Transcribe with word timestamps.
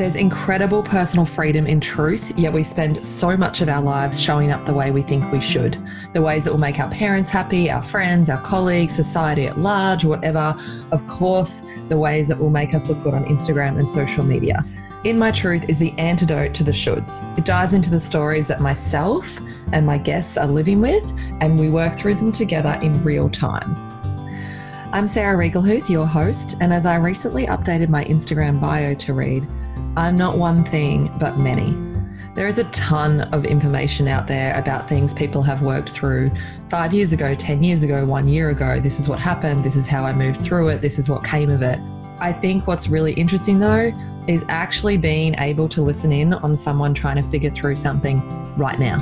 There's 0.00 0.16
incredible 0.16 0.82
personal 0.82 1.26
freedom 1.26 1.66
in 1.66 1.78
truth, 1.78 2.32
yet 2.38 2.54
we 2.54 2.62
spend 2.62 3.06
so 3.06 3.36
much 3.36 3.60
of 3.60 3.68
our 3.68 3.82
lives 3.82 4.18
showing 4.18 4.50
up 4.50 4.64
the 4.64 4.72
way 4.72 4.90
we 4.90 5.02
think 5.02 5.30
we 5.30 5.42
should. 5.42 5.78
The 6.14 6.22
ways 6.22 6.44
that 6.44 6.52
will 6.52 6.58
make 6.58 6.78
our 6.78 6.90
parents 6.90 7.28
happy, 7.30 7.70
our 7.70 7.82
friends, 7.82 8.30
our 8.30 8.40
colleagues, 8.40 8.96
society 8.96 9.46
at 9.46 9.58
large, 9.58 10.06
whatever. 10.06 10.58
Of 10.90 11.06
course, 11.06 11.60
the 11.90 11.98
ways 11.98 12.28
that 12.28 12.38
will 12.38 12.48
make 12.48 12.72
us 12.72 12.88
look 12.88 13.02
good 13.02 13.12
on 13.12 13.26
Instagram 13.26 13.78
and 13.78 13.86
social 13.90 14.24
media. 14.24 14.64
In 15.04 15.18
My 15.18 15.32
Truth 15.32 15.68
is 15.68 15.78
the 15.78 15.92
antidote 15.98 16.54
to 16.54 16.64
the 16.64 16.72
shoulds. 16.72 17.20
It 17.36 17.44
dives 17.44 17.74
into 17.74 17.90
the 17.90 18.00
stories 18.00 18.46
that 18.46 18.62
myself 18.62 19.30
and 19.70 19.84
my 19.84 19.98
guests 19.98 20.38
are 20.38 20.46
living 20.46 20.80
with, 20.80 21.04
and 21.42 21.60
we 21.60 21.68
work 21.68 21.98
through 21.98 22.14
them 22.14 22.32
together 22.32 22.78
in 22.80 23.04
real 23.04 23.28
time. 23.28 23.76
I'm 24.94 25.08
Sarah 25.08 25.36
Riegelhuth, 25.36 25.90
your 25.90 26.06
host, 26.06 26.56
and 26.62 26.72
as 26.72 26.86
I 26.86 26.96
recently 26.96 27.44
updated 27.48 27.90
my 27.90 28.06
Instagram 28.06 28.58
bio 28.62 28.94
to 28.94 29.12
read, 29.12 29.46
I'm 29.96 30.16
not 30.16 30.38
one 30.38 30.64
thing, 30.64 31.10
but 31.18 31.38
many. 31.38 31.72
There 32.34 32.46
is 32.46 32.58
a 32.58 32.64
ton 32.64 33.22
of 33.32 33.44
information 33.44 34.08
out 34.08 34.26
there 34.26 34.56
about 34.58 34.88
things 34.88 35.12
people 35.12 35.42
have 35.42 35.62
worked 35.62 35.90
through 35.90 36.30
five 36.68 36.94
years 36.94 37.12
ago, 37.12 37.34
10 37.34 37.62
years 37.62 37.82
ago, 37.82 38.04
one 38.04 38.28
year 38.28 38.50
ago. 38.50 38.80
This 38.80 39.00
is 39.00 39.08
what 39.08 39.18
happened. 39.18 39.64
This 39.64 39.76
is 39.76 39.86
how 39.86 40.04
I 40.04 40.12
moved 40.12 40.42
through 40.42 40.68
it. 40.68 40.80
This 40.80 40.98
is 40.98 41.08
what 41.08 41.24
came 41.24 41.50
of 41.50 41.62
it. 41.62 41.78
I 42.20 42.32
think 42.32 42.66
what's 42.66 42.88
really 42.88 43.12
interesting 43.14 43.58
though 43.58 43.92
is 44.28 44.44
actually 44.48 44.96
being 44.96 45.34
able 45.38 45.68
to 45.70 45.82
listen 45.82 46.12
in 46.12 46.34
on 46.34 46.54
someone 46.54 46.94
trying 46.94 47.16
to 47.16 47.28
figure 47.30 47.50
through 47.50 47.76
something 47.76 48.20
right 48.56 48.78
now 48.78 48.98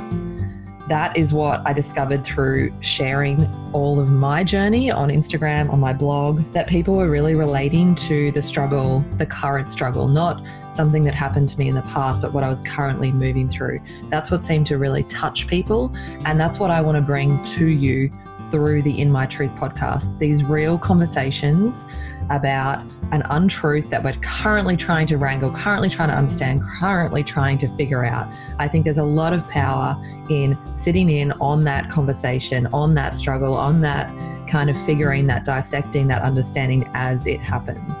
that 0.89 1.15
is 1.15 1.31
what 1.31 1.61
I 1.65 1.73
discovered 1.73 2.23
through 2.23 2.73
sharing 2.81 3.47
all 3.73 3.99
of 3.99 4.09
my 4.09 4.43
journey 4.43 4.89
on 4.91 5.09
Instagram, 5.09 5.71
on 5.71 5.79
my 5.79 5.93
blog, 5.93 6.39
that 6.53 6.67
people 6.67 6.95
were 6.95 7.09
really 7.09 7.35
relating 7.35 7.93
to 7.95 8.31
the 8.31 8.41
struggle, 8.41 9.05
the 9.17 9.25
current 9.25 9.71
struggle, 9.71 10.07
not 10.07 10.43
something 10.73 11.03
that 11.03 11.13
happened 11.13 11.47
to 11.49 11.59
me 11.59 11.69
in 11.69 11.75
the 11.75 11.83
past, 11.83 12.21
but 12.21 12.33
what 12.33 12.43
I 12.43 12.49
was 12.49 12.61
currently 12.61 13.11
moving 13.11 13.47
through. 13.47 13.79
That's 14.09 14.31
what 14.31 14.41
seemed 14.41 14.65
to 14.67 14.77
really 14.79 15.03
touch 15.03 15.45
people. 15.45 15.95
And 16.25 16.39
that's 16.39 16.57
what 16.57 16.71
I 16.71 16.81
want 16.81 16.95
to 16.97 17.03
bring 17.03 17.43
to 17.45 17.67
you 17.67 18.11
through 18.49 18.81
the 18.81 18.99
In 18.99 19.11
My 19.11 19.27
Truth 19.27 19.51
podcast. 19.51 20.17
These 20.17 20.43
real 20.43 20.79
conversations 20.79 21.85
about 22.29 22.83
an 23.11 23.23
untruth 23.29 23.89
that 23.89 24.03
we're 24.03 24.13
currently 24.21 24.77
trying 24.77 25.07
to 25.07 25.17
wrangle, 25.17 25.51
currently 25.51 25.89
trying 25.89 26.09
to 26.09 26.15
understand, 26.15 26.61
currently 26.61 27.23
trying 27.23 27.57
to 27.57 27.67
figure 27.69 28.05
out. 28.05 28.31
I 28.59 28.67
think 28.67 28.83
there's 28.83 28.99
a 28.99 29.03
lot 29.03 29.33
of 29.33 29.47
power 29.49 29.97
in 30.29 30.57
sitting 30.73 31.09
in 31.09 31.31
on 31.33 31.63
that 31.63 31.89
conversation, 31.89 32.67
on 32.67 32.93
that 32.95 33.15
struggle, 33.15 33.55
on 33.55 33.81
that 33.81 34.07
kind 34.47 34.69
of 34.69 34.85
figuring, 34.85 35.27
that 35.27 35.43
dissecting, 35.45 36.07
that 36.07 36.21
understanding 36.21 36.89
as 36.93 37.25
it 37.25 37.39
happens. 37.39 37.97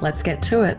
Let's 0.00 0.22
get 0.22 0.42
to 0.42 0.62
it. 0.62 0.78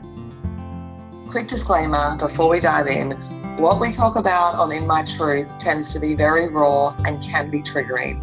Quick 1.29 1.47
disclaimer 1.47 2.17
before 2.17 2.49
we 2.49 2.59
dive 2.59 2.87
in 2.87 3.11
what 3.57 3.79
we 3.79 3.91
talk 3.91 4.17
about 4.17 4.55
on 4.55 4.71
In 4.71 4.85
My 4.85 5.03
Truth 5.05 5.47
tends 5.59 5.93
to 5.93 5.99
be 5.99 6.13
very 6.13 6.49
raw 6.49 6.93
and 7.05 7.21
can 7.21 7.49
be 7.49 7.61
triggering. 7.61 8.21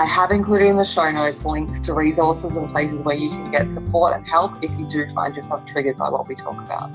I 0.00 0.06
have 0.06 0.30
included 0.30 0.66
in 0.68 0.78
the 0.78 0.84
show 0.84 1.10
notes 1.10 1.44
links 1.44 1.78
to 1.80 1.92
resources 1.92 2.56
and 2.56 2.66
places 2.70 3.04
where 3.04 3.14
you 3.14 3.28
can 3.28 3.50
get 3.50 3.70
support 3.70 4.16
and 4.16 4.26
help 4.26 4.64
if 4.64 4.70
you 4.78 4.86
do 4.86 5.06
find 5.10 5.36
yourself 5.36 5.66
triggered 5.66 5.98
by 5.98 6.08
what 6.08 6.26
we 6.26 6.34
talk 6.34 6.56
about. 6.58 6.90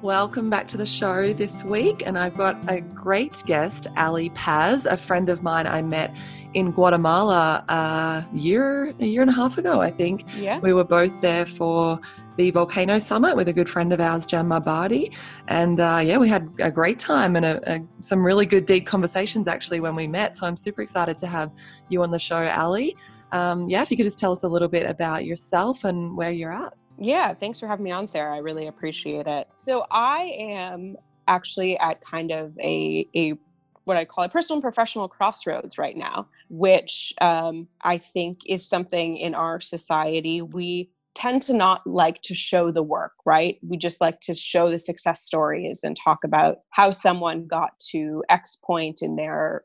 Welcome 0.00 0.48
back 0.48 0.68
to 0.68 0.76
the 0.76 0.86
show 0.86 1.32
this 1.32 1.64
week, 1.64 2.04
and 2.06 2.16
I've 2.16 2.36
got 2.36 2.56
a 2.68 2.80
great 2.80 3.42
guest, 3.46 3.88
Ali 3.96 4.30
Paz, 4.30 4.86
a 4.86 4.96
friend 4.96 5.28
of 5.28 5.42
mine 5.42 5.66
I 5.66 5.82
met 5.82 6.14
in 6.54 6.70
Guatemala 6.70 7.64
a 7.68 8.24
year, 8.32 8.94
a 9.00 9.06
year 9.06 9.22
and 9.22 9.30
a 9.32 9.34
half 9.34 9.58
ago, 9.58 9.80
I 9.80 9.90
think. 9.90 10.24
Yeah. 10.36 10.60
We 10.60 10.72
were 10.72 10.84
both 10.84 11.20
there 11.20 11.46
for 11.46 11.98
the 12.38 12.52
Volcano 12.52 13.00
Summit 13.00 13.34
with 13.34 13.48
a 13.48 13.52
good 13.52 13.68
friend 13.68 13.92
of 13.92 14.00
ours, 14.00 14.24
Jan 14.24 14.46
Mabadi. 14.48 15.12
And 15.48 15.80
uh, 15.80 16.00
yeah, 16.04 16.18
we 16.18 16.28
had 16.28 16.48
a 16.60 16.70
great 16.70 17.00
time 17.00 17.34
and 17.34 17.44
a, 17.44 17.74
a, 17.74 17.80
some 18.00 18.24
really 18.24 18.46
good, 18.46 18.64
deep 18.64 18.86
conversations 18.86 19.48
actually 19.48 19.80
when 19.80 19.96
we 19.96 20.06
met. 20.06 20.36
So 20.36 20.46
I'm 20.46 20.56
super 20.56 20.80
excited 20.80 21.18
to 21.18 21.26
have 21.26 21.50
you 21.88 22.00
on 22.04 22.12
the 22.12 22.18
show, 22.18 22.48
Ali. 22.56 22.96
Um, 23.32 23.68
yeah, 23.68 23.82
if 23.82 23.90
you 23.90 23.96
could 23.96 24.04
just 24.04 24.18
tell 24.18 24.30
us 24.30 24.44
a 24.44 24.48
little 24.48 24.68
bit 24.68 24.88
about 24.88 25.24
yourself 25.24 25.82
and 25.82 26.16
where 26.16 26.30
you're 26.30 26.52
at. 26.52 26.74
Yeah, 26.96 27.34
thanks 27.34 27.58
for 27.58 27.66
having 27.66 27.84
me 27.84 27.90
on, 27.90 28.06
Sarah. 28.06 28.36
I 28.36 28.38
really 28.38 28.68
appreciate 28.68 29.26
it. 29.26 29.48
So 29.56 29.84
I 29.90 30.32
am 30.38 30.96
actually 31.26 31.76
at 31.80 32.00
kind 32.00 32.30
of 32.30 32.56
a, 32.60 33.04
a 33.16 33.34
what 33.82 33.96
I 33.96 34.04
call 34.04 34.22
a 34.22 34.28
personal 34.28 34.58
and 34.58 34.62
professional 34.62 35.08
crossroads 35.08 35.76
right 35.76 35.96
now, 35.96 36.28
which 36.50 37.12
um, 37.20 37.66
I 37.82 37.98
think 37.98 38.42
is 38.46 38.64
something 38.64 39.16
in 39.16 39.34
our 39.34 39.60
society 39.60 40.40
we 40.40 40.90
tend 41.18 41.42
to 41.42 41.52
not 41.52 41.84
like 41.84 42.22
to 42.22 42.34
show 42.36 42.70
the 42.70 42.82
work, 42.82 43.12
right? 43.26 43.58
We 43.60 43.76
just 43.76 44.00
like 44.00 44.20
to 44.20 44.34
show 44.36 44.70
the 44.70 44.78
success 44.78 45.20
stories 45.20 45.82
and 45.82 45.96
talk 45.96 46.22
about 46.22 46.58
how 46.70 46.92
someone 46.92 47.48
got 47.48 47.70
to 47.90 48.22
X 48.28 48.56
point 48.64 49.00
in 49.02 49.16
their 49.16 49.64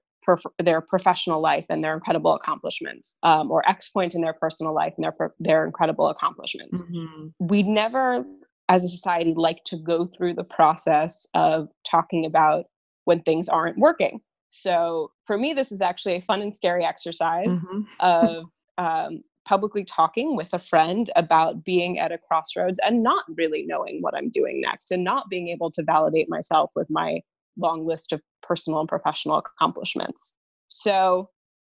their 0.58 0.82
professional 0.82 1.42
life 1.42 1.66
and 1.70 1.84
their 1.84 1.94
incredible 1.94 2.34
accomplishments, 2.34 3.18
um, 3.24 3.52
or 3.52 3.68
X 3.70 3.90
point 3.90 4.16
in 4.16 4.22
their 4.22 4.34
personal 4.34 4.74
life 4.74 4.94
and 4.98 5.04
their 5.04 5.16
their 5.40 5.64
incredible 5.64 6.08
accomplishments. 6.10 6.82
Mm-hmm. 6.82 7.28
We 7.40 7.62
never, 7.62 8.26
as 8.68 8.84
a 8.84 8.88
society, 8.88 9.34
like 9.36 9.64
to 9.66 9.78
go 9.78 10.08
through 10.08 10.34
the 10.34 10.44
process 10.44 11.28
of 11.36 11.68
talking 11.86 12.26
about 12.26 12.66
when 13.06 13.22
things 13.22 13.48
aren't 13.48 13.78
working. 13.78 14.22
So 14.50 15.12
for 15.26 15.38
me, 15.38 15.54
this 15.54 15.72
is 15.72 15.82
actually 15.82 16.16
a 16.16 16.22
fun 16.22 16.42
and 16.42 16.56
scary 16.56 16.84
exercise 16.84 17.60
mm-hmm. 17.60 17.82
of 18.00 18.46
um, 18.78 19.24
publicly 19.46 19.84
talking 19.84 20.36
with 20.36 20.54
a 20.54 20.60
friend 20.60 21.10
about 21.16 21.64
being 21.64 22.00
at 22.00 22.12
a 22.12 22.18
crossroads 22.18 22.80
and 22.86 23.04
not 23.04 23.26
really 23.36 23.66
knowing 23.68 24.00
what 24.02 24.16
I'm 24.16 24.30
doing 24.30 24.62
next 24.62 24.92
and 24.92 25.04
not 25.04 25.30
being 25.30 25.50
able 25.50 25.72
to 25.72 25.84
validate 25.84 26.30
myself 26.30 26.72
with 26.76 26.90
my 26.90 27.22
long 27.58 27.86
list 27.86 28.14
of 28.14 28.22
personal 28.42 28.80
and 28.80 28.90
professional 28.90 29.38
accomplishments. 29.38 30.36
So 30.68 31.30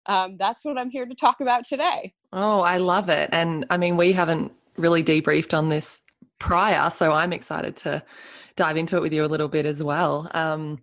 um, 0.08 0.38
that's 0.38 0.66
what 0.66 0.78
I'm 0.78 0.90
here 0.90 1.06
to 1.06 1.16
talk 1.16 1.42
about 1.42 1.64
today. 1.64 2.14
Oh, 2.34 2.62
I 2.62 2.78
love 2.78 3.10
it. 3.10 3.30
And 3.32 3.66
I 3.70 3.78
mean, 3.78 3.98
we 3.98 4.12
haven't 4.14 4.52
really 4.78 5.04
debriefed 5.04 5.58
on 5.58 5.70
this 5.70 6.02
prior, 6.40 6.90
so 6.90 7.12
I'm 7.12 7.34
excited 7.34 7.76
to 7.78 8.04
dive 8.56 8.78
into 8.78 8.98
it 8.98 9.02
with 9.02 9.14
you 9.14 9.24
a 9.24 9.28
little 9.28 9.48
bit 9.48 9.66
as 9.66 9.84
well. 9.84 10.30
Um, 10.34 10.80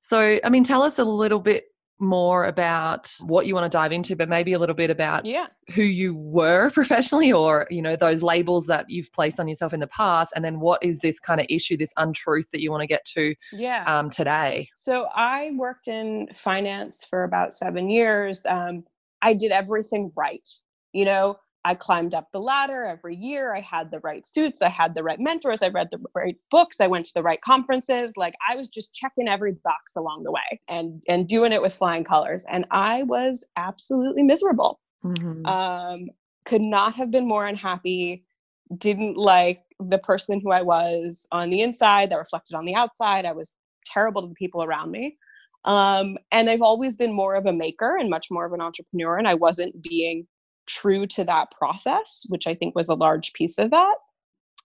so, 0.00 0.38
I 0.42 0.50
mean, 0.50 0.64
tell 0.64 0.82
us 0.82 0.98
a 0.98 1.04
little 1.04 1.38
bit 1.38 1.66
more 2.00 2.44
about 2.44 3.12
what 3.22 3.46
you 3.46 3.54
want 3.54 3.70
to 3.70 3.74
dive 3.74 3.92
into 3.92 4.16
but 4.16 4.28
maybe 4.28 4.52
a 4.52 4.58
little 4.58 4.74
bit 4.74 4.90
about 4.90 5.24
yeah. 5.24 5.46
who 5.74 5.82
you 5.82 6.14
were 6.16 6.70
professionally 6.74 7.32
or 7.32 7.66
you 7.70 7.80
know 7.80 7.96
those 7.96 8.22
labels 8.22 8.66
that 8.66 8.84
you've 8.88 9.12
placed 9.12 9.38
on 9.38 9.46
yourself 9.46 9.72
in 9.72 9.80
the 9.80 9.86
past 9.86 10.32
and 10.34 10.44
then 10.44 10.60
what 10.60 10.82
is 10.82 10.98
this 11.00 11.20
kind 11.20 11.40
of 11.40 11.46
issue 11.48 11.76
this 11.76 11.92
untruth 11.96 12.50
that 12.50 12.60
you 12.60 12.70
want 12.70 12.80
to 12.80 12.86
get 12.86 13.04
to 13.04 13.34
yeah. 13.52 13.84
um, 13.86 14.10
today? 14.10 14.68
So 14.74 15.06
i 15.14 15.52
worked 15.56 15.88
in 15.88 16.28
finance 16.36 17.04
for 17.04 17.24
about 17.24 17.54
seven 17.54 17.90
years. 17.90 18.44
Um, 18.46 18.84
i 19.22 19.32
did 19.32 19.52
everything 19.52 20.12
right 20.16 20.48
you 20.92 21.04
know 21.04 21.36
I 21.64 21.74
climbed 21.74 22.14
up 22.14 22.28
the 22.32 22.40
ladder 22.40 22.84
every 22.84 23.16
year. 23.16 23.54
I 23.54 23.60
had 23.60 23.90
the 23.90 24.00
right 24.00 24.24
suits. 24.26 24.60
I 24.60 24.68
had 24.68 24.94
the 24.94 25.02
right 25.02 25.18
mentors. 25.18 25.62
I 25.62 25.68
read 25.68 25.88
the 25.90 26.02
right 26.14 26.36
books. 26.50 26.80
I 26.80 26.86
went 26.86 27.06
to 27.06 27.14
the 27.14 27.22
right 27.22 27.40
conferences. 27.40 28.12
Like 28.16 28.34
I 28.46 28.54
was 28.54 28.68
just 28.68 28.92
checking 28.94 29.28
every 29.28 29.52
box 29.52 29.96
along 29.96 30.24
the 30.24 30.32
way 30.32 30.60
and 30.68 31.02
and 31.08 31.26
doing 31.26 31.52
it 31.52 31.62
with 31.62 31.74
flying 31.74 32.04
colors. 32.04 32.44
And 32.50 32.66
I 32.70 33.02
was 33.04 33.44
absolutely 33.56 34.22
miserable. 34.22 34.80
Mm-hmm. 35.04 35.46
Um, 35.46 36.10
could 36.44 36.62
not 36.62 36.94
have 36.94 37.10
been 37.10 37.26
more 37.26 37.46
unhappy. 37.46 38.24
Didn't 38.76 39.16
like 39.16 39.62
the 39.80 39.98
person 39.98 40.40
who 40.40 40.52
I 40.52 40.62
was 40.62 41.26
on 41.32 41.50
the 41.50 41.62
inside 41.62 42.10
that 42.10 42.18
reflected 42.18 42.56
on 42.56 42.66
the 42.66 42.74
outside. 42.74 43.24
I 43.24 43.32
was 43.32 43.54
terrible 43.86 44.22
to 44.22 44.28
the 44.28 44.34
people 44.34 44.62
around 44.62 44.90
me. 44.90 45.16
Um, 45.64 46.18
and 46.30 46.50
I've 46.50 46.62
always 46.62 46.94
been 46.94 47.12
more 47.12 47.34
of 47.34 47.46
a 47.46 47.52
maker 47.52 47.96
and 47.96 48.10
much 48.10 48.30
more 48.30 48.44
of 48.44 48.52
an 48.52 48.60
entrepreneur. 48.60 49.16
And 49.16 49.26
I 49.26 49.34
wasn't 49.34 49.82
being 49.82 50.26
true 50.66 51.06
to 51.06 51.24
that 51.24 51.50
process, 51.50 52.24
which 52.28 52.46
I 52.46 52.54
think 52.54 52.74
was 52.74 52.88
a 52.88 52.94
large 52.94 53.32
piece 53.32 53.58
of 53.58 53.70
that. 53.70 53.94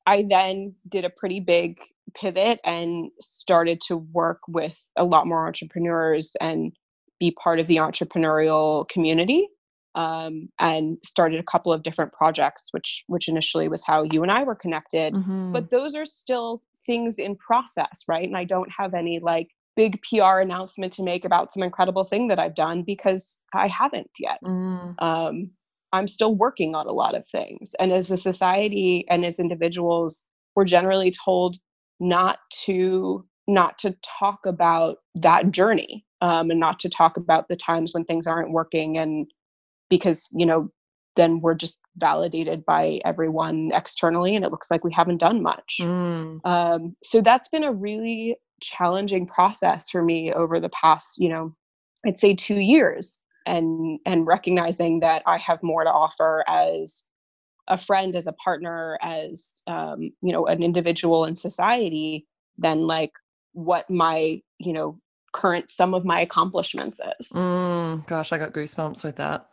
I 0.06 0.26
then 0.28 0.76
did 0.88 1.06
a 1.06 1.10
pretty 1.10 1.40
big 1.40 1.80
pivot 2.14 2.60
and 2.64 3.12
started 3.20 3.80
to 3.82 3.98
work 3.98 4.40
with 4.48 4.78
a 4.96 5.04
lot 5.04 5.28
more 5.28 5.46
entrepreneurs 5.46 6.36
and 6.42 6.72
be 7.20 7.32
part 7.32 7.60
of 7.60 7.68
the 7.68 7.78
entrepreneurial 7.78 8.88
community 8.90 9.48
um, 9.96 10.50
and 10.60 10.98
started 11.04 11.40
a 11.40 11.44
couple 11.44 11.74
of 11.74 11.84
different 11.84 12.14
projects 12.14 12.68
which 12.72 13.04
which 13.08 13.28
initially 13.28 13.68
was 13.68 13.84
how 13.84 14.04
you 14.12 14.24
and 14.24 14.32
i 14.32 14.44
were 14.44 14.56
connected 14.56 15.14
mm-hmm. 15.14 15.52
but 15.52 15.70
those 15.70 15.96
are 15.96 16.06
still 16.06 16.62
things 16.86 17.20
in 17.20 17.36
process 17.36 18.04
right 18.08 18.28
and 18.28 18.38
i 18.38 18.44
don't 18.44 18.72
have 18.76 18.94
any 18.94 19.20
like 19.20 19.50
big 19.76 20.02
pr 20.02 20.40
announcement 20.40 20.94
to 20.94 21.04
make 21.04 21.26
about 21.26 21.52
some 21.52 21.64
incredible 21.64 22.04
thing 22.04 22.28
that 22.28 22.40
i've 22.40 22.56
done 22.56 22.84
because 22.84 23.40
i 23.54 23.68
haven't 23.68 24.12
yet 24.20 24.40
mm. 24.44 25.02
um, 25.02 25.50
I'm 25.92 26.08
still 26.08 26.36
working 26.36 26.76
on 26.76 26.88
a 26.88 26.94
lot 26.94 27.16
of 27.16 27.28
things. 27.28 27.74
And 27.80 27.92
as 27.92 28.12
a 28.12 28.18
society 28.18 29.06
and 29.10 29.26
as 29.26 29.40
individuals, 29.40 30.26
we're 30.56 30.66
generally 30.66 31.12
told 31.12 31.58
not 32.00 32.40
to 32.64 33.26
not 33.48 33.80
to 33.80 33.96
talk 34.04 34.46
about 34.46 34.98
that 35.16 35.52
journey 35.52 36.06
um, 36.22 36.52
and 36.52 36.60
not 36.60 36.80
to 36.80 36.90
talk 36.90 37.18
about 37.18 37.48
the 37.48 37.56
times 37.56 37.94
when 37.94 38.06
things 38.06 38.28
aren't 38.28 38.52
working 38.52 38.98
and 38.98 39.28
because 39.90 40.28
you 40.32 40.46
know 40.46 40.70
then 41.16 41.42
we're 41.42 41.56
just 41.56 41.80
validated 41.98 42.64
by 42.64 43.02
everyone 43.04 43.72
externally 43.74 44.36
and 44.36 44.46
it 44.46 44.52
looks 44.52 44.70
like 44.70 44.84
we 44.84 44.94
haven't 44.94 45.18
done 45.18 45.42
much 45.42 45.78
mm. 45.82 46.40
um, 46.46 46.96
so 47.04 47.22
that's 47.22 47.50
been 47.50 47.64
a 47.64 47.74
really 47.74 48.38
challenging 48.62 49.26
process 49.26 49.90
for 49.90 50.04
me 50.04 50.32
over 50.32 50.60
the 50.60 50.70
past 50.70 51.18
you 51.18 51.28
know 51.28 51.54
i'd 52.06 52.20
say 52.20 52.34
two 52.34 52.60
years 52.60 53.24
and 53.50 54.00
and 54.06 54.28
recognizing 54.28 55.00
that 55.00 55.24
i 55.26 55.38
have 55.38 55.62
more 55.64 55.84
to 55.84 55.90
offer 55.90 56.44
as 56.48 57.04
a 57.68 57.78
friend 57.78 58.16
as 58.16 58.28
a 58.28 58.34
partner 58.34 58.98
as 59.02 59.62
um, 59.68 60.12
you 60.22 60.32
know 60.32 60.48
an 60.48 60.64
individual 60.64 61.26
in 61.26 61.36
society 61.36 62.26
than 62.58 62.88
like 62.88 63.12
what 63.54 63.90
my 63.90 64.42
you 64.60 64.74
know 64.74 65.00
current 65.32 65.70
sum 65.70 65.94
of 65.94 66.04
my 66.04 66.22
accomplishments 66.22 67.00
is. 67.20 67.32
Mm, 67.34 68.06
gosh 68.08 68.32
i 68.32 68.38
got 68.38 68.54
goosebumps 68.54 69.04
with 69.04 69.18
that. 69.18 69.50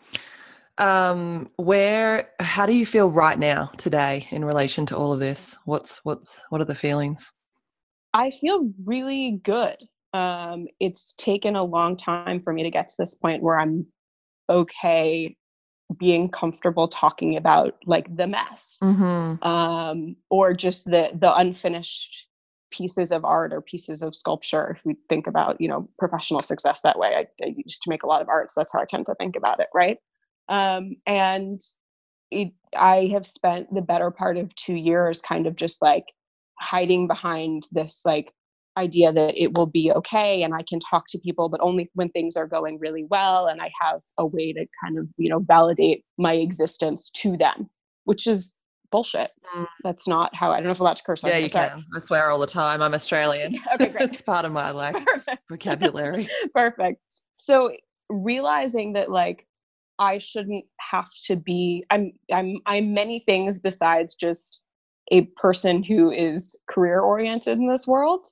Um 0.79 1.49
where 1.57 2.31
how 2.41 2.67
do 2.67 2.73
you 2.73 2.87
feel 2.87 3.11
right 3.11 3.39
now 3.39 3.71
today 3.77 4.27
in 4.31 4.45
relation 4.45 4.87
to 4.87 4.97
all 4.97 5.13
of 5.13 5.21
this? 5.21 5.59
What's 5.65 6.05
what's 6.05 6.45
what 6.49 6.61
are 6.61 6.67
the 6.67 6.75
feelings? 6.75 7.33
I 8.15 8.31
feel 8.31 8.71
really 8.85 9.41
good 9.43 9.77
um 10.17 10.67
it's 10.81 11.13
taken 11.15 11.57
a 11.57 11.65
long 11.65 11.97
time 11.97 12.41
for 12.41 12.53
me 12.53 12.63
to 12.63 12.71
get 12.71 12.89
to 12.89 12.95
this 12.99 13.15
point 13.15 13.43
where 13.43 13.59
i'm 13.59 13.87
okay 14.49 15.37
being 15.99 16.29
comfortable 16.29 16.89
talking 16.89 17.37
about 17.37 17.75
like 17.87 18.13
the 18.15 18.27
mess 18.27 18.79
mm-hmm. 18.83 19.43
um 19.47 20.17
or 20.31 20.53
just 20.53 20.87
the 20.87 21.11
the 21.15 21.35
unfinished 21.37 22.27
pieces 22.73 23.13
of 23.13 23.25
art 23.25 23.53
or 23.53 23.61
pieces 23.61 24.03
of 24.03 24.15
sculpture 24.15 24.69
if 24.71 24.85
we 24.85 24.97
think 25.09 25.27
about 25.27 25.61
you 25.61 25.69
know 25.69 25.89
professional 25.99 26.43
success 26.43 26.83
that 26.83 26.99
way 26.99 27.15
I, 27.15 27.45
I 27.45 27.55
used 27.65 27.83
to 27.83 27.91
make 27.91 28.03
a 28.03 28.07
lot 28.07 28.23
of 28.23 28.29
art 28.29 28.51
so 28.51 28.61
that's 28.61 28.73
how 28.73 28.81
i 28.81 28.85
tend 28.85 29.07
to 29.07 29.15
think 29.15 29.37
about 29.37 29.61
it 29.61 29.69
right 29.73 29.99
um, 30.49 30.97
and 31.07 31.61
it, 32.31 32.53
I 32.77 33.11
have 33.13 33.25
spent 33.25 33.73
the 33.75 33.81
better 33.81 34.11
part 34.11 34.37
of 34.37 34.55
two 34.55 34.75
years 34.75 35.21
kind 35.21 35.47
of 35.47 35.57
just 35.57 35.83
like 35.83 36.05
hiding 36.59 37.07
behind 37.07 37.65
this 37.73 38.03
like 38.05 38.33
idea 38.77 39.13
that 39.13 39.41
it 39.41 39.55
will 39.55 39.67
be 39.67 39.91
okay 39.93 40.43
and 40.43 40.55
I 40.55 40.63
can 40.63 40.81
talk 40.81 41.05
to 41.09 41.19
people, 41.19 41.49
but 41.49 41.61
only 41.63 41.91
when 41.95 42.09
things 42.11 42.37
are 42.37 42.47
going 42.47 42.79
really 42.79 43.05
well. 43.09 43.47
And 43.47 43.61
I 43.61 43.71
have 43.81 44.01
a 44.19 44.27
way 44.27 44.53
to 44.53 44.67
kind 44.83 44.99
of, 44.99 45.09
you 45.17 45.31
know, 45.31 45.41
validate 45.41 46.05
my 46.19 46.35
existence 46.35 47.11
to 47.11 47.37
them, 47.37 47.71
which 48.05 48.27
is 48.27 48.59
bullshit. 48.91 49.31
Mm. 49.57 49.67
That's 49.83 50.07
not 50.07 50.35
how 50.35 50.53
I 50.53 50.57
don't 50.57 50.65
know 50.65 50.71
if 50.71 50.81
I'm 50.81 50.87
about 50.87 50.97
to 50.97 51.05
curse. 51.05 51.23
Yeah, 51.25 51.39
you 51.39 51.49
sorry. 51.49 51.71
can. 51.71 51.85
I 51.95 52.01
swear 52.01 52.31
all 52.31 52.39
the 52.39 52.47
time. 52.47 52.83
I'm 52.83 52.95
Australian. 52.95 53.59
okay, 53.75 53.89
great. 53.89 54.03
it's 54.11 54.21
part 54.21 54.45
of 54.45 54.53
my 54.53 54.71
like 54.71 55.05
Perfect. 55.05 55.43
vocabulary. 55.51 56.29
Perfect. 56.55 57.01
So 57.37 57.73
realizing 58.09 58.93
that 58.95 59.11
like 59.11 59.47
I 59.99 60.19
shouldn't 60.19 60.65
have 60.79 61.09
to 61.27 61.37
be 61.37 61.85
I'm 61.91 62.13
I'm 62.33 62.59
I'm 62.67 62.93
many 62.93 63.21
things 63.21 63.59
besides 63.59 64.15
just 64.15 64.63
a 65.13 65.23
person 65.37 65.83
who 65.83 66.11
is 66.11 66.57
career 66.69 67.01
oriented 67.01 67.59
in 67.59 67.69
this 67.69 67.87
world. 67.87 68.27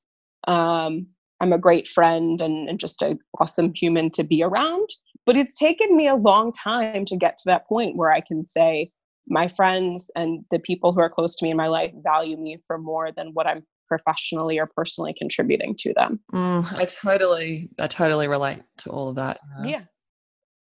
Um, 0.47 1.07
I'm 1.41 1.53
a 1.53 1.59
great 1.59 1.89
friend 1.89 2.41
and, 2.41 2.69
and 2.69 2.79
just 2.79 3.03
an 3.03 3.19
awesome 3.41 3.73
human 3.75 4.11
to 4.13 4.25
be 4.25 4.43
around. 4.43 4.89
But 5.27 5.37
it's 5.37 5.59
taken 5.59 5.97
me 5.97 6.07
a 6.07 6.15
long 6.15 6.53
time 6.53 7.05
to 7.07 7.17
get 7.17 7.39
to 7.39 7.45
that 7.47 7.67
point 7.67 7.97
where 7.97 8.11
I 8.11 8.21
can 8.21 8.45
say 8.45 8.91
my 9.27 9.49
friends 9.49 10.11
and 10.15 10.45
the 10.51 10.59
people 10.59 10.93
who 10.93 11.01
are 11.01 11.09
close 11.09 11.35
to 11.37 11.45
me 11.45 11.51
in 11.51 11.57
my 11.57 11.69
life 11.69 11.93
value 12.03 12.37
me 12.37 12.59
for 12.67 12.79
more 12.79 13.11
than 13.11 13.29
what 13.29 13.47
I'm 13.47 13.65
professionally 13.89 14.59
or 14.59 14.67
personally 14.67 15.15
contributing 15.17 15.75
to 15.79 15.93
them. 15.95 16.21
Mm, 16.33 16.73
I 16.73 16.85
totally, 16.85 17.71
I 17.79 17.87
totally 17.87 18.29
relate 18.29 18.63
to 18.79 18.91
all 18.91 19.09
of 19.09 19.17
that. 19.17 19.41
Yeah. 19.65 19.83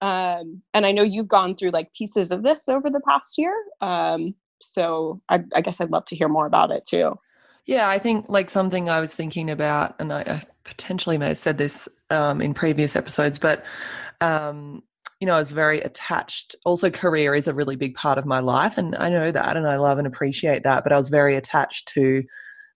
Um, 0.01 0.63
and 0.73 0.85
I 0.85 0.91
know 0.91 1.03
you've 1.03 1.27
gone 1.27 1.55
through 1.55 1.69
like 1.71 1.93
pieces 1.93 2.31
of 2.31 2.43
this 2.43 2.67
over 2.67 2.89
the 2.89 3.01
past 3.07 3.37
year. 3.37 3.53
Um, 3.81 4.33
so 4.59 5.21
I, 5.29 5.43
I, 5.55 5.61
guess 5.61 5.79
I'd 5.79 5.91
love 5.91 6.05
to 6.05 6.15
hear 6.15 6.27
more 6.27 6.47
about 6.47 6.71
it 6.71 6.85
too. 6.87 7.15
Yeah, 7.65 7.87
I 7.87 7.99
think 7.99 8.27
like 8.27 8.49
something 8.49 8.89
I 8.89 8.99
was 8.99 9.15
thinking 9.15 9.49
about, 9.49 9.95
and 9.99 10.11
I, 10.11 10.21
I 10.21 10.43
potentially 10.63 11.17
may 11.17 11.29
have 11.29 11.37
said 11.37 11.57
this 11.57 11.87
um, 12.09 12.41
in 12.41 12.53
previous 12.53 12.95
episodes, 12.95 13.39
but 13.39 13.63
um, 14.19 14.83
you 15.19 15.27
know, 15.27 15.33
I 15.33 15.39
was 15.39 15.51
very 15.51 15.79
attached. 15.81 16.55
Also, 16.65 16.89
career 16.89 17.35
is 17.35 17.47
a 17.47 17.53
really 17.53 17.75
big 17.75 17.95
part 17.95 18.17
of 18.17 18.25
my 18.25 18.39
life, 18.39 18.77
and 18.77 18.95
I 18.95 19.09
know 19.09 19.31
that, 19.31 19.57
and 19.57 19.67
I 19.67 19.77
love 19.77 19.97
and 19.99 20.07
appreciate 20.07 20.63
that. 20.63 20.83
But 20.83 20.93
I 20.93 20.97
was 20.97 21.09
very 21.09 21.35
attached 21.35 21.87
to 21.89 22.23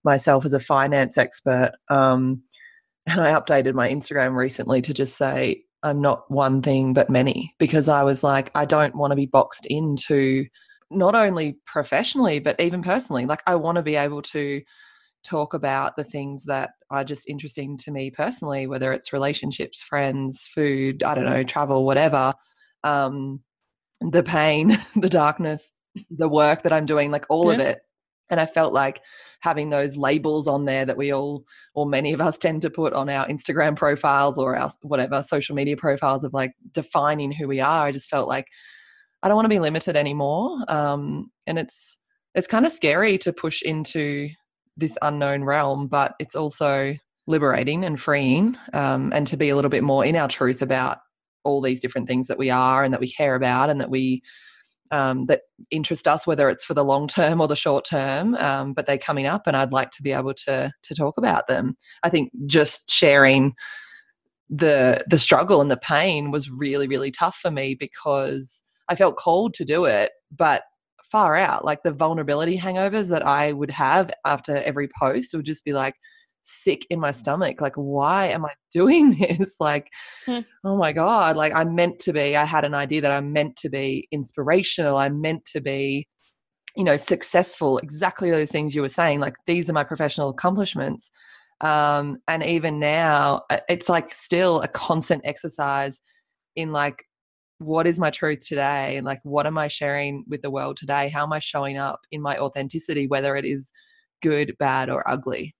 myself 0.04 0.44
as 0.44 0.52
a 0.52 0.60
finance 0.60 1.18
expert. 1.18 1.72
Um, 1.90 2.42
and 3.06 3.20
I 3.20 3.32
updated 3.32 3.74
my 3.74 3.88
Instagram 3.88 4.36
recently 4.36 4.80
to 4.82 4.94
just 4.94 5.16
say 5.16 5.64
I'm 5.82 6.00
not 6.00 6.30
one 6.30 6.62
thing 6.62 6.94
but 6.94 7.10
many 7.10 7.54
because 7.58 7.88
I 7.88 8.02
was 8.02 8.24
like, 8.24 8.50
I 8.54 8.64
don't 8.64 8.96
want 8.96 9.12
to 9.12 9.16
be 9.16 9.26
boxed 9.26 9.66
into 9.66 10.46
not 10.90 11.14
only 11.14 11.58
professionally 11.64 12.38
but 12.38 12.60
even 12.60 12.82
personally. 12.82 13.26
Like, 13.26 13.42
I 13.46 13.56
want 13.56 13.76
to 13.76 13.82
be 13.82 13.96
able 13.96 14.22
to 14.22 14.62
talk 15.24 15.54
about 15.54 15.96
the 15.96 16.04
things 16.04 16.44
that 16.44 16.70
are 16.90 17.04
just 17.04 17.28
interesting 17.28 17.76
to 17.78 17.90
me 17.90 18.10
personally, 18.10 18.66
whether 18.66 18.92
it's 18.92 19.12
relationships, 19.12 19.82
friends, 19.82 20.48
food, 20.54 21.02
I 21.02 21.14
don't 21.14 21.26
know, 21.26 21.42
travel, 21.42 21.84
whatever. 21.84 22.32
Um, 22.84 23.40
the 24.00 24.22
pain, 24.22 24.78
the 24.96 25.08
darkness, 25.08 25.74
the 26.10 26.28
work 26.28 26.62
that 26.62 26.72
I'm 26.72 26.86
doing, 26.86 27.10
like 27.10 27.26
all 27.28 27.48
yeah. 27.48 27.54
of 27.54 27.60
it. 27.60 27.78
And 28.28 28.40
I 28.40 28.46
felt 28.46 28.72
like 28.72 29.00
having 29.40 29.70
those 29.70 29.96
labels 29.96 30.46
on 30.46 30.64
there 30.64 30.84
that 30.84 30.96
we 30.96 31.12
all 31.12 31.44
or 31.74 31.86
many 31.86 32.12
of 32.12 32.20
us 32.20 32.38
tend 32.38 32.62
to 32.62 32.70
put 32.70 32.92
on 32.92 33.08
our 33.08 33.26
Instagram 33.26 33.76
profiles 33.76 34.38
or 34.38 34.56
our 34.56 34.70
whatever 34.82 35.22
social 35.22 35.54
media 35.54 35.76
profiles 35.76 36.24
of 36.24 36.32
like 36.32 36.52
defining 36.72 37.32
who 37.32 37.48
we 37.48 37.60
are. 37.60 37.86
I 37.86 37.92
just 37.92 38.10
felt 38.10 38.28
like 38.28 38.46
I 39.26 39.28
don't 39.28 39.34
want 39.34 39.46
to 39.46 39.48
be 39.48 39.58
limited 39.58 39.96
anymore. 39.96 40.64
Um, 40.68 41.32
and 41.48 41.58
it's 41.58 41.98
it's 42.36 42.46
kind 42.46 42.64
of 42.64 42.70
scary 42.70 43.18
to 43.18 43.32
push 43.32 43.60
into 43.60 44.28
this 44.76 44.96
unknown 45.02 45.42
realm, 45.42 45.88
but 45.88 46.14
it's 46.20 46.36
also 46.36 46.94
liberating 47.26 47.84
and 47.84 47.98
freeing, 47.98 48.56
um, 48.72 49.12
and 49.12 49.26
to 49.26 49.36
be 49.36 49.48
a 49.48 49.56
little 49.56 49.68
bit 49.68 49.82
more 49.82 50.04
in 50.04 50.14
our 50.14 50.28
truth 50.28 50.62
about 50.62 50.98
all 51.42 51.60
these 51.60 51.80
different 51.80 52.06
things 52.06 52.28
that 52.28 52.38
we 52.38 52.50
are 52.50 52.84
and 52.84 52.92
that 52.92 53.00
we 53.00 53.10
care 53.10 53.34
about 53.34 53.68
and 53.68 53.80
that 53.80 53.90
we 53.90 54.22
um, 54.92 55.24
that 55.24 55.40
interest 55.72 56.06
us, 56.06 56.24
whether 56.24 56.48
it's 56.48 56.64
for 56.64 56.74
the 56.74 56.84
long 56.84 57.08
term 57.08 57.40
or 57.40 57.48
the 57.48 57.56
short 57.56 57.84
term, 57.84 58.36
um, 58.36 58.74
but 58.74 58.86
they're 58.86 58.96
coming 58.96 59.26
up, 59.26 59.48
and 59.48 59.56
I'd 59.56 59.72
like 59.72 59.90
to 59.90 60.04
be 60.04 60.12
able 60.12 60.34
to 60.34 60.72
to 60.84 60.94
talk 60.94 61.18
about 61.18 61.48
them. 61.48 61.76
I 62.04 62.10
think 62.10 62.30
just 62.46 62.88
sharing 62.90 63.54
the 64.48 65.02
the 65.10 65.18
struggle 65.18 65.60
and 65.60 65.68
the 65.68 65.76
pain 65.76 66.30
was 66.30 66.48
really 66.48 66.86
really 66.86 67.10
tough 67.10 67.34
for 67.42 67.50
me 67.50 67.74
because 67.74 68.62
I 68.88 68.94
felt 68.94 69.16
called 69.16 69.54
to 69.54 69.64
do 69.64 69.84
it, 69.84 70.12
but 70.30 70.62
far 71.10 71.36
out. 71.36 71.64
Like 71.64 71.82
the 71.82 71.92
vulnerability 71.92 72.58
hangovers 72.58 73.10
that 73.10 73.26
I 73.26 73.52
would 73.52 73.70
have 73.70 74.10
after 74.24 74.56
every 74.56 74.88
post 75.00 75.34
would 75.34 75.44
just 75.44 75.64
be 75.64 75.72
like 75.72 75.94
sick 76.42 76.86
in 76.90 77.00
my 77.00 77.10
stomach. 77.10 77.60
Like 77.60 77.74
why 77.76 78.26
am 78.26 78.44
i 78.44 78.52
doing 78.72 79.16
this? 79.18 79.56
Like 79.60 79.88
hmm. 80.26 80.40
oh 80.64 80.76
my 80.76 80.92
god. 80.92 81.36
Like 81.36 81.54
i'm 81.54 81.74
meant 81.74 81.98
to 82.00 82.12
be. 82.12 82.36
I 82.36 82.44
had 82.44 82.64
an 82.64 82.74
idea 82.74 83.00
that 83.02 83.12
i'm 83.12 83.32
meant 83.32 83.56
to 83.56 83.68
be 83.68 84.08
inspirational. 84.12 84.96
I'm 84.96 85.20
meant 85.20 85.44
to 85.46 85.60
be 85.60 86.06
you 86.76 86.84
know 86.84 86.96
successful. 86.96 87.78
Exactly 87.78 88.30
those 88.30 88.50
things 88.50 88.74
you 88.74 88.82
were 88.82 88.88
saying. 88.88 89.20
Like 89.20 89.34
these 89.46 89.70
are 89.70 89.74
my 89.74 89.84
professional 89.84 90.30
accomplishments. 90.30 91.10
Um 91.60 92.18
and 92.28 92.42
even 92.44 92.78
now 92.78 93.42
uh, 93.50 93.58
it's 93.68 93.88
like 93.88 94.12
still 94.12 94.60
a 94.60 94.68
constant 94.68 95.22
exercise 95.24 96.00
in 96.54 96.72
like 96.72 97.04
what 97.58 97.86
is 97.86 97.98
my 97.98 98.10
truth 98.10 98.46
today? 98.46 98.96
And 98.96 99.06
like 99.06 99.20
what 99.22 99.46
am 99.46 99.58
i 99.58 99.68
sharing 99.68 100.24
with 100.28 100.42
the 100.42 100.50
world 100.50 100.76
today? 100.76 101.08
How 101.08 101.22
am 101.22 101.32
i 101.32 101.38
showing 101.38 101.78
up 101.78 102.00
in 102.10 102.20
my 102.20 102.36
authenticity 102.38 103.06
whether 103.06 103.36
it 103.36 103.44
is 103.44 103.70
good 104.22 104.56
bad 104.58 104.90
or 104.90 105.08
ugly? 105.08 105.54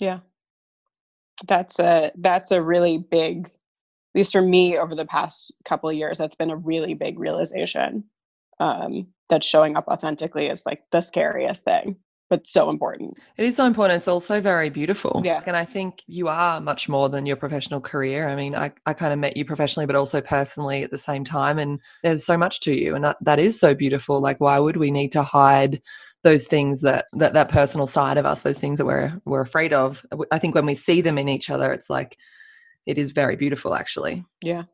Yeah. 0.00 0.20
That's 1.46 1.78
a 1.78 2.10
that's 2.16 2.50
a 2.50 2.62
really 2.62 2.98
big 2.98 3.46
at 3.46 4.18
least 4.18 4.32
for 4.32 4.42
me 4.42 4.78
over 4.78 4.94
the 4.94 5.06
past 5.06 5.52
couple 5.68 5.90
of 5.90 5.96
years 5.96 6.18
that's 6.18 6.36
been 6.36 6.50
a 6.50 6.56
really 6.56 6.94
big 6.94 7.18
realization 7.18 8.02
um 8.60 9.06
that 9.28 9.44
showing 9.44 9.76
up 9.76 9.86
authentically 9.88 10.46
is 10.46 10.64
like 10.64 10.80
the 10.90 11.02
scariest 11.02 11.64
thing 11.64 11.96
but 12.28 12.46
so 12.46 12.70
important. 12.70 13.18
It 13.36 13.44
is 13.44 13.56
so 13.56 13.64
important. 13.64 13.98
It's 13.98 14.08
also 14.08 14.40
very 14.40 14.68
beautiful. 14.68 15.22
Yeah. 15.24 15.42
And 15.46 15.56
I 15.56 15.64
think 15.64 16.02
you 16.06 16.28
are 16.28 16.60
much 16.60 16.88
more 16.88 17.08
than 17.08 17.26
your 17.26 17.36
professional 17.36 17.80
career. 17.80 18.28
I 18.28 18.34
mean, 18.34 18.54
I, 18.54 18.72
I 18.84 18.94
kind 18.94 19.12
of 19.12 19.18
met 19.18 19.36
you 19.36 19.44
professionally, 19.44 19.86
but 19.86 19.96
also 19.96 20.20
personally 20.20 20.82
at 20.82 20.90
the 20.90 20.98
same 20.98 21.24
time. 21.24 21.58
And 21.58 21.80
there's 22.02 22.26
so 22.26 22.36
much 22.36 22.60
to 22.60 22.74
you. 22.74 22.94
And 22.94 23.04
that, 23.04 23.16
that 23.20 23.38
is 23.38 23.58
so 23.60 23.74
beautiful. 23.74 24.20
Like, 24.20 24.40
why 24.40 24.58
would 24.58 24.76
we 24.76 24.90
need 24.90 25.12
to 25.12 25.22
hide 25.22 25.80
those 26.22 26.46
things 26.48 26.80
that 26.80 27.06
that 27.12 27.34
that 27.34 27.50
personal 27.50 27.86
side 27.86 28.18
of 28.18 28.26
us 28.26 28.42
those 28.42 28.58
things 28.58 28.78
that 28.78 28.84
we're 28.84 29.20
we're 29.24 29.42
afraid 29.42 29.72
of 29.72 30.04
i 30.32 30.40
think 30.40 30.56
when 30.56 30.66
we 30.66 30.74
see 30.74 31.00
them 31.00 31.18
in 31.18 31.28
each 31.28 31.50
other 31.50 31.72
it's 31.72 31.88
like 31.88 32.18
it 32.84 32.98
is 32.98 33.12
very 33.12 33.36
beautiful 33.36 33.74
actually 33.74 34.24
yeah 34.42 34.64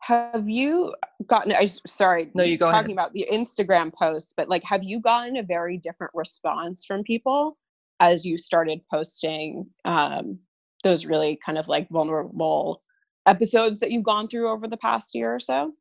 have 0.00 0.48
you 0.48 0.94
gotten 1.26 1.52
i 1.52 1.64
sorry 1.64 2.30
no 2.34 2.42
you 2.42 2.56
go 2.56 2.66
talking 2.66 2.78
ahead. 2.78 2.90
about 2.92 3.12
the 3.12 3.26
instagram 3.32 3.92
posts 3.92 4.32
but 4.36 4.48
like 4.48 4.64
have 4.64 4.82
you 4.82 5.00
gotten 5.00 5.36
a 5.36 5.42
very 5.42 5.76
different 5.76 6.12
response 6.14 6.84
from 6.84 7.02
people 7.04 7.56
as 8.00 8.24
you 8.24 8.38
started 8.38 8.80
posting 8.90 9.66
um 9.84 10.38
those 10.82 11.04
really 11.04 11.38
kind 11.44 11.58
of 11.58 11.68
like 11.68 11.88
vulnerable 11.90 12.82
episodes 13.26 13.80
that 13.80 13.90
you've 13.90 14.02
gone 14.02 14.26
through 14.26 14.48
over 14.48 14.66
the 14.66 14.78
past 14.78 15.14
year 15.14 15.34
or 15.34 15.40
so 15.40 15.72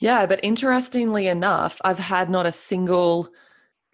Yeah, 0.00 0.26
but 0.26 0.40
interestingly 0.42 1.28
enough, 1.28 1.80
I've 1.84 1.98
had 1.98 2.28
not 2.30 2.46
a 2.46 2.52
single 2.52 3.28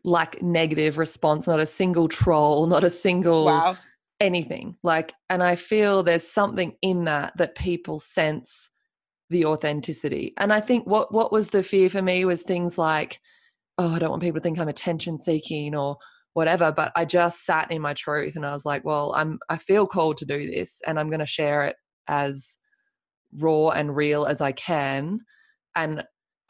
like 0.04 0.40
negative 0.42 0.96
response, 0.96 1.46
not 1.46 1.60
a 1.60 1.66
single 1.66 2.08
troll, 2.08 2.66
not 2.66 2.84
a 2.84 2.90
single 2.90 3.44
Wow. 3.44 3.76
anything. 4.20 4.76
Like, 4.82 5.12
and 5.28 5.42
I 5.42 5.56
feel 5.56 6.02
there's 6.02 6.26
something 6.26 6.76
in 6.82 7.04
that 7.04 7.36
that 7.36 7.56
people 7.56 7.98
sense 7.98 8.70
the 9.30 9.44
authenticity. 9.44 10.32
And 10.36 10.52
I 10.52 10.60
think 10.60 10.86
what 10.86 11.12
what 11.12 11.32
was 11.32 11.50
the 11.50 11.62
fear 11.62 11.90
for 11.90 12.02
me 12.02 12.24
was 12.24 12.42
things 12.42 12.78
like, 12.78 13.20
oh, 13.76 13.94
I 13.94 13.98
don't 13.98 14.10
want 14.10 14.22
people 14.22 14.40
to 14.40 14.42
think 14.42 14.58
I'm 14.58 14.68
attention 14.68 15.18
seeking 15.18 15.74
or 15.74 15.98
whatever. 16.34 16.72
But 16.72 16.92
I 16.96 17.04
just 17.04 17.44
sat 17.44 17.70
in 17.70 17.82
my 17.82 17.94
truth 17.94 18.36
and 18.36 18.46
I 18.46 18.52
was 18.52 18.64
like, 18.64 18.84
well, 18.84 19.12
I'm 19.14 19.38
I 19.48 19.58
feel 19.58 19.86
called 19.86 20.18
to 20.18 20.26
do 20.26 20.50
this 20.50 20.80
and 20.86 20.98
I'm 20.98 21.10
gonna 21.10 21.26
share 21.26 21.64
it 21.64 21.76
as 22.06 22.58
raw 23.38 23.68
and 23.70 23.94
real 23.94 24.24
as 24.24 24.40
I 24.40 24.52
can. 24.52 25.20
And 25.74 26.04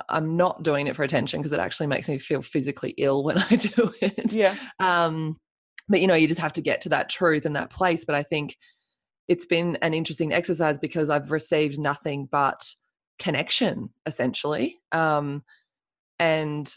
I'm 0.09 0.37
not 0.37 0.63
doing 0.63 0.87
it 0.87 0.95
for 0.95 1.03
attention 1.03 1.41
because 1.41 1.53
it 1.53 1.61
actually 1.61 1.89
makes 1.89 2.09
me 2.09 2.19
feel 2.19 2.43
physically 2.43 2.95
ill 2.99 3.25
when 3.25 3.39
I 3.51 3.57
do 3.57 3.93
it. 4.01 4.33
Yeah. 4.33 4.55
Um, 4.79 5.37
but 5.89 6.01
you 6.01 6.07
know, 6.07 6.15
you 6.15 6.29
just 6.29 6.41
have 6.41 6.53
to 6.55 6.63
get 6.63 6.83
to 6.83 6.91
that 6.91 7.09
truth 7.09 7.45
and 7.47 7.57
that 7.57 7.71
place. 7.71 8.05
But 8.05 8.15
I 8.15 8.23
think 8.23 8.57
it's 9.29 9.47
been 9.47 9.77
an 9.83 9.95
interesting 9.95 10.33
exercise 10.33 10.79
because 10.79 11.11
I've 11.11 11.31
received 11.31 11.79
nothing 11.79 12.29
but 12.31 12.75
connection, 13.19 13.91
essentially. 14.07 14.79
Um, 14.93 15.45
and 16.19 16.73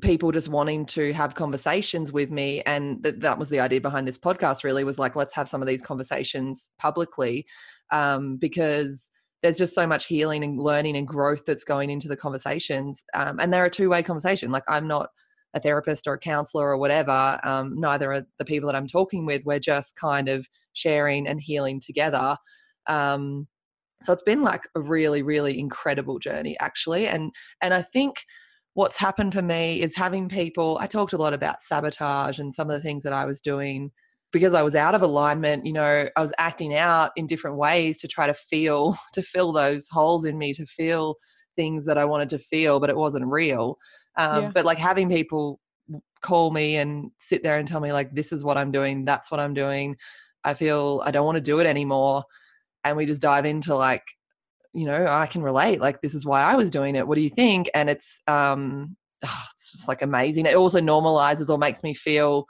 people 0.00 0.32
just 0.32 0.48
wanting 0.48 0.84
to 0.84 1.12
have 1.12 1.34
conversations 1.34 2.12
with 2.12 2.30
me 2.30 2.62
and 2.62 3.02
th- 3.02 3.16
that 3.18 3.38
was 3.38 3.48
the 3.48 3.60
idea 3.60 3.80
behind 3.80 4.08
this 4.08 4.18
podcast 4.18 4.64
really 4.64 4.82
was 4.82 4.98
like 4.98 5.14
let's 5.14 5.34
have 5.34 5.48
some 5.48 5.62
of 5.62 5.68
these 5.68 5.80
conversations 5.80 6.72
publicly 6.78 7.46
um, 7.92 8.36
because 8.36 9.12
there's 9.42 9.58
just 9.58 9.74
so 9.74 9.86
much 9.86 10.06
healing 10.06 10.42
and 10.42 10.60
learning 10.60 10.96
and 10.96 11.06
growth 11.06 11.44
that's 11.46 11.62
going 11.62 11.90
into 11.90 12.08
the 12.08 12.16
conversations 12.16 13.04
um, 13.14 13.38
and 13.38 13.52
they're 13.52 13.66
a 13.66 13.70
two-way 13.70 14.02
conversation 14.02 14.50
like 14.50 14.64
i'm 14.68 14.88
not 14.88 15.10
a 15.54 15.60
therapist 15.60 16.06
or 16.06 16.14
a 16.14 16.18
counselor 16.18 16.68
or 16.68 16.76
whatever 16.76 17.40
um, 17.44 17.78
neither 17.78 18.12
are 18.12 18.26
the 18.38 18.44
people 18.44 18.66
that 18.66 18.76
i'm 18.76 18.86
talking 18.86 19.24
with 19.24 19.42
we're 19.44 19.58
just 19.58 19.96
kind 19.96 20.28
of 20.28 20.46
sharing 20.74 21.26
and 21.26 21.40
healing 21.40 21.80
together. 21.80 22.36
Um, 22.86 23.48
so 24.02 24.12
it's 24.12 24.22
been 24.22 24.42
like 24.42 24.68
a 24.74 24.80
really 24.80 25.22
really 25.22 25.58
incredible 25.58 26.18
journey 26.18 26.58
actually 26.60 27.06
and 27.06 27.32
and 27.62 27.72
i 27.72 27.80
think 27.80 28.26
what's 28.74 28.98
happened 28.98 29.32
for 29.32 29.40
me 29.40 29.80
is 29.80 29.96
having 29.96 30.28
people 30.28 30.76
i 30.78 30.86
talked 30.86 31.14
a 31.14 31.16
lot 31.16 31.32
about 31.32 31.62
sabotage 31.62 32.38
and 32.38 32.52
some 32.52 32.68
of 32.68 32.76
the 32.76 32.82
things 32.82 33.02
that 33.02 33.14
i 33.14 33.24
was 33.24 33.40
doing 33.40 33.90
because 34.30 34.52
i 34.52 34.60
was 34.60 34.74
out 34.74 34.94
of 34.94 35.00
alignment 35.00 35.64
you 35.64 35.72
know 35.72 36.06
i 36.14 36.20
was 36.20 36.34
acting 36.36 36.74
out 36.74 37.12
in 37.16 37.26
different 37.26 37.56
ways 37.56 37.96
to 37.96 38.06
try 38.08 38.26
to 38.26 38.34
feel 38.34 38.94
to 39.14 39.22
fill 39.22 39.52
those 39.52 39.88
holes 39.88 40.26
in 40.26 40.36
me 40.36 40.52
to 40.52 40.66
feel 40.66 41.14
things 41.56 41.86
that 41.86 41.96
i 41.96 42.04
wanted 42.04 42.28
to 42.28 42.38
feel 42.38 42.80
but 42.80 42.90
it 42.90 42.96
wasn't 42.96 43.24
real 43.24 43.78
um, 44.16 44.42
Yeah. 44.44 44.50
but 44.54 44.64
like 44.64 44.78
having 44.78 45.08
people 45.08 45.60
call 46.20 46.50
me 46.50 46.76
and 46.76 47.10
sit 47.18 47.42
there 47.42 47.58
and 47.58 47.68
tell 47.68 47.80
me 47.80 47.92
like 47.92 48.14
this 48.14 48.32
is 48.32 48.42
what 48.44 48.56
i'm 48.56 48.72
doing 48.72 49.04
that's 49.04 49.30
what 49.30 49.38
i'm 49.40 49.52
doing 49.52 49.94
i 50.42 50.54
feel 50.54 51.02
i 51.04 51.10
don't 51.10 51.26
want 51.26 51.36
to 51.36 51.40
do 51.42 51.58
it 51.58 51.66
anymore 51.66 52.24
and 52.84 52.96
we 52.96 53.04
just 53.04 53.20
dive 53.20 53.44
into 53.44 53.74
like 53.74 54.02
you 54.72 54.86
know 54.86 55.06
i 55.06 55.26
can 55.26 55.42
relate 55.42 55.80
like 55.82 56.00
this 56.00 56.14
is 56.14 56.24
why 56.24 56.42
i 56.42 56.54
was 56.54 56.70
doing 56.70 56.96
it 56.96 57.06
what 57.06 57.16
do 57.16 57.20
you 57.22 57.28
think 57.28 57.68
and 57.74 57.90
it's 57.90 58.20
um 58.26 58.96
it's 59.22 59.72
just 59.72 59.86
like 59.88 60.00
amazing 60.00 60.46
it 60.46 60.54
also 60.56 60.80
normalizes 60.80 61.50
or 61.50 61.58
makes 61.58 61.82
me 61.82 61.92
feel 61.92 62.46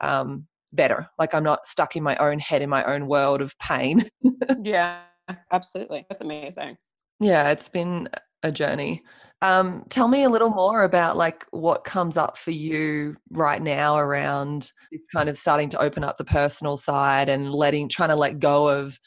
um 0.00 0.46
better 0.72 1.08
like 1.18 1.34
i'm 1.34 1.42
not 1.44 1.66
stuck 1.66 1.96
in 1.96 2.02
my 2.04 2.16
own 2.18 2.38
head 2.38 2.62
in 2.62 2.70
my 2.70 2.84
own 2.84 3.08
world 3.08 3.40
of 3.40 3.58
pain 3.58 4.08
Yeah. 4.62 5.00
Absolutely. 5.50 6.06
That's 6.08 6.20
amazing. 6.20 6.76
yeah 7.18 7.50
it's 7.50 7.68
been 7.68 8.08
a 8.44 8.52
journey 8.52 9.02
um 9.42 9.84
tell 9.90 10.08
me 10.08 10.22
a 10.22 10.30
little 10.30 10.50
more 10.50 10.82
about 10.82 11.16
like 11.16 11.44
what 11.50 11.84
comes 11.84 12.16
up 12.16 12.38
for 12.38 12.52
you 12.52 13.16
right 13.32 13.60
now 13.62 13.98
around 13.98 14.72
this 14.90 15.06
kind 15.12 15.28
of 15.28 15.36
starting 15.36 15.68
to 15.68 15.78
open 15.78 16.02
up 16.02 16.16
the 16.16 16.24
personal 16.24 16.76
side 16.76 17.28
and 17.28 17.52
letting 17.52 17.88
trying 17.88 18.08
to 18.08 18.16
let 18.16 18.38
go 18.38 18.68
of 18.68 18.98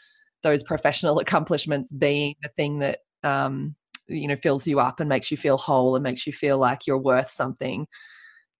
those 0.44 0.62
professional 0.64 1.20
accomplishments 1.20 1.92
being 1.92 2.36
the 2.44 2.50
thing 2.50 2.80
that 2.80 3.00
um 3.24 3.76
you 4.10 4.28
know 4.28 4.36
fills 4.36 4.68
you 4.68 4.80
up 4.80 5.00
and 5.00 5.10
makes 5.10 5.32
you 5.32 5.38
feel 5.38 5.58
whole 5.58 5.96
and 5.96 6.04
makes 6.04 6.28
you 6.28 6.34
feel 6.34 6.58
like 6.58 6.86
you're 6.86 6.98
worth 6.98 7.30
something. 7.30 7.88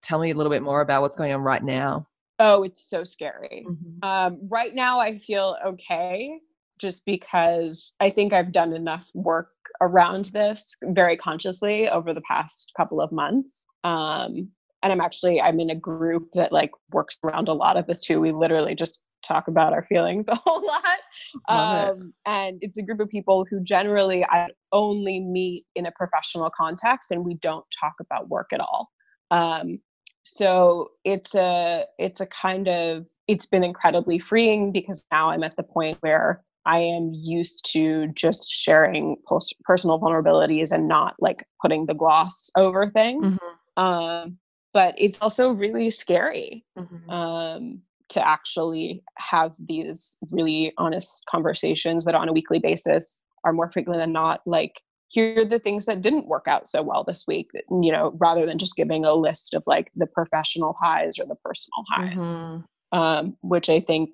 Tell 0.02 0.20
me 0.20 0.32
a 0.32 0.36
little 0.36 0.52
bit 0.52 0.64
more 0.64 0.82
about 0.82 1.02
what's 1.02 1.16
going 1.16 1.34
on 1.34 1.42
right 1.42 1.64
now. 1.64 2.08
Oh, 2.40 2.64
it's 2.64 2.90
so 2.90 3.04
scary. 3.04 3.68
Um, 4.02 4.40
right 4.48 4.74
now, 4.74 5.00
I 5.00 5.18
feel 5.18 5.58
okay 5.66 6.40
just 6.80 7.06
because 7.06 7.94
I 8.00 8.10
think 8.10 8.34
I've 8.34 8.52
done 8.52 8.74
enough 8.74 9.10
work 9.14 9.52
around 9.82 10.26
this 10.26 10.76
very 10.84 11.18
consciously 11.18 11.90
over 11.90 12.14
the 12.14 12.22
past 12.22 12.72
couple 12.76 13.02
of 13.02 13.12
months. 13.12 13.68
Um, 13.84 14.50
and 14.82 14.94
I'm 14.94 15.02
actually 15.02 15.42
I'm 15.42 15.60
in 15.60 15.70
a 15.70 15.76
group 15.76 16.30
that 16.34 16.52
like 16.52 16.72
works 16.92 17.18
around 17.24 17.50
a 17.50 17.54
lot 17.54 17.78
of 17.78 17.86
this 17.86 18.04
too. 18.04 18.22
We 18.22 18.32
literally 18.32 18.76
just 18.76 19.04
talk 19.22 19.50
about 19.50 19.74
our 19.74 19.84
feelings 19.84 20.26
a 20.30 20.36
whole 20.36 20.66
lot. 20.66 21.00
Love 21.50 21.76
it. 21.76 21.92
Um, 21.92 22.14
and 22.26 22.60
it's 22.62 22.78
a 22.78 22.84
group 22.84 23.02
of 23.02 23.10
people 23.10 23.46
who 23.50 23.62
generally 23.62 24.26
I 24.26 24.48
only 24.72 25.20
meet 25.20 25.66
in 25.76 25.86
a 25.86 25.92
professional 25.92 26.50
context 26.50 27.12
and 27.12 27.26
we 27.26 27.36
don't 27.36 27.66
talk 27.78 27.96
about 28.00 28.30
work 28.30 28.48
at 28.54 28.62
all. 28.62 28.90
Um, 29.32 29.80
so 30.26 30.92
it's 31.04 31.34
a 31.36 31.86
it's 31.98 32.22
a 32.22 32.26
kind 32.28 32.68
of 32.68 33.08
it's 33.28 33.46
been 33.46 33.64
incredibly 33.64 34.20
freeing 34.20 34.72
because 34.72 35.06
now 35.12 35.30
i'm 35.30 35.44
at 35.44 35.56
the 35.56 35.64
point 35.64 35.98
where 36.02 36.44
i 36.66 36.80
am 36.80 37.12
used 37.14 37.66
to 37.72 38.08
just 38.14 38.48
sharing 38.50 39.16
pers- 39.26 39.54
personal 39.64 40.00
vulnerabilities 40.00 40.72
and 40.72 40.88
not 40.88 41.16
like 41.20 41.46
putting 41.62 41.86
the 41.86 41.94
gloss 41.94 42.50
over 42.56 42.90
things 42.90 43.38
um, 43.78 44.38
but 44.74 44.94
it's 44.98 45.22
also 45.22 45.52
really 45.52 45.90
scary 45.92 46.66
um, 47.10 47.82
to 48.10 48.28
actually 48.28 49.04
have 49.18 49.56
these 49.60 50.18
really 50.32 50.74
honest 50.78 51.24
conversations 51.30 52.06
that 52.06 52.16
on 52.16 52.28
a 52.30 52.34
weekly 52.34 52.60
basis 52.60 53.26
are 53.44 53.54
more 53.54 53.70
frequent 53.70 53.98
than 54.00 54.12
not 54.12 54.42
like 54.46 54.82
here 55.08 55.42
are 55.42 55.46
the 55.46 55.58
things 55.60 55.86
that 55.86 56.02
didn't 56.02 56.28
work 56.28 56.48
out 56.48 56.68
so 56.68 56.84
well 56.84 57.04
this 57.04 57.26
week 57.28 57.50
you 57.82 57.92
know 57.92 58.12
rather 58.20 58.46
than 58.46 58.58
just 58.58 58.76
giving 58.76 59.06
a 59.06 59.14
list 59.14 59.54
of 59.54 59.64
like 59.66 59.92
the 59.96 60.06
professional 60.08 60.76
highs 60.80 61.18
or 61.20 61.26
the 61.26 61.36
personal 61.44 61.84
highs 61.90 62.40
Mhm. 62.40 62.64
um, 62.92 63.38
which 63.42 63.70
i 63.70 63.80
think 63.80 64.10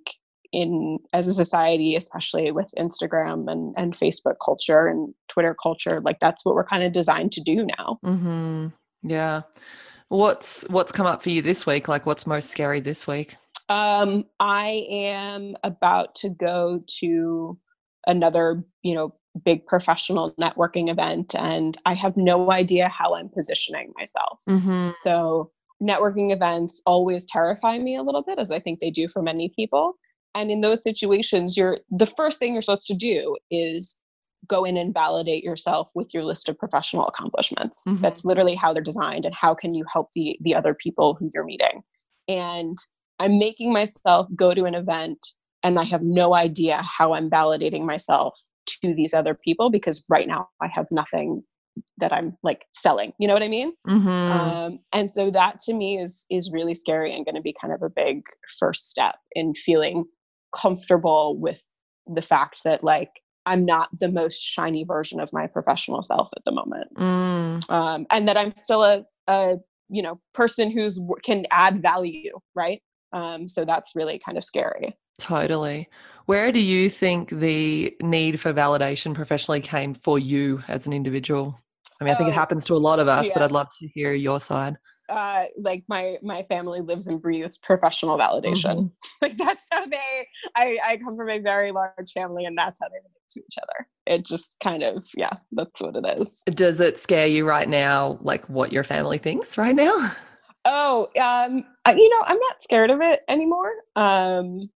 in 0.51 0.99
as 1.13 1.27
a 1.27 1.33
society 1.33 1.95
especially 1.95 2.51
with 2.51 2.69
instagram 2.77 3.51
and, 3.51 3.73
and 3.77 3.93
facebook 3.93 4.35
culture 4.43 4.87
and 4.87 5.13
twitter 5.27 5.55
culture 5.61 6.01
like 6.01 6.19
that's 6.19 6.45
what 6.45 6.55
we're 6.55 6.65
kind 6.65 6.83
of 6.83 6.91
designed 6.91 7.31
to 7.31 7.41
do 7.41 7.65
now 7.77 7.99
Mhm. 8.03 8.73
yeah 9.03 9.41
what's 10.09 10.63
what's 10.69 10.91
come 10.91 11.05
up 11.05 11.23
for 11.23 11.29
you 11.29 11.41
this 11.41 11.65
week 11.65 11.87
like 11.87 12.05
what's 12.05 12.27
most 12.27 12.49
scary 12.49 12.79
this 12.79 13.07
week 13.07 13.35
Um, 13.67 14.25
I 14.39 14.85
am 14.91 15.55
about 15.63 16.13
to 16.21 16.29
go 16.29 16.83
to 16.99 17.57
another, 18.05 18.63
you 18.83 18.93
know, 18.93 19.15
big 19.43 19.65
professional 19.65 20.33
networking 20.39 20.91
event, 20.91 21.33
and 21.33 21.75
I 21.83 21.95
have 21.95 22.15
no 22.15 22.51
idea 22.51 22.87
how 22.89 23.15
I'm 23.15 23.27
positioning 23.29 23.91
myself. 23.97 24.39
mm-hmm. 24.47 24.91
So, 25.01 25.51
networking 25.81 26.31
events 26.31 26.79
always 26.85 27.25
terrify 27.25 27.79
me 27.79 27.95
a 27.95 28.03
little 28.03 28.21
bit, 28.21 28.37
as 28.37 28.51
I 28.51 28.59
think 28.59 28.79
they 28.79 28.91
do 28.91 29.07
for 29.09 29.23
many 29.23 29.49
people. 29.55 29.95
And 30.35 30.51
in 30.51 30.61
those 30.61 30.83
situations, 30.83 31.57
you're 31.57 31.79
the 31.89 32.05
first 32.05 32.39
thing 32.39 32.53
you're 32.53 32.61
supposed 32.61 32.87
to 32.87 32.93
do 32.93 33.37
is 33.49 33.97
go 34.47 34.63
in 34.63 34.77
and 34.77 34.93
validate 34.93 35.43
yourself 35.43 35.89
with 35.95 36.13
your 36.13 36.23
list 36.23 36.49
of 36.49 36.57
professional 36.59 37.07
accomplishments. 37.07 37.83
Mhm. 37.87 38.01
That's 38.01 38.25
literally 38.25 38.53
how 38.53 38.73
they're 38.73 38.83
designed, 38.83 39.25
and 39.25 39.33
how 39.33 39.55
can 39.55 39.73
you 39.73 39.85
help 39.91 40.11
the 40.13 40.37
the 40.41 40.53
other 40.53 40.75
people 40.75 41.15
who 41.15 41.31
you're 41.33 41.45
meeting. 41.45 41.81
And 42.27 42.77
I'm 43.19 43.39
making 43.39 43.71
myself 43.71 44.27
go 44.35 44.53
to 44.53 44.65
an 44.65 44.75
event, 44.75 45.25
and 45.63 45.79
I 45.79 45.83
have 45.85 46.01
no 46.03 46.35
idea 46.35 46.81
how 46.83 47.13
I'm 47.13 47.29
validating 47.29 47.85
myself 47.85 48.39
to 48.67 48.93
these 48.93 49.13
other 49.13 49.33
people 49.33 49.69
because 49.69 50.03
right 50.09 50.27
now 50.27 50.49
I 50.61 50.67
have 50.67 50.87
nothing 50.91 51.43
that 51.97 52.13
I'm 52.13 52.37
like 52.43 52.65
selling. 52.73 53.13
You 53.19 53.27
know 53.27 53.33
what 53.33 53.43
I 53.43 53.47
mean? 53.47 53.73
Mm-hmm. 53.87 54.09
um, 54.09 54.79
and 54.91 55.11
so 55.11 55.29
that 55.31 55.59
to 55.61 55.73
me 55.73 55.97
is 55.97 56.25
is 56.29 56.51
really 56.51 56.73
scary 56.75 57.15
and 57.15 57.25
going 57.25 57.35
to 57.35 57.41
be 57.41 57.55
kind 57.59 57.73
of 57.73 57.81
a 57.81 57.89
big 57.89 58.23
first 58.59 58.89
step 58.89 59.15
in 59.33 59.53
feeling 59.53 60.05
comfortable 60.55 61.37
with 61.37 61.65
the 62.07 62.21
fact 62.21 62.61
that 62.63 62.83
like 62.83 63.09
i'm 63.45 63.65
not 63.65 63.89
the 63.99 64.09
most 64.09 64.41
shiny 64.41 64.83
version 64.83 65.19
of 65.19 65.31
my 65.33 65.47
professional 65.47 66.01
self 66.01 66.29
at 66.35 66.43
the 66.45 66.51
moment 66.51 66.87
mm. 66.97 67.69
um, 67.71 68.05
and 68.11 68.27
that 68.27 68.37
i'm 68.37 68.55
still 68.55 68.83
a, 68.83 69.03
a 69.27 69.57
you 69.89 70.01
know 70.01 70.19
person 70.33 70.71
who's 70.71 70.99
can 71.23 71.45
add 71.51 71.81
value 71.81 72.31
right 72.55 72.81
um, 73.13 73.47
so 73.47 73.63
that's 73.63 73.95
really 73.95 74.19
kind 74.19 74.37
of 74.37 74.43
scary 74.43 74.95
Totally. 75.19 75.89
Where 76.25 76.51
do 76.51 76.59
you 76.59 76.89
think 76.89 77.29
the 77.29 77.95
need 78.01 78.39
for 78.39 78.53
validation 78.53 79.13
professionally 79.13 79.61
came 79.61 79.93
for 79.93 80.17
you 80.17 80.61
as 80.67 80.87
an 80.87 80.93
individual? 80.93 81.59
I 82.01 82.03
mean, 82.03 82.13
I 82.13 82.17
think 82.17 82.29
it 82.29 82.31
Oh, 82.31 82.35
happens 82.35 82.65
to 82.65 82.73
a 82.73 82.77
lot 82.77 82.99
of 82.99 83.07
us, 83.07 83.29
but. 83.33 83.41
I'd 83.41 83.51
love 83.51 83.67
to 83.79 83.87
hear 83.87 84.13
your 84.13 84.39
side. 84.39 84.75
Uh, 85.09 85.43
like 85.57 85.83
my 85.87 86.17
my 86.21 86.43
family 86.43 86.81
lives 86.81 87.07
and 87.07 87.21
breathes 87.21 87.57
professional 87.57 88.17
validation. 88.17 88.77
Mhm. 88.77 88.91
like 89.21 89.37
that's 89.37 89.67
how 89.71 89.85
they 89.85 90.27
I, 90.55 90.79
I 90.83 90.97
come 90.97 91.15
from 91.15 91.29
a 91.29 91.39
very 91.39 91.71
large 91.71 92.11
family 92.13 92.45
and 92.45 92.57
that's 92.57 92.79
how 92.81 92.89
they 92.89 92.97
relate 92.97 93.29
to 93.31 93.39
each 93.39 93.57
other. 93.57 93.87
It 94.05 94.25
just 94.25 94.57
kind 94.61 94.83
of 94.83 95.07
yeah 95.15 95.31
that's 95.51 95.81
what 95.81 95.95
it 95.95 96.19
is. 96.19 96.43
Does 96.45 96.79
it 96.79 96.97
scare 96.99 97.27
you 97.27 97.47
right 97.47 97.69
now 97.69 98.17
like 98.21 98.47
what 98.49 98.71
your 98.71 98.83
family 98.83 99.17
thinks 99.17 99.57
right 99.57 99.75
now? 99.75 100.13
Oh 100.65 101.09
um 101.21 101.63
you 101.95 102.09
know 102.09 102.23
i'm 102.25 102.39
not 102.39 102.61
scared 102.61 102.89
of 102.89 102.99
it 103.01 103.21
anymore 103.27 103.71
um 103.95 104.67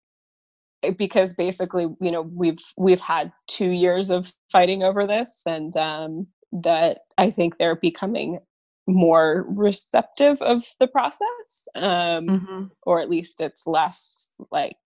because 0.98 1.34
basically 1.34 1.88
you 2.00 2.12
know 2.12 2.22
we've 2.22 2.60
we've 2.78 3.00
had 3.00 3.32
two 3.48 3.70
years 3.70 4.10
of 4.10 4.32
fighting 4.52 4.84
over 4.84 5.06
this 5.06 5.44
and 5.46 5.76
um 5.78 6.28
that 6.52 7.00
i 7.18 7.30
think 7.30 7.58
they're 7.58 7.76
becoming 7.76 8.40
more 8.90 9.46
receptive 9.50 10.42
of 10.42 10.64
the 10.80 10.88
process 10.88 11.68
um 11.76 12.28
mm-hmm. 12.28 12.64
or 12.84 13.00
at 13.00 13.10
least 13.10 13.40
it's 13.40 13.68
less 13.68 14.32
like 14.52 14.78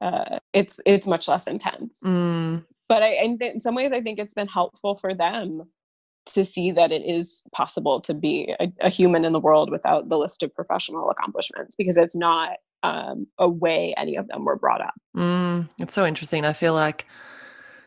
uh 0.00 0.38
it's 0.52 0.80
it's 0.84 1.06
much 1.06 1.28
less 1.28 1.46
intense 1.46 2.00
mm. 2.04 2.62
but 2.88 3.02
i 3.02 3.08
and 3.08 3.40
in 3.40 3.60
some 3.60 3.74
ways 3.74 3.92
i 3.92 4.00
think 4.00 4.18
it's 4.18 4.34
been 4.34 4.48
helpful 4.48 4.94
for 4.94 5.14
them 5.14 5.62
to 6.24 6.44
see 6.44 6.70
that 6.70 6.92
it 6.92 7.02
is 7.04 7.42
possible 7.52 8.00
to 8.00 8.14
be 8.14 8.54
a, 8.60 8.72
a 8.80 8.88
human 8.88 9.24
in 9.24 9.32
the 9.32 9.40
world 9.40 9.70
without 9.70 10.08
the 10.08 10.18
list 10.18 10.42
of 10.42 10.54
professional 10.54 11.10
accomplishments 11.10 11.74
because 11.74 11.96
it's 11.96 12.14
not 12.14 12.58
um, 12.82 13.26
a 13.38 13.48
way 13.48 13.94
any 13.96 14.16
of 14.16 14.28
them 14.28 14.44
were 14.44 14.56
brought 14.56 14.80
up. 14.80 14.94
Mm, 15.16 15.68
it's 15.80 15.94
so 15.94 16.06
interesting. 16.06 16.44
I 16.44 16.52
feel 16.52 16.74
like 16.74 17.06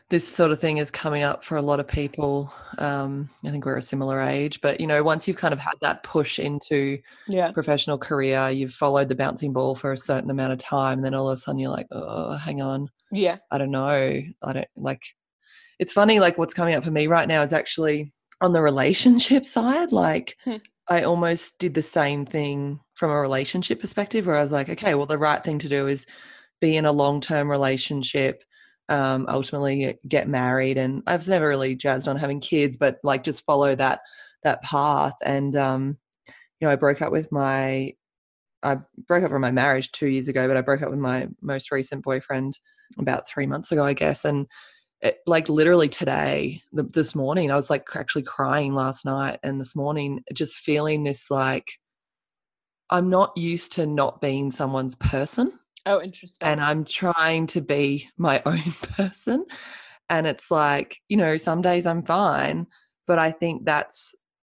this 0.08 0.26
sort 0.26 0.52
of 0.52 0.60
thing 0.60 0.78
is 0.78 0.90
coming 0.90 1.24
up 1.24 1.42
for 1.42 1.56
a 1.56 1.62
lot 1.62 1.80
of 1.80 1.88
people. 1.88 2.52
Um, 2.78 3.28
I 3.44 3.50
think 3.50 3.66
we're 3.66 3.76
a 3.76 3.82
similar 3.82 4.20
age, 4.20 4.60
but 4.60 4.80
you 4.80 4.86
know, 4.86 5.02
once 5.02 5.26
you've 5.26 5.36
kind 5.36 5.52
of 5.52 5.58
had 5.58 5.74
that 5.80 6.04
push 6.04 6.38
into 6.38 6.98
yeah. 7.26 7.50
professional 7.50 7.98
career, 7.98 8.50
you've 8.50 8.72
followed 8.72 9.08
the 9.08 9.16
bouncing 9.16 9.52
ball 9.52 9.74
for 9.74 9.92
a 9.92 9.98
certain 9.98 10.30
amount 10.30 10.52
of 10.52 10.58
time, 10.58 11.02
then 11.02 11.14
all 11.14 11.28
of 11.28 11.34
a 11.34 11.38
sudden 11.38 11.58
you're 11.58 11.70
like, 11.70 11.88
oh, 11.90 12.36
hang 12.36 12.62
on, 12.62 12.88
yeah, 13.10 13.38
I 13.50 13.58
don't 13.58 13.72
know, 13.72 14.22
I 14.42 14.52
don't 14.52 14.68
like. 14.76 15.02
It's 15.80 15.92
funny, 15.92 16.20
like 16.20 16.38
what's 16.38 16.54
coming 16.54 16.74
up 16.74 16.84
for 16.84 16.92
me 16.92 17.08
right 17.08 17.28
now 17.28 17.42
is 17.42 17.52
actually 17.52 18.12
on 18.40 18.52
the 18.52 18.62
relationship 18.62 19.44
side. 19.44 19.90
Like, 19.90 20.36
hmm. 20.44 20.56
I 20.88 21.02
almost 21.02 21.58
did 21.58 21.74
the 21.74 21.82
same 21.82 22.24
thing 22.24 22.78
from 22.94 23.10
a 23.10 23.20
relationship 23.20 23.80
perspective, 23.80 24.26
where 24.26 24.36
I 24.36 24.42
was 24.42 24.52
like, 24.52 24.68
okay, 24.68 24.94
well, 24.94 25.06
the 25.06 25.18
right 25.18 25.42
thing 25.42 25.58
to 25.58 25.68
do 25.68 25.88
is 25.88 26.06
be 26.60 26.76
in 26.76 26.86
a 26.86 26.92
long 26.92 27.20
term 27.20 27.50
relationship 27.50 28.44
um, 28.88 29.26
ultimately 29.28 29.98
get 30.08 30.28
married. 30.28 30.78
And 30.78 31.02
I 31.06 31.16
was 31.16 31.28
never 31.28 31.48
really 31.48 31.74
jazzed 31.74 32.08
on 32.08 32.16
having 32.16 32.40
kids, 32.40 32.76
but 32.76 32.98
like 33.02 33.24
just 33.24 33.44
follow 33.44 33.74
that 33.74 34.00
that 34.42 34.62
path. 34.62 35.14
And 35.24 35.56
um, 35.56 35.98
you 36.28 36.66
know, 36.66 36.72
I 36.72 36.76
broke 36.76 37.02
up 37.02 37.12
with 37.12 37.30
my 37.32 37.94
I 38.62 38.78
broke 39.06 39.24
up 39.24 39.30
from 39.30 39.42
my 39.42 39.50
marriage 39.50 39.92
two 39.92 40.08
years 40.08 40.28
ago, 40.28 40.48
but 40.48 40.56
I 40.56 40.60
broke 40.60 40.82
up 40.82 40.90
with 40.90 40.98
my 40.98 41.28
most 41.40 41.70
recent 41.70 42.02
boyfriend 42.02 42.58
about 42.98 43.28
three 43.28 43.46
months 43.46 43.70
ago, 43.70 43.84
I 43.84 43.92
guess. 43.92 44.24
And 44.24 44.46
it, 45.02 45.18
like 45.26 45.48
literally 45.48 45.88
today, 45.88 46.62
this 46.72 47.14
morning, 47.14 47.50
I 47.50 47.56
was 47.56 47.70
like 47.70 47.84
actually 47.94 48.22
crying 48.22 48.74
last 48.74 49.04
night, 49.04 49.38
and 49.42 49.60
this 49.60 49.76
morning, 49.76 50.24
just 50.32 50.56
feeling 50.56 51.04
this 51.04 51.30
like 51.30 51.72
I'm 52.90 53.10
not 53.10 53.36
used 53.36 53.72
to 53.72 53.86
not 53.86 54.20
being 54.20 54.50
someone's 54.50 54.94
person. 54.96 55.58
Oh, 55.86 56.02
interesting. 56.02 56.46
And 56.46 56.60
I'm 56.60 56.84
trying 56.84 57.46
to 57.48 57.60
be 57.60 58.08
my 58.18 58.42
own 58.46 58.72
person. 58.82 59.46
And 60.10 60.26
it's 60.26 60.50
like, 60.50 60.98
you 61.08 61.16
know, 61.16 61.36
some 61.36 61.62
days 61.62 61.86
I'm 61.86 62.02
fine, 62.02 62.66
but 63.06 63.18
I 63.18 63.30
think 63.30 63.64
that's 63.64 64.14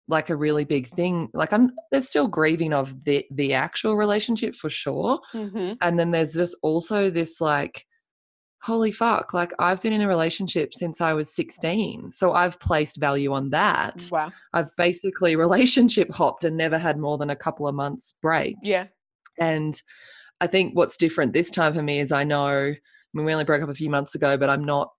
like 0.08 0.28
a 0.28 0.36
really 0.36 0.64
big 0.64 0.88
thing. 0.88 1.28
Like 1.32 1.52
I'm 1.52 1.70
there's 1.90 2.08
still 2.08 2.26
grieving 2.26 2.72
of 2.72 3.04
the 3.04 3.24
the 3.30 3.54
actual 3.54 3.96
relationship 3.96 4.54
for 4.54 4.68
sure. 4.68 5.20
Mm-hmm. 5.32 5.74
And 5.80 5.98
then 5.98 6.10
there's 6.10 6.34
just 6.34 6.56
also 6.62 7.10
this 7.10 7.40
like 7.40 7.86
holy 8.62 8.92
fuck, 8.92 9.32
like 9.32 9.52
I've 9.58 9.80
been 9.80 9.92
in 9.92 10.02
a 10.02 10.08
relationship 10.08 10.74
since 10.74 11.00
I 11.00 11.14
was 11.14 11.34
16. 11.34 12.12
So 12.12 12.32
I've 12.32 12.60
placed 12.60 13.00
value 13.00 13.32
on 13.32 13.50
that. 13.50 14.06
Wow. 14.12 14.32
I've 14.52 14.74
basically 14.76 15.34
relationship 15.46 16.10
hopped 16.10 16.44
and 16.44 16.56
never 16.56 16.78
had 16.78 16.98
more 16.98 17.16
than 17.16 17.30
a 17.30 17.36
couple 17.36 17.66
of 17.66 17.74
months 17.74 18.18
break. 18.20 18.56
Yeah. 18.62 18.88
And 19.38 19.80
I 20.40 20.46
think 20.46 20.74
what's 20.74 20.96
different 20.96 21.32
this 21.32 21.50
time 21.50 21.74
for 21.74 21.82
me 21.82 22.00
is 22.00 22.12
I 22.12 22.24
know, 22.24 22.48
I 22.48 22.78
mean, 23.12 23.26
we 23.26 23.32
only 23.32 23.44
broke 23.44 23.62
up 23.62 23.68
a 23.68 23.74
few 23.74 23.90
months 23.90 24.14
ago, 24.14 24.36
but 24.36 24.50
I'm 24.50 24.64
not 24.64 24.90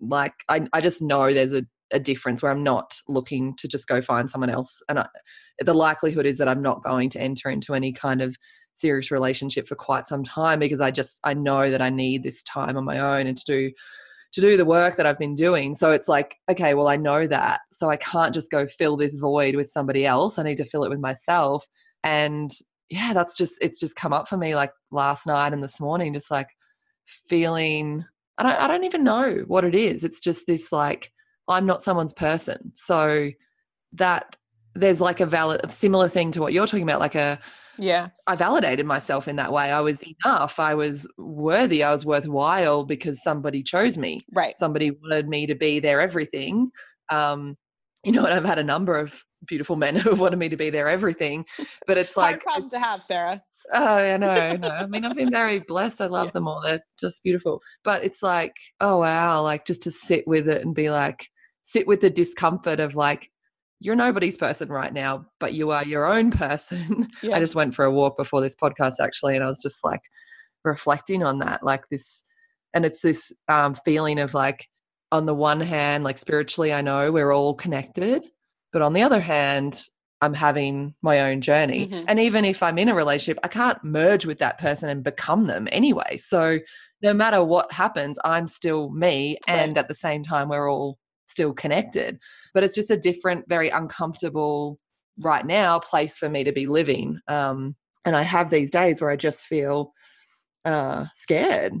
like, 0.00 0.34
I, 0.48 0.66
I 0.72 0.80
just 0.80 1.02
know 1.02 1.32
there's 1.32 1.54
a, 1.54 1.64
a 1.92 1.98
difference 1.98 2.42
where 2.42 2.52
I'm 2.52 2.62
not 2.62 3.00
looking 3.08 3.54
to 3.56 3.68
just 3.68 3.88
go 3.88 4.00
find 4.00 4.30
someone 4.30 4.50
else. 4.50 4.82
And 4.88 4.98
I, 4.98 5.08
the 5.58 5.74
likelihood 5.74 6.26
is 6.26 6.38
that 6.38 6.48
I'm 6.48 6.62
not 6.62 6.82
going 6.82 7.10
to 7.10 7.20
enter 7.20 7.50
into 7.50 7.74
any 7.74 7.92
kind 7.92 8.22
of 8.22 8.36
serious 8.74 9.10
relationship 9.10 9.66
for 9.66 9.74
quite 9.74 10.06
some 10.06 10.24
time 10.24 10.58
because 10.58 10.80
I 10.80 10.90
just, 10.90 11.20
I 11.24 11.34
know 11.34 11.70
that 11.70 11.82
I 11.82 11.90
need 11.90 12.22
this 12.22 12.42
time 12.42 12.76
on 12.76 12.84
my 12.84 12.98
own 12.98 13.26
and 13.26 13.36
to 13.36 13.44
do 13.44 13.72
to 14.32 14.40
do 14.40 14.56
the 14.56 14.64
work 14.64 14.96
that 14.96 15.06
I've 15.06 15.18
been 15.18 15.34
doing. 15.34 15.74
So 15.74 15.90
it's 15.90 16.06
like, 16.06 16.36
okay, 16.48 16.74
well, 16.74 16.86
I 16.86 16.96
know 16.96 17.26
that. 17.26 17.62
So 17.72 17.90
I 17.90 17.96
can't 17.96 18.32
just 18.32 18.50
go 18.50 18.66
fill 18.66 18.96
this 18.96 19.16
void 19.16 19.56
with 19.56 19.68
somebody 19.68 20.06
else. 20.06 20.38
I 20.38 20.44
need 20.44 20.58
to 20.58 20.64
fill 20.64 20.84
it 20.84 20.88
with 20.88 21.00
myself. 21.00 21.66
And 22.04 22.50
yeah, 22.90 23.12
that's 23.12 23.36
just 23.36 23.58
it's 23.62 23.80
just 23.80 23.96
come 23.96 24.12
up 24.12 24.28
for 24.28 24.36
me 24.36 24.54
like 24.54 24.72
last 24.90 25.26
night 25.26 25.52
and 25.52 25.62
this 25.62 25.80
morning, 25.80 26.12
just 26.12 26.30
like 26.30 26.48
feeling 27.06 28.04
I 28.36 28.42
don't 28.42 28.52
I 28.52 28.66
don't 28.66 28.84
even 28.84 29.04
know 29.04 29.44
what 29.46 29.64
it 29.64 29.74
is. 29.74 30.04
It's 30.04 30.20
just 30.20 30.46
this 30.46 30.72
like 30.72 31.12
I'm 31.48 31.66
not 31.66 31.82
someone's 31.82 32.12
person. 32.12 32.72
So 32.74 33.30
that 33.92 34.36
there's 34.74 35.00
like 35.00 35.20
a 35.20 35.26
valid 35.26 35.60
a 35.64 35.70
similar 35.70 36.08
thing 36.08 36.32
to 36.32 36.40
what 36.40 36.52
you're 36.52 36.66
talking 36.66 36.82
about, 36.82 37.00
like 37.00 37.14
a 37.14 37.40
yeah. 37.78 38.08
I 38.26 38.36
validated 38.36 38.84
myself 38.84 39.26
in 39.28 39.36
that 39.36 39.52
way. 39.52 39.70
I 39.70 39.80
was 39.80 40.02
enough. 40.02 40.58
I 40.58 40.74
was 40.74 41.08
worthy. 41.16 41.82
I 41.82 41.92
was 41.92 42.04
worthwhile 42.04 42.84
because 42.84 43.22
somebody 43.22 43.62
chose 43.62 43.96
me. 43.96 44.20
Right. 44.32 44.56
Somebody 44.58 44.90
wanted 44.90 45.28
me 45.28 45.46
to 45.46 45.54
be 45.54 45.80
their 45.80 46.00
everything. 46.00 46.70
Um 47.08 47.56
you 48.04 48.12
know 48.12 48.24
and 48.24 48.34
i've 48.34 48.44
had 48.44 48.58
a 48.58 48.64
number 48.64 48.96
of 48.96 49.24
beautiful 49.46 49.76
men 49.76 49.96
who 49.96 50.14
wanted 50.14 50.38
me 50.38 50.48
to 50.48 50.56
be 50.56 50.70
their 50.70 50.88
everything. 50.88 51.44
But 51.86 51.96
it's 51.98 52.16
like 52.16 52.42
problem 52.42 52.70
to 52.70 52.78
have, 52.78 53.04
Sarah. 53.04 53.42
Oh, 53.72 53.96
I 53.96 54.16
know, 54.16 54.56
no. 54.56 54.68
I 54.68 54.86
mean, 54.86 55.04
I've 55.04 55.16
been 55.16 55.30
very 55.30 55.58
blessed. 55.68 56.00
I 56.00 56.06
love 56.06 56.28
yeah. 56.28 56.32
them 56.32 56.48
all. 56.48 56.60
They're 56.60 56.82
just 56.98 57.22
beautiful. 57.22 57.60
But 57.84 58.04
it's 58.04 58.22
like, 58.22 58.54
oh 58.80 58.98
wow, 58.98 59.42
like 59.42 59.64
just 59.64 59.82
to 59.82 59.90
sit 59.90 60.26
with 60.26 60.48
it 60.48 60.64
and 60.64 60.74
be 60.74 60.90
like, 60.90 61.28
sit 61.62 61.86
with 61.86 62.00
the 62.00 62.10
discomfort 62.10 62.80
of 62.80 62.96
like, 62.96 63.30
you're 63.78 63.96
nobody's 63.96 64.36
person 64.36 64.68
right 64.68 64.92
now, 64.92 65.26
but 65.38 65.54
you 65.54 65.70
are 65.70 65.84
your 65.84 66.12
own 66.12 66.30
person. 66.30 67.08
Yeah. 67.22 67.36
I 67.36 67.40
just 67.40 67.54
went 67.54 67.74
for 67.74 67.84
a 67.84 67.90
walk 67.90 68.16
before 68.16 68.40
this 68.40 68.56
podcast 68.56 68.94
actually, 69.00 69.36
and 69.36 69.44
I 69.44 69.48
was 69.48 69.62
just 69.62 69.84
like 69.84 70.02
reflecting 70.64 71.22
on 71.22 71.38
that, 71.38 71.62
like 71.62 71.88
this, 71.90 72.24
and 72.74 72.84
it's 72.84 73.02
this 73.02 73.32
um, 73.48 73.74
feeling 73.84 74.18
of 74.18 74.34
like, 74.34 74.68
on 75.12 75.26
the 75.26 75.34
one 75.34 75.60
hand, 75.60 76.04
like 76.04 76.18
spiritually, 76.18 76.72
I 76.72 76.82
know 76.82 77.10
we're 77.10 77.32
all 77.32 77.54
connected, 77.54 78.24
but 78.72 78.82
on 78.82 78.92
the 78.92 79.02
other 79.02 79.20
hand, 79.20 79.82
I'm 80.20 80.34
having 80.34 80.94
my 81.02 81.20
own 81.30 81.40
journey. 81.40 81.86
Mm-hmm. 81.86 82.04
And 82.08 82.20
even 82.20 82.44
if 82.44 82.62
I'm 82.62 82.78
in 82.78 82.88
a 82.88 82.94
relationship, 82.94 83.38
I 83.42 83.48
can't 83.48 83.82
merge 83.82 84.26
with 84.26 84.38
that 84.38 84.58
person 84.58 84.88
and 84.88 85.02
become 85.02 85.46
them 85.46 85.66
anyway. 85.72 86.18
So 86.18 86.58
no 87.02 87.14
matter 87.14 87.42
what 87.42 87.72
happens, 87.72 88.18
I'm 88.24 88.46
still 88.46 88.90
me. 88.90 89.38
And 89.48 89.78
at 89.78 89.88
the 89.88 89.94
same 89.94 90.22
time, 90.22 90.50
we're 90.50 90.70
all 90.70 90.98
still 91.26 91.54
connected. 91.54 92.18
But 92.52 92.64
it's 92.64 92.74
just 92.74 92.90
a 92.90 92.96
different, 92.96 93.48
very 93.48 93.70
uncomfortable 93.70 94.78
right 95.18 95.46
now 95.46 95.78
place 95.78 96.18
for 96.18 96.28
me 96.28 96.44
to 96.44 96.52
be 96.52 96.66
living. 96.66 97.20
Um, 97.28 97.76
and 98.04 98.14
I 98.14 98.22
have 98.22 98.50
these 98.50 98.70
days 98.70 99.00
where 99.00 99.10
I 99.10 99.16
just 99.16 99.46
feel 99.46 99.92
uh, 100.64 101.06
scared, 101.14 101.74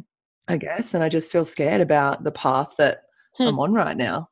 I 0.48 0.56
guess. 0.56 0.94
And 0.94 1.04
I 1.04 1.10
just 1.10 1.30
feel 1.30 1.44
scared 1.44 1.80
about 1.82 2.24
the 2.24 2.32
path 2.32 2.74
that 2.78 3.02
hmm. 3.36 3.44
I'm 3.44 3.58
on 3.58 3.74
right 3.74 3.96
now. 3.96 4.28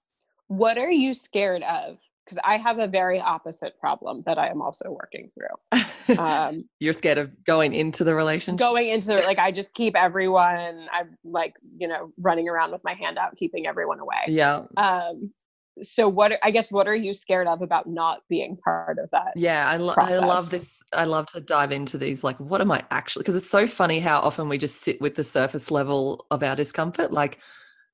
What 0.47 0.79
are 0.79 0.91
you 0.91 1.13
scared 1.13 1.63
of? 1.63 1.99
Because 2.29 2.43
I 2.45 2.59
have 2.59 2.79
a 2.79 2.87
very 2.87 3.21
opposite 3.21 3.79
problem 3.81 4.23
that 4.27 4.39
I 4.39 4.49
am 4.49 4.61
also 4.61 4.91
working 4.91 5.31
through. 5.35 5.83
Um, 6.19 6.65
You're 6.81 6.95
scared 6.95 7.19
of 7.19 7.45
going 7.45 7.75
into 7.75 8.03
the 8.03 8.15
relationship? 8.15 8.59
Going 8.59 8.89
into 8.89 9.09
the, 9.09 9.17
like, 9.27 9.39
I 9.39 9.53
just 9.53 9.75
keep 9.75 9.95
everyone, 9.95 10.89
I'm 10.91 11.19
like, 11.23 11.53
you 11.77 11.87
know, 11.87 12.15
running 12.17 12.49
around 12.49 12.73
with 12.73 12.83
my 12.83 12.95
hand 12.95 13.19
out, 13.19 13.37
keeping 13.37 13.67
everyone 13.67 14.01
away. 14.01 14.23
Yeah. 14.27 14.63
Um, 14.79 15.35
so 15.83 16.09
what 16.09 16.39
i 16.43 16.51
guess 16.51 16.73
what 16.73 16.89
are 16.89 16.97
you 16.97 17.13
scared 17.13 17.47
of 17.47 17.63
about 17.63 17.87
not 17.87 18.23
being 18.29 18.57
part 18.57 18.99
of 18.99 19.09
that 19.13 19.33
yeah 19.37 19.69
I, 19.69 19.77
lo- 19.77 19.95
I 19.97 20.19
love 20.19 20.51
this 20.51 20.83
i 20.93 21.05
love 21.05 21.27
to 21.27 21.41
dive 21.41 21.71
into 21.71 21.97
these 21.99 22.25
like 22.25 22.37
what 22.41 22.61
am 22.61 22.73
i 22.73 22.83
actually 22.91 23.23
because 23.23 23.37
it's 23.37 23.51
so 23.51 23.69
funny 23.69 24.01
how 24.01 24.19
often 24.19 24.49
we 24.49 24.59
just 24.59 24.81
sit 24.81 25.01
with 25.01 25.15
the 25.15 25.23
surface 25.23 25.71
level 25.71 26.27
of 26.33 26.43
our 26.43 26.57
discomfort 26.57 27.13
like 27.13 27.39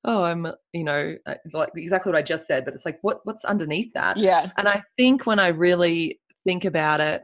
oh 0.05 0.23
i'm 0.23 0.47
you 0.71 0.83
know 0.83 1.15
uh, 1.25 1.35
like 1.53 1.69
exactly 1.75 2.11
what 2.11 2.17
i 2.17 2.21
just 2.21 2.47
said 2.47 2.63
but 2.63 2.73
it's 2.73 2.85
like 2.85 2.99
what 3.01 3.19
what's 3.23 3.43
underneath 3.43 3.91
that? 3.93 4.17
Yeah. 4.17 4.49
And 4.57 4.67
i 4.67 4.83
think 4.97 5.25
when 5.25 5.39
i 5.39 5.47
really 5.47 6.19
think 6.45 6.63
about 6.63 7.01
it 7.01 7.23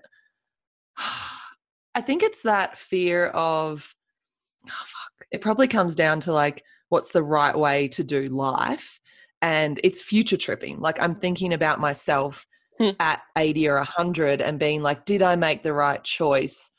i 1.95 2.01
think 2.01 2.23
it's 2.23 2.43
that 2.43 2.77
fear 2.77 3.27
of 3.27 3.95
oh 4.67 4.83
fuck 4.85 5.27
it 5.31 5.41
probably 5.41 5.67
comes 5.67 5.95
down 5.95 6.19
to 6.21 6.33
like 6.33 6.63
what's 6.89 7.11
the 7.11 7.23
right 7.23 7.57
way 7.57 7.87
to 7.87 8.03
do 8.03 8.27
life 8.27 8.99
and 9.43 9.79
it's 9.83 10.01
future 10.01 10.37
tripping. 10.37 10.79
Like 10.79 11.01
i'm 11.01 11.15
thinking 11.15 11.53
about 11.53 11.79
myself 11.79 12.45
hmm. 12.77 12.89
at 12.99 13.21
80 13.37 13.69
or 13.69 13.75
100 13.77 14.41
and 14.41 14.59
being 14.59 14.81
like 14.81 15.05
did 15.05 15.21
i 15.21 15.35
make 15.35 15.63
the 15.63 15.73
right 15.73 16.03
choice 16.03 16.71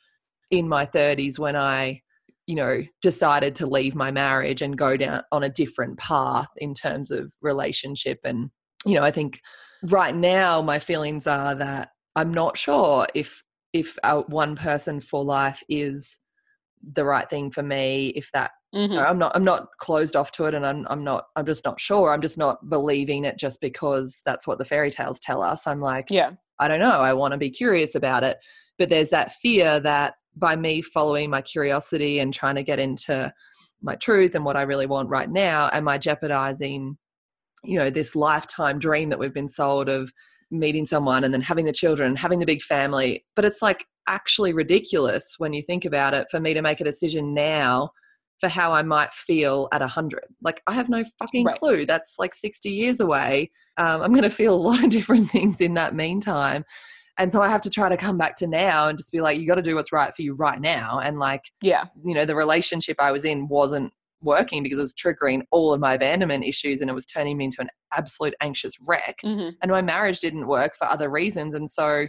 in 0.50 0.68
my 0.68 0.84
30s 0.84 1.38
when 1.38 1.56
i 1.56 2.00
you 2.46 2.54
know, 2.54 2.82
decided 3.00 3.54
to 3.56 3.66
leave 3.66 3.94
my 3.94 4.10
marriage 4.10 4.62
and 4.62 4.76
go 4.76 4.96
down 4.96 5.22
on 5.30 5.42
a 5.42 5.48
different 5.48 5.98
path 5.98 6.48
in 6.56 6.74
terms 6.74 7.10
of 7.10 7.32
relationship. 7.40 8.20
And, 8.24 8.50
you 8.84 8.94
know, 8.94 9.02
I 9.02 9.10
think 9.10 9.40
right 9.84 10.14
now 10.14 10.62
my 10.62 10.78
feelings 10.78 11.26
are 11.26 11.54
that 11.54 11.90
I'm 12.16 12.32
not 12.32 12.56
sure 12.56 13.06
if 13.14 13.42
if 13.72 13.96
a 14.04 14.20
one 14.20 14.54
person 14.56 15.00
for 15.00 15.24
life 15.24 15.62
is 15.68 16.20
the 16.94 17.04
right 17.04 17.28
thing 17.30 17.50
for 17.50 17.62
me 17.62 18.08
if 18.08 18.30
that 18.32 18.50
mm-hmm. 18.74 18.98
i'm 18.98 19.18
not 19.18 19.34
i'm 19.36 19.44
not 19.44 19.68
closed 19.78 20.16
off 20.16 20.32
to 20.32 20.44
it 20.44 20.54
and 20.54 20.66
I'm, 20.66 20.84
I'm 20.90 21.04
not 21.04 21.26
i'm 21.36 21.46
just 21.46 21.64
not 21.64 21.78
sure 21.78 22.12
i'm 22.12 22.20
just 22.20 22.36
not 22.36 22.68
believing 22.68 23.24
it 23.24 23.38
just 23.38 23.60
because 23.60 24.20
that's 24.24 24.46
what 24.46 24.58
the 24.58 24.64
fairy 24.64 24.90
tales 24.90 25.20
tell 25.20 25.42
us 25.42 25.66
i'm 25.66 25.80
like 25.80 26.06
yeah 26.10 26.32
i 26.58 26.66
don't 26.66 26.80
know 26.80 27.00
i 27.00 27.12
want 27.12 27.32
to 27.32 27.38
be 27.38 27.50
curious 27.50 27.94
about 27.94 28.24
it 28.24 28.38
but 28.78 28.88
there's 28.88 29.10
that 29.10 29.32
fear 29.34 29.78
that 29.80 30.14
by 30.36 30.56
me 30.56 30.82
following 30.82 31.30
my 31.30 31.42
curiosity 31.42 32.18
and 32.18 32.32
trying 32.32 32.54
to 32.54 32.62
get 32.62 32.78
into 32.78 33.32
my 33.82 33.94
truth 33.96 34.34
and 34.34 34.44
what 34.44 34.56
i 34.56 34.62
really 34.62 34.86
want 34.86 35.08
right 35.08 35.30
now 35.30 35.68
am 35.72 35.88
i 35.88 35.98
jeopardizing 35.98 36.96
you 37.64 37.78
know 37.78 37.90
this 37.90 38.16
lifetime 38.16 38.78
dream 38.78 39.08
that 39.08 39.18
we've 39.18 39.34
been 39.34 39.48
sold 39.48 39.88
of 39.88 40.12
meeting 40.50 40.86
someone 40.86 41.24
and 41.24 41.32
then 41.32 41.40
having 41.40 41.64
the 41.64 41.72
children 41.72 42.16
having 42.16 42.38
the 42.38 42.46
big 42.46 42.62
family 42.62 43.24
but 43.34 43.44
it's 43.44 43.62
like 43.62 43.86
actually 44.08 44.52
ridiculous 44.52 45.36
when 45.38 45.52
you 45.52 45.62
think 45.62 45.84
about 45.84 46.14
it 46.14 46.26
for 46.30 46.40
me 46.40 46.54
to 46.54 46.62
make 46.62 46.80
a 46.80 46.84
decision 46.84 47.34
now 47.34 47.90
for 48.42 48.48
how 48.48 48.72
I 48.72 48.82
might 48.82 49.14
feel 49.14 49.68
at 49.72 49.80
100. 49.80 50.24
Like, 50.42 50.62
I 50.66 50.72
have 50.72 50.88
no 50.88 51.04
fucking 51.20 51.44
right. 51.44 51.56
clue. 51.56 51.86
That's 51.86 52.16
like 52.18 52.34
60 52.34 52.70
years 52.70 52.98
away. 52.98 53.52
Um, 53.76 54.02
I'm 54.02 54.10
going 54.10 54.24
to 54.24 54.30
feel 54.30 54.52
a 54.52 54.56
lot 54.56 54.82
of 54.82 54.90
different 54.90 55.30
things 55.30 55.60
in 55.60 55.74
that 55.74 55.94
meantime. 55.94 56.64
And 57.18 57.32
so 57.32 57.42
I 57.42 57.48
have 57.48 57.60
to 57.62 57.70
try 57.70 57.88
to 57.88 57.96
come 57.96 58.16
back 58.16 58.36
to 58.36 58.46
now 58.46 58.88
and 58.88 58.96
just 58.96 59.12
be 59.12 59.20
like, 59.20 59.38
you 59.38 59.46
got 59.46 59.56
to 59.56 59.62
do 59.62 59.74
what's 59.74 59.92
right 59.92 60.14
for 60.14 60.22
you 60.22 60.34
right 60.34 60.60
now. 60.60 60.98
And 60.98 61.18
like, 61.18 61.44
yeah, 61.60 61.84
you 62.04 62.14
know, 62.14 62.24
the 62.24 62.36
relationship 62.36 62.96
I 62.98 63.12
was 63.12 63.24
in 63.24 63.48
wasn't 63.48 63.92
working 64.22 64.62
because 64.62 64.78
it 64.78 64.82
was 64.82 64.94
triggering 64.94 65.42
all 65.50 65.74
of 65.74 65.80
my 65.80 65.94
abandonment 65.94 66.44
issues 66.44 66.80
and 66.80 66.88
it 66.88 66.94
was 66.94 67.04
turning 67.04 67.36
me 67.36 67.44
into 67.46 67.60
an 67.60 67.68
absolute 67.92 68.34
anxious 68.40 68.74
wreck. 68.80 69.18
Mm-hmm. 69.24 69.50
And 69.60 69.70
my 69.70 69.82
marriage 69.82 70.20
didn't 70.20 70.46
work 70.46 70.74
for 70.76 70.86
other 70.86 71.10
reasons. 71.10 71.54
And 71.54 71.68
so 71.68 72.06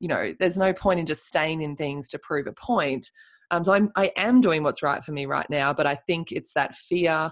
you 0.00 0.08
know, 0.08 0.34
there's 0.40 0.58
no 0.58 0.72
point 0.72 0.98
in 0.98 1.06
just 1.06 1.26
staying 1.26 1.62
in 1.62 1.76
things 1.76 2.08
to 2.08 2.18
prove 2.18 2.46
a 2.46 2.52
point. 2.52 3.10
Um, 3.50 3.62
so 3.62 3.72
I'm, 3.72 3.92
I 3.94 4.10
am 4.16 4.40
doing 4.40 4.62
what's 4.62 4.82
right 4.82 5.04
for 5.04 5.12
me 5.12 5.26
right 5.26 5.48
now, 5.50 5.72
but 5.72 5.86
I 5.86 5.94
think 5.94 6.32
it's 6.32 6.54
that 6.54 6.74
fear 6.74 7.30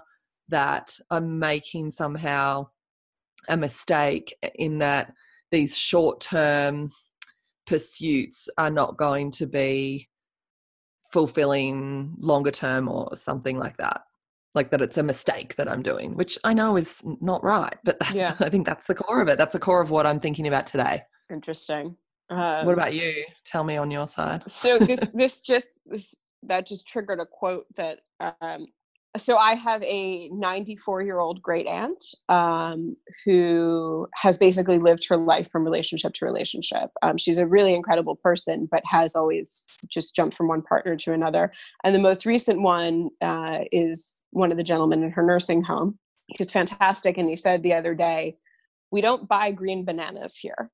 that 0.49 0.97
I'm 1.09 1.39
making 1.39 1.91
somehow 1.91 2.67
a 3.47 3.57
mistake 3.57 4.35
in 4.55 4.77
that 4.79 5.13
these 5.51 5.77
short 5.77 6.21
term 6.21 6.91
pursuits 7.67 8.49
are 8.57 8.69
not 8.69 8.97
going 8.97 9.31
to 9.31 9.45
be 9.45 10.07
fulfilling 11.11 12.15
longer 12.19 12.51
term 12.51 12.87
or 12.87 13.15
something 13.15 13.57
like 13.57 13.77
that 13.77 14.01
like 14.55 14.71
that 14.71 14.81
it's 14.81 14.97
a 14.97 15.03
mistake 15.03 15.55
that 15.55 15.69
i'm 15.69 15.81
doing 15.81 16.15
which 16.15 16.37
i 16.43 16.53
know 16.53 16.75
is 16.75 17.03
not 17.21 17.43
right 17.43 17.77
but 17.83 17.99
that's 17.99 18.13
yeah. 18.13 18.35
i 18.39 18.49
think 18.49 18.65
that's 18.65 18.87
the 18.87 18.95
core 18.95 19.21
of 19.21 19.27
it 19.27 19.37
that's 19.37 19.53
the 19.53 19.59
core 19.59 19.81
of 19.81 19.91
what 19.91 20.05
i'm 20.05 20.19
thinking 20.19 20.47
about 20.47 20.65
today 20.65 21.01
interesting 21.31 21.95
um, 22.29 22.65
what 22.65 22.73
about 22.73 22.93
you? 22.93 23.25
Tell 23.45 23.63
me 23.63 23.77
on 23.77 23.89
your 23.89 24.07
side. 24.07 24.47
so 24.47 24.77
this 24.77 24.99
this 25.13 25.41
just 25.41 25.79
this 25.85 26.15
that 26.43 26.67
just 26.67 26.87
triggered 26.87 27.19
a 27.19 27.25
quote 27.25 27.65
that 27.75 27.99
um, 28.41 28.67
so 29.17 29.37
I 29.37 29.55
have 29.55 29.81
a 29.83 30.29
94 30.29 31.01
year 31.01 31.19
old 31.19 31.41
great 31.41 31.65
aunt 31.65 32.03
um, 32.29 32.95
who 33.25 34.07
has 34.13 34.37
basically 34.37 34.77
lived 34.77 35.07
her 35.07 35.17
life 35.17 35.49
from 35.51 35.63
relationship 35.63 36.13
to 36.13 36.25
relationship. 36.25 36.91
Um, 37.01 37.17
she's 37.17 37.39
a 37.39 37.47
really 37.47 37.73
incredible 37.73 38.15
person, 38.15 38.67
but 38.69 38.83
has 38.85 39.15
always 39.15 39.65
just 39.87 40.15
jumped 40.15 40.37
from 40.37 40.47
one 40.47 40.61
partner 40.61 40.95
to 40.95 41.13
another. 41.13 41.51
And 41.83 41.95
the 41.95 41.99
most 41.99 42.25
recent 42.25 42.61
one 42.61 43.09
uh, 43.21 43.59
is 43.71 44.21
one 44.29 44.51
of 44.51 44.57
the 44.57 44.63
gentlemen 44.63 45.03
in 45.03 45.11
her 45.11 45.23
nursing 45.23 45.63
home. 45.63 45.97
He's 46.27 46.51
fantastic. 46.51 47.17
And 47.17 47.27
he 47.27 47.35
said 47.35 47.63
the 47.63 47.73
other 47.73 47.95
day, 47.95 48.37
We 48.91 49.01
don't 49.01 49.27
buy 49.27 49.51
green 49.51 49.85
bananas 49.85 50.37
here 50.37 50.69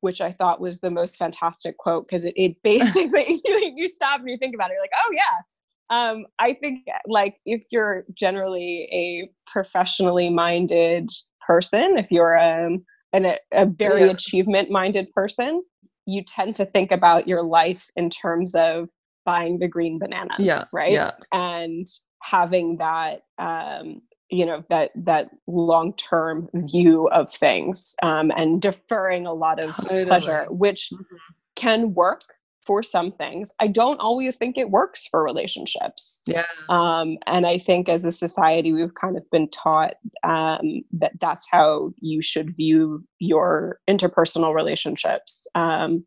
which 0.00 0.20
I 0.20 0.32
thought 0.32 0.60
was 0.60 0.80
the 0.80 0.90
most 0.90 1.16
fantastic 1.16 1.76
quote 1.76 2.06
because 2.06 2.24
it, 2.24 2.34
it 2.36 2.56
basically 2.62 3.42
you 3.44 3.88
stop 3.88 4.20
and 4.20 4.30
you 4.30 4.38
think 4.38 4.54
about 4.54 4.70
it, 4.70 4.74
you're 4.74 4.82
like, 4.82 4.90
oh 4.96 5.10
yeah. 5.12 5.42
Um, 5.90 6.26
I 6.38 6.54
think 6.54 6.86
like 7.06 7.36
if 7.44 7.64
you're 7.70 8.04
generally 8.14 8.88
a 8.92 9.28
professionally 9.50 10.30
minded 10.30 11.10
person, 11.44 11.98
if 11.98 12.10
you're 12.10 12.38
um, 12.38 12.84
an, 13.12 13.26
a, 13.26 13.38
a 13.52 13.66
very 13.66 14.06
yeah. 14.06 14.12
achievement 14.12 14.70
minded 14.70 15.10
person, 15.12 15.62
you 16.06 16.22
tend 16.22 16.56
to 16.56 16.64
think 16.64 16.92
about 16.92 17.26
your 17.26 17.42
life 17.42 17.88
in 17.96 18.08
terms 18.08 18.54
of 18.54 18.88
buying 19.24 19.58
the 19.58 19.68
green 19.68 19.98
bananas, 19.98 20.38
yeah, 20.38 20.62
right? 20.72 20.92
Yeah. 20.92 21.12
And 21.32 21.86
having 22.22 22.76
that 22.78 23.22
um, 23.38 24.02
you 24.30 24.46
know 24.46 24.64
that 24.70 24.92
that 24.94 25.30
long 25.46 25.92
term 25.94 26.48
view 26.54 27.08
of 27.08 27.28
things 27.28 27.94
um, 28.02 28.30
and 28.36 28.62
deferring 28.62 29.26
a 29.26 29.32
lot 29.32 29.62
of 29.62 29.74
totally. 29.76 30.04
pleasure 30.04 30.46
which 30.50 30.90
mm-hmm. 30.92 31.16
can 31.56 31.94
work 31.94 32.22
for 32.70 32.84
some 32.84 33.10
things 33.10 33.50
i 33.58 33.66
don't 33.66 33.98
always 33.98 34.36
think 34.36 34.56
it 34.56 34.70
works 34.70 35.08
for 35.08 35.24
relationships 35.24 36.22
yeah 36.26 36.46
um, 36.68 37.18
and 37.26 37.44
i 37.44 37.58
think 37.58 37.88
as 37.88 38.04
a 38.04 38.12
society 38.12 38.72
we've 38.72 38.94
kind 38.94 39.16
of 39.16 39.28
been 39.32 39.48
taught 39.48 39.94
um, 40.22 40.80
that 40.92 41.10
that's 41.18 41.48
how 41.50 41.90
you 41.98 42.22
should 42.22 42.56
view 42.56 43.04
your 43.18 43.80
interpersonal 43.88 44.54
relationships 44.54 45.48
um, 45.56 46.06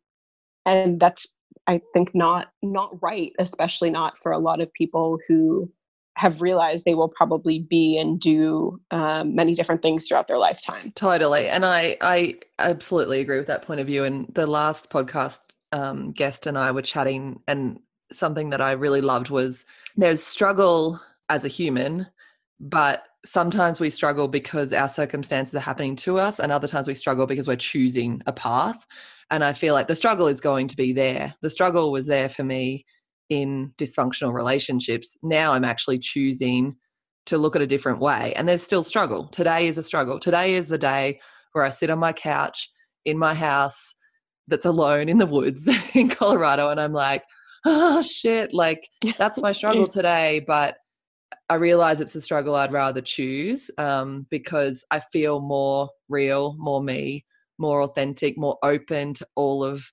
and 0.66 1.02
that's 1.02 1.36
i 1.68 1.82
think 1.94 2.16
not 2.16 2.48
not 2.62 2.92
right 3.02 3.34
especially 3.40 3.90
not 3.90 4.18
for 4.18 4.32
a 4.32 4.40
lot 4.40 4.62
of 4.62 4.72
people 4.72 5.20
who 5.28 5.70
have 6.16 6.42
realized 6.42 6.86
they 6.86 6.96
will 6.96 7.10
probably 7.10 7.60
be 7.60 7.98
and 7.98 8.22
do 8.22 8.80
um, 8.92 9.36
many 9.36 9.54
different 9.54 9.82
things 9.82 10.08
throughout 10.08 10.28
their 10.28 10.38
lifetime. 10.38 10.94
Totally, 10.96 11.48
and 11.48 11.66
I 11.66 11.98
I 12.02 12.36
absolutely 12.60 13.20
agree 13.20 13.40
with 13.40 13.48
that 13.48 13.64
point 13.64 13.80
of 13.80 13.88
view. 13.88 14.04
And 14.04 14.28
the 14.32 14.46
last 14.46 14.92
podcast 14.92 15.40
um, 15.74 16.12
guest 16.12 16.48
and 16.48 16.58
I 16.58 16.72
were 16.72 16.82
chatting, 16.82 17.42
and 17.48 17.80
something 18.12 18.52
that 18.52 18.62
I 18.62 18.72
really 18.74 19.02
loved 19.02 19.30
was 19.30 19.66
there's 19.98 20.24
struggle 20.24 21.02
as 21.30 21.44
a 21.44 21.50
human, 21.50 22.08
but 22.60 23.04
sometimes 23.26 23.80
we 23.80 23.90
struggle 23.90 24.28
because 24.28 24.72
our 24.72 24.88
circumstances 24.88 25.56
are 25.56 25.60
happening 25.60 25.96
to 25.98 26.20
us, 26.20 26.40
and 26.40 26.52
other 26.52 26.68
times 26.68 26.88
we 26.88 26.94
struggle 26.94 27.26
because 27.26 27.48
we're 27.48 27.56
choosing 27.58 28.22
a 28.28 28.32
path. 28.32 28.86
And 29.32 29.44
I 29.44 29.54
feel 29.54 29.74
like 29.74 29.88
the 29.88 29.96
struggle 29.96 30.28
is 30.28 30.40
going 30.40 30.68
to 30.68 30.76
be 30.76 30.94
there. 30.94 31.34
The 31.42 31.50
struggle 31.50 31.92
was 31.92 32.06
there 32.06 32.30
for 32.30 32.44
me 32.44 32.86
in 33.30 33.74
dysfunctional 33.78 34.34
relationships. 34.34 35.18
Now 35.24 35.54
I'm 35.54 35.66
actually 35.66 36.00
choosing 36.00 36.76
to 37.26 37.38
look 37.38 37.56
at 37.56 37.62
a 37.62 37.68
different 37.68 38.00
way. 38.00 38.34
And 38.36 38.48
there's 38.48 38.62
still 38.62 38.84
struggle. 38.84 39.28
Today 39.30 39.68
is 39.68 39.78
a 39.78 39.84
struggle. 39.84 40.20
Today 40.20 40.56
is 40.56 40.68
the 40.68 40.78
day 40.78 41.20
where 41.54 41.64
I 41.64 41.70
sit 41.70 41.90
on 41.90 42.00
my 42.00 42.14
couch 42.14 42.70
in 43.06 43.18
my 43.18 43.34
house 43.34 43.96
that's 44.48 44.66
alone 44.66 45.10
in 45.10 45.18
the 45.18 45.26
woods 45.26 45.70
in 45.96 46.10
Colorado 46.10 46.70
and 46.70 46.80
I'm 46.80 46.94
like, 46.94 47.24
oh 47.66 48.02
shit, 48.02 48.54
like 48.54 48.88
that's 49.18 49.40
my 49.40 49.52
struggle 49.52 49.88
today. 49.88 50.44
But 50.46 50.76
I 51.50 51.56
realize 51.56 52.02
it's 52.02 52.16
a 52.16 52.22
struggle 52.22 52.56
I'd 52.56 52.72
rather 52.72 53.02
choose 53.02 53.70
um, 53.78 54.28
because 54.30 54.86
I 54.92 55.00
feel 55.00 55.42
more 55.42 55.90
real, 56.10 56.56
more 56.58 56.82
me, 56.82 57.26
more 57.58 57.82
authentic, 57.82 58.38
more 58.38 58.58
open 58.64 59.14
to 59.16 59.28
all 59.36 59.64
of 59.64 59.92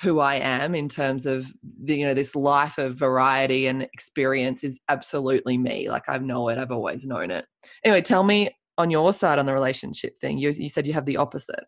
who 0.00 0.20
I 0.20 0.36
am 0.36 0.74
in 0.74 0.88
terms 0.88 1.26
of 1.26 1.52
the, 1.84 1.96
you 1.96 2.06
know 2.06 2.14
this 2.14 2.34
life 2.34 2.78
of 2.78 2.94
variety 2.94 3.66
and 3.66 3.82
experience 3.82 4.64
is 4.64 4.80
absolutely 4.88 5.58
me. 5.58 5.90
Like 5.90 6.08
I 6.08 6.18
know 6.18 6.48
it. 6.48 6.58
I've 6.58 6.72
always 6.72 7.06
known 7.06 7.30
it. 7.30 7.44
Anyway, 7.84 8.02
tell 8.02 8.24
me 8.24 8.50
on 8.78 8.90
your 8.90 9.12
side 9.12 9.38
on 9.38 9.46
the 9.46 9.52
relationship 9.52 10.16
thing. 10.16 10.38
You 10.38 10.50
you 10.50 10.70
said 10.70 10.86
you 10.86 10.94
have 10.94 11.04
the 11.04 11.18
opposite. 11.18 11.64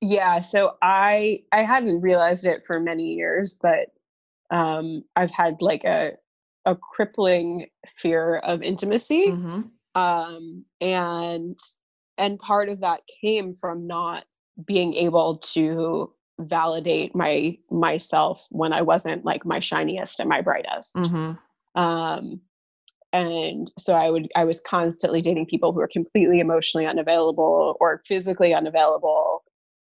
Yeah. 0.00 0.40
So 0.40 0.76
I 0.82 1.42
I 1.52 1.62
hadn't 1.62 2.00
realized 2.00 2.46
it 2.46 2.66
for 2.66 2.78
many 2.80 3.14
years, 3.14 3.56
but 3.60 3.88
um, 4.50 5.04
I've 5.16 5.30
had 5.30 5.60
like 5.60 5.84
a 5.84 6.12
a 6.64 6.76
crippling 6.76 7.66
fear 7.88 8.36
of 8.36 8.62
intimacy, 8.62 9.28
mm-hmm. 9.28 9.62
um, 10.00 10.64
and 10.80 11.58
and 12.16 12.38
part 12.38 12.68
of 12.68 12.80
that 12.80 13.02
came 13.20 13.54
from 13.54 13.86
not 13.86 14.24
being 14.66 14.94
able 14.94 15.36
to 15.38 16.12
validate 16.40 17.14
my 17.14 17.56
myself 17.70 18.46
when 18.50 18.72
I 18.72 18.82
wasn't 18.82 19.24
like 19.24 19.44
my 19.44 19.58
shiniest 19.58 20.20
and 20.20 20.28
my 20.28 20.40
brightest. 20.40 20.94
Mm-hmm. 20.94 21.80
Um, 21.80 22.40
and 23.12 23.70
so 23.78 23.94
I 23.94 24.10
would 24.10 24.28
I 24.36 24.44
was 24.44 24.60
constantly 24.60 25.20
dating 25.20 25.46
people 25.46 25.72
who 25.72 25.78
were 25.78 25.88
completely 25.88 26.40
emotionally 26.40 26.86
unavailable 26.86 27.76
or 27.80 28.00
physically 28.04 28.52
unavailable, 28.52 29.42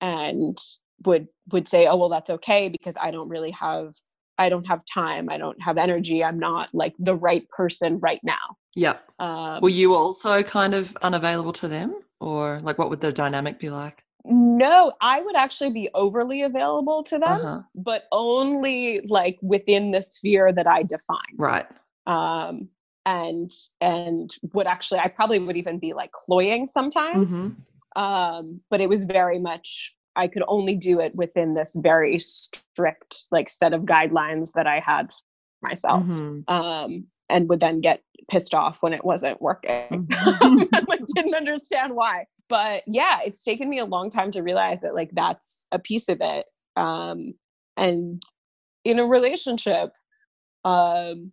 and 0.02 0.58
would 1.06 1.28
would 1.52 1.68
say, 1.68 1.88
"Oh 1.88 1.96
well, 1.96 2.10
that's 2.10 2.30
okay 2.30 2.70
because 2.70 2.96
I 3.00 3.12
don't 3.12 3.30
really 3.30 3.52
have 3.52 3.94
I 4.38 4.50
don't 4.50 4.66
have 4.68 4.84
time. 4.86 5.30
I 5.30 5.38
don't 5.38 5.62
have 5.62 5.78
energy. 5.78 6.24
I'm 6.24 6.40
not 6.40 6.70
like 6.74 6.94
the 7.00 7.16
right 7.16 7.48
person 7.50 8.00
right 8.00 8.22
now." 8.24 8.58
Yeah. 8.76 8.98
Um, 9.20 9.62
Were 9.62 9.70
you 9.70 9.96
also 9.96 10.44
kind 10.44 10.74
of 10.74 10.96
unavailable 11.02 11.54
to 11.54 11.68
them, 11.68 11.96
or 12.20 12.60
like 12.62 12.78
what 12.78 12.90
would 12.90 13.02
the 13.02 13.12
dynamic 13.12 13.60
be 13.60 13.70
like? 13.70 14.04
No, 14.26 14.94
I 15.02 15.22
would 15.22 15.36
actually 15.36 15.72
be 15.72 15.90
overly 15.94 16.44
available 16.44 17.04
to 17.04 17.18
them, 17.18 17.42
uh-huh. 17.42 17.62
but 17.74 18.08
only 18.12 19.02
like 19.08 19.40
within 19.42 19.92
the 19.92 20.02
sphere 20.02 20.52
that 20.52 20.68
I 20.68 20.84
define. 20.84 21.36
Right. 21.38 21.66
um, 22.06 22.70
and 23.06 23.52
and 23.82 24.36
would 24.54 24.68
actually 24.68 25.00
I 25.00 25.08
probably 25.08 25.40
would 25.40 25.58
even 25.58 25.80
be 25.80 25.94
like 25.94 26.12
cloying 26.12 26.68
sometimes. 26.68 27.34
Mm-hmm. 27.34 27.62
Um, 27.96 28.62
but 28.70 28.82
it 28.82 28.90
was 28.90 29.04
very 29.04 29.40
much 29.40 29.96
I 30.16 30.28
could 30.28 30.44
only 30.48 30.76
do 30.76 31.00
it 31.00 31.16
within 31.16 31.54
this 31.54 31.76
very 31.76 32.20
strict 32.20 33.26
like 33.32 33.50
set 33.50 33.74
of 33.74 33.84
guidelines 33.84 34.54
that 34.54 34.68
I 34.68 34.80
had 34.80 35.12
myself. 35.62 36.06
Mm-hmm. 36.06 36.54
Um, 36.54 37.06
and 37.30 37.48
would 37.48 37.60
then 37.60 37.80
get 37.80 38.02
pissed 38.30 38.54
off 38.54 38.82
when 38.82 38.94
it 38.94 39.06
wasn't 39.06 39.42
working. 39.42 40.08
Mm-hmm. 40.08 40.86
like 40.88 41.02
didn't 41.16 41.36
understand 41.36 41.96
why. 41.96 42.26
But 42.48 42.84
yeah, 42.88 43.20
it's 43.24 43.44
taken 43.44 43.70
me 43.70 43.80
a 43.80 43.86
long 43.86 44.10
time 44.10 44.32
to 44.32 44.42
realize 44.42 44.82
that 44.82 44.96
like 44.96 45.12
that's 45.14 45.68
a 45.72 45.80
piece 45.80 46.10
of 46.10 46.18
it. 46.22 46.48
Um, 46.76 47.34
and 47.78 48.22
in 48.84 49.00
a 49.00 49.06
relationship, 49.06 49.92
um, 50.66 51.32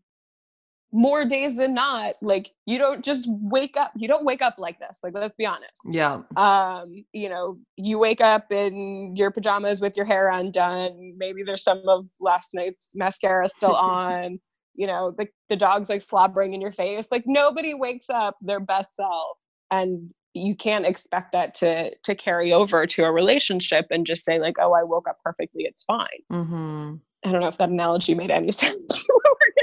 more 0.97 1.27
days 1.27 1.55
than 1.55 1.75
not 1.75 2.15
like 2.23 2.53
you 2.65 2.79
don't 2.79 3.05
just 3.05 3.29
wake 3.29 3.77
up 3.77 3.93
you 3.97 4.09
don't 4.09 4.25
wake 4.25 4.41
up 4.41 4.55
like 4.57 4.79
this 4.79 5.01
like 5.03 5.13
let's 5.15 5.37
be 5.37 5.45
honest. 5.45 5.83
Yeah. 5.91 6.23
Um 6.37 7.05
you 7.13 7.29
know 7.29 7.59
you 7.77 7.99
wake 7.99 8.23
up 8.23 8.51
in 8.51 9.15
your 9.15 9.31
pajamas 9.31 9.83
with 9.83 9.95
your 9.95 10.07
hair 10.07 10.31
undone 10.31 11.13
maybe 11.19 11.43
there's 11.43 11.63
some 11.63 11.83
of 11.87 12.07
last 12.19 12.55
night's 12.55 12.97
mascara 12.97 13.47
still 13.47 13.75
on 13.75 14.41
you 14.75 14.87
know 14.87 15.15
the, 15.19 15.29
the 15.51 15.57
dog's 15.57 15.91
like 15.91 16.01
slobbering 16.01 16.55
in 16.55 16.63
your 16.63 16.73
face 16.73 17.09
like 17.13 17.25
nobody 17.27 17.75
wakes 17.75 18.09
up 18.09 18.37
their 18.41 18.61
best 18.61 18.97
self 18.97 19.37
and 19.71 20.11
you 20.33 20.55
can't 20.55 20.87
expect 20.87 21.33
that 21.33 21.53
to 21.55 21.95
to 22.05 22.15
carry 22.15 22.55
over 22.55 22.87
to 22.87 23.05
a 23.05 23.13
relationship 23.13 23.87
and 23.91 24.07
just 24.07 24.25
say 24.25 24.39
like 24.39 24.57
oh 24.59 24.73
i 24.73 24.83
woke 24.83 25.07
up 25.09 25.19
perfectly 25.23 25.65
it's 25.65 25.85
fine. 25.85 26.07
Mm-hmm. 26.33 26.95
I 27.27 27.33
don't 27.33 27.41
know 27.41 27.49
if 27.49 27.59
that 27.59 27.69
analogy 27.69 28.15
made 28.15 28.31
any 28.31 28.53
sense 28.53 29.07
we're 29.09 29.21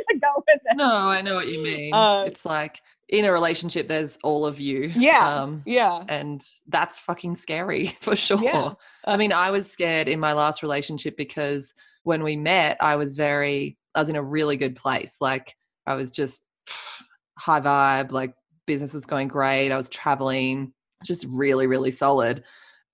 gonna 0.10 0.20
go 0.20 0.44
with 0.48 0.62
it 0.66 0.78
no 0.78 1.10
i 1.10 1.22
know 1.22 1.36
what 1.36 1.48
you 1.48 1.64
mean 1.64 1.94
uh, 1.94 2.24
it's 2.26 2.46
like 2.46 2.82
in 3.10 3.26
a 3.26 3.32
relationship 3.32 3.88
there's 3.88 4.18
all 4.24 4.46
of 4.46 4.60
you 4.60 4.92
yeah 4.96 5.42
um, 5.42 5.62
yeah 5.66 6.04
and 6.10 6.42
that's 6.68 7.00
fucking 7.00 7.36
scary 7.36 7.88
for 8.02 8.16
sure 8.16 8.42
yeah. 8.42 8.74
i 9.06 9.18
mean 9.18 9.32
i 9.32 9.52
was 9.52 9.70
scared 9.70 10.08
in 10.08 10.20
my 10.20 10.34
last 10.34 10.64
relationship 10.64 11.16
because 11.18 11.74
when 12.04 12.24
we 12.24 12.36
met 12.36 12.78
i 12.82 12.96
was 12.96 13.16
very 13.16 13.78
I 13.96 14.00
was 14.00 14.10
in 14.10 14.16
a 14.16 14.24
really 14.24 14.58
good 14.58 14.76
place. 14.76 15.18
Like 15.22 15.56
I 15.86 15.96
was 15.96 16.12
just 16.12 16.42
high 17.38 17.62
vibe, 17.62 18.12
like 18.12 18.34
business 18.66 18.94
was 18.94 19.06
going 19.06 19.28
great. 19.28 19.72
I 19.72 19.78
was 19.78 19.90
traveling, 19.90 20.74
just 21.04 21.26
really, 21.30 21.68
really 21.68 21.92
solid. 21.92 22.44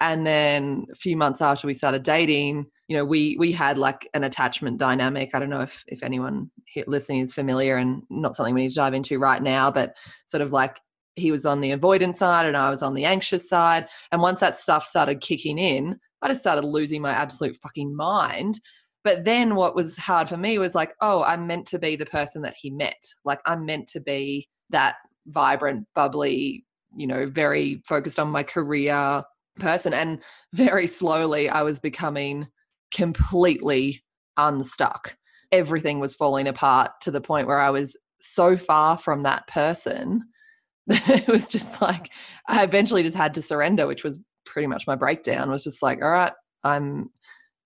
And 0.02 0.26
then 0.26 0.88
a 0.92 0.96
few 0.96 1.18
months 1.18 1.42
after 1.42 1.68
we 1.68 1.74
started 1.74 2.04
dating, 2.04 2.68
you 2.90 2.98
know, 2.98 3.06
we 3.06 3.38
we 3.38 3.52
had 3.52 3.78
like 3.78 4.10
an 4.16 4.24
attachment 4.24 4.80
dynamic. 4.80 5.36
I 5.36 5.40
don't 5.40 5.52
know 5.52 5.62
if 5.62 5.86
if 5.88 6.02
anyone 6.02 6.50
listening 6.88 7.20
is 7.20 7.34
familiar, 7.34 7.78
and 7.78 8.02
not 8.10 8.36
something 8.36 8.56
we 8.56 8.64
need 8.64 8.72
to 8.72 8.76
dive 8.76 8.96
into 8.96 9.20
right 9.20 9.42
now, 9.42 9.70
but 9.70 9.96
sort 10.26 10.42
of 10.42 10.52
like 10.52 10.82
he 11.16 11.32
was 11.32 11.46
on 11.46 11.62
the 11.62 11.72
avoidance 11.72 12.18
side 12.18 12.46
and 12.46 12.58
I 12.58 12.70
was 12.70 12.82
on 12.82 12.96
the 12.96 13.06
anxious 13.06 13.48
side. 13.48 13.88
And 14.12 14.22
once 14.22 14.40
that 14.40 14.56
stuff 14.56 14.86
started 14.86 15.22
kicking 15.22 15.60
in, 15.60 16.00
I 16.22 16.30
just 16.30 16.40
started 16.40 16.66
losing 16.66 17.02
my 17.02 17.12
absolute 17.12 17.58
fucking 17.62 17.96
mind. 17.96 18.60
But 19.04 19.24
then 19.24 19.56
what 19.56 19.76
was 19.76 19.98
hard 19.98 20.28
for 20.28 20.38
me 20.38 20.58
was 20.58 20.76
like, 20.76 20.94
oh, 21.02 21.24
I'm 21.24 21.46
meant 21.46 21.68
to 21.68 21.80
be 21.80 21.96
the 21.96 22.06
person 22.06 22.42
that 22.42 22.56
he 22.60 22.70
met. 22.70 23.14
Like 23.24 23.40
I'm 23.46 23.66
meant 23.66 23.88
to 23.90 24.00
be 24.00 24.50
that 24.72 24.96
vibrant, 25.28 25.88
bubbly, 25.94 26.66
you 26.96 27.06
know, 27.06 27.28
very 27.28 27.84
focused 27.88 28.20
on 28.20 28.30
my 28.30 28.44
career 28.44 29.24
person. 29.60 29.94
And 29.94 30.20
very 30.54 30.88
slowly 30.88 31.50
I 31.50 31.62
was 31.62 31.80
becoming 31.80 32.48
completely 32.94 34.04
unstuck. 34.38 35.18
Everything 35.52 36.00
was 36.00 36.16
falling 36.16 36.48
apart 36.48 36.92
to 37.02 37.12
the 37.12 37.22
point 37.22 37.48
where 37.48 37.60
I 37.60 37.70
was 37.70 37.98
so 38.20 38.58
far 38.58 38.98
from 38.98 39.22
that 39.22 39.48
person. 39.48 40.24
it 40.88 41.28
was 41.28 41.50
just 41.50 41.82
like 41.82 42.12
I 42.48 42.64
eventually 42.64 43.04
just 43.04 43.18
had 43.18 43.34
to 43.36 43.42
surrender, 43.42 43.88
which 43.88 44.04
was 44.04 44.20
pretty 44.46 44.68
much 44.68 44.88
my 44.88 44.96
breakdown. 44.96 45.50
Was 45.50 45.64
just 45.64 45.82
like, 45.84 46.02
all 46.02 46.10
right, 46.10 46.34
I'm 46.64 47.10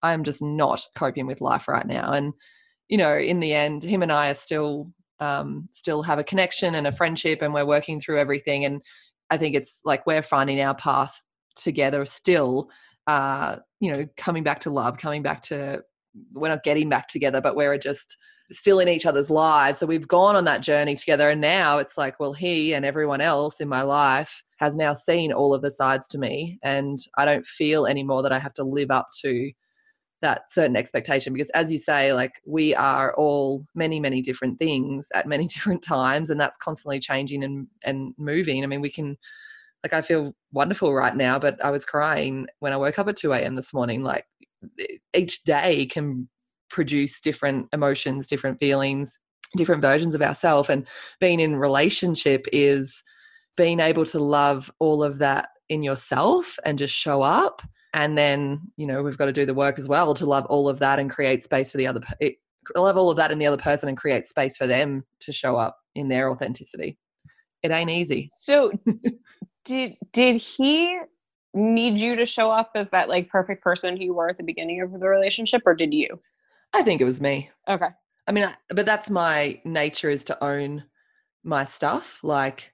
I'm 0.01 0.23
just 0.23 0.41
not 0.41 0.85
coping 0.95 1.25
with 1.25 1.41
life 1.41 1.67
right 1.67 1.87
now. 1.87 2.11
And, 2.11 2.33
you 2.89 2.97
know, 2.97 3.17
in 3.17 3.39
the 3.39 3.53
end, 3.53 3.83
him 3.83 4.03
and 4.03 4.11
I 4.11 4.29
are 4.29 4.35
still 4.35 4.87
um, 5.19 5.69
still 5.71 6.03
have 6.03 6.19
a 6.19 6.23
connection 6.23 6.75
and 6.75 6.85
a 6.85 6.91
friendship 6.91 7.41
and 7.41 7.53
we're 7.53 7.65
working 7.65 7.99
through 7.99 8.19
everything. 8.19 8.65
And 8.65 8.81
I 9.29 9.37
think 9.37 9.55
it's 9.55 9.81
like 9.85 10.05
we're 10.05 10.21
finding 10.21 10.61
our 10.61 10.75
path 10.75 11.23
together 11.55 12.05
still, 12.05 12.69
uh, 13.07 13.57
you 13.79 13.91
know, 13.91 14.07
coming 14.17 14.43
back 14.43 14.59
to 14.61 14.69
love, 14.69 14.97
coming 14.97 15.21
back 15.21 15.41
to, 15.43 15.83
we're 16.33 16.49
not 16.49 16.63
getting 16.63 16.89
back 16.89 17.07
together, 17.07 17.41
but 17.41 17.55
we're 17.55 17.77
just 17.77 18.17
still 18.51 18.79
in 18.79 18.87
each 18.87 19.05
other's 19.05 19.29
lives. 19.29 19.79
So 19.79 19.85
we've 19.85 20.07
gone 20.07 20.35
on 20.35 20.45
that 20.45 20.61
journey 20.61 20.95
together. 20.95 21.29
And 21.29 21.41
now 21.41 21.79
it's 21.79 21.97
like, 21.97 22.19
well, 22.19 22.33
he 22.33 22.73
and 22.73 22.85
everyone 22.85 23.21
else 23.21 23.59
in 23.59 23.67
my 23.67 23.81
life 23.81 24.43
has 24.57 24.75
now 24.75 24.93
seen 24.93 25.33
all 25.33 25.53
of 25.53 25.61
the 25.61 25.71
sides 25.71 26.07
to 26.09 26.17
me. 26.17 26.59
And 26.63 26.99
I 27.17 27.25
don't 27.25 27.45
feel 27.45 27.85
anymore 27.85 28.21
that 28.23 28.31
I 28.31 28.39
have 28.39 28.53
to 28.55 28.63
live 28.63 28.91
up 28.91 29.09
to 29.21 29.51
that 30.23 30.49
certain 30.49 30.77
expectation 30.77 31.33
because 31.33 31.49
as 31.49 31.69
you 31.69 31.77
say 31.77 32.13
like 32.13 32.41
we 32.45 32.73
are 32.73 33.13
all 33.15 33.61
many 33.75 33.99
many 33.99 34.21
different 34.21 34.57
things 34.57 35.09
at 35.13 35.27
many 35.27 35.45
different 35.53 35.83
times 35.83 36.29
and 36.29 36.39
that's 36.39 36.55
constantly 36.57 36.97
changing 36.97 37.43
and 37.43 37.67
and 37.83 38.13
moving 38.17 38.63
i 38.63 38.67
mean 38.67 38.79
we 38.79 38.89
can 38.89 39.17
like 39.83 39.93
i 39.93 40.01
feel 40.01 40.33
wonderful 40.51 40.93
right 40.93 41.15
now 41.15 41.37
but 41.37 41.63
i 41.63 41.69
was 41.69 41.85
crying 41.85 42.47
when 42.59 42.73
i 42.73 42.77
woke 42.77 42.99
up 42.99 43.07
at 43.07 43.17
2 43.17 43.31
a.m 43.33 43.55
this 43.55 43.73
morning 43.73 44.03
like 44.03 44.25
each 45.13 45.43
day 45.43 45.85
can 45.85 46.27
produce 46.69 47.21
different 47.21 47.67
emotions 47.73 48.27
different 48.27 48.59
feelings 48.59 49.19
different 49.55 49.81
versions 49.81 50.15
of 50.15 50.21
ourselves 50.21 50.69
and 50.69 50.87
being 51.19 51.39
in 51.39 51.55
relationship 51.55 52.47
is 52.51 53.03
being 53.55 53.79
able 53.79 54.05
to 54.05 54.19
love 54.19 54.71
all 54.79 55.03
of 55.03 55.19
that 55.19 55.49
in 55.69 55.83
yourself 55.83 56.57
and 56.65 56.79
just 56.79 56.93
show 56.93 57.21
up 57.21 57.61
and 57.93 58.17
then 58.17 58.59
you 58.77 58.87
know 58.87 59.03
we've 59.03 59.17
got 59.17 59.25
to 59.25 59.31
do 59.31 59.45
the 59.45 59.53
work 59.53 59.77
as 59.77 59.87
well 59.87 60.13
to 60.13 60.25
love 60.25 60.45
all 60.47 60.67
of 60.67 60.79
that 60.79 60.99
and 60.99 61.11
create 61.11 61.41
space 61.41 61.71
for 61.71 61.77
the 61.77 61.87
other 61.87 62.01
love 62.75 62.97
all 62.97 63.09
of 63.09 63.17
that 63.17 63.31
in 63.31 63.39
the 63.39 63.45
other 63.45 63.57
person 63.57 63.89
and 63.89 63.97
create 63.97 64.25
space 64.25 64.57
for 64.57 64.67
them 64.67 65.03
to 65.19 65.31
show 65.31 65.55
up 65.55 65.77
in 65.95 66.07
their 66.07 66.29
authenticity 66.29 66.97
it 67.63 67.71
ain't 67.71 67.89
easy 67.89 68.29
so 68.35 68.71
did 69.65 69.95
did 70.11 70.35
he 70.35 70.99
need 71.53 71.99
you 71.99 72.15
to 72.15 72.25
show 72.25 72.51
up 72.51 72.71
as 72.75 72.89
that 72.89 73.09
like 73.09 73.29
perfect 73.29 73.63
person 73.63 73.95
who 73.95 74.03
you 74.03 74.13
were 74.13 74.29
at 74.29 74.37
the 74.37 74.43
beginning 74.43 74.81
of 74.81 74.91
the 74.91 75.07
relationship 75.07 75.61
or 75.65 75.75
did 75.75 75.93
you 75.93 76.19
i 76.73 76.81
think 76.81 77.01
it 77.01 77.05
was 77.05 77.21
me 77.21 77.49
okay 77.67 77.89
i 78.27 78.31
mean 78.31 78.45
I, 78.45 78.55
but 78.69 78.85
that's 78.85 79.09
my 79.09 79.61
nature 79.63 80.09
is 80.09 80.23
to 80.25 80.43
own 80.43 80.83
my 81.43 81.65
stuff 81.65 82.19
like 82.23 82.73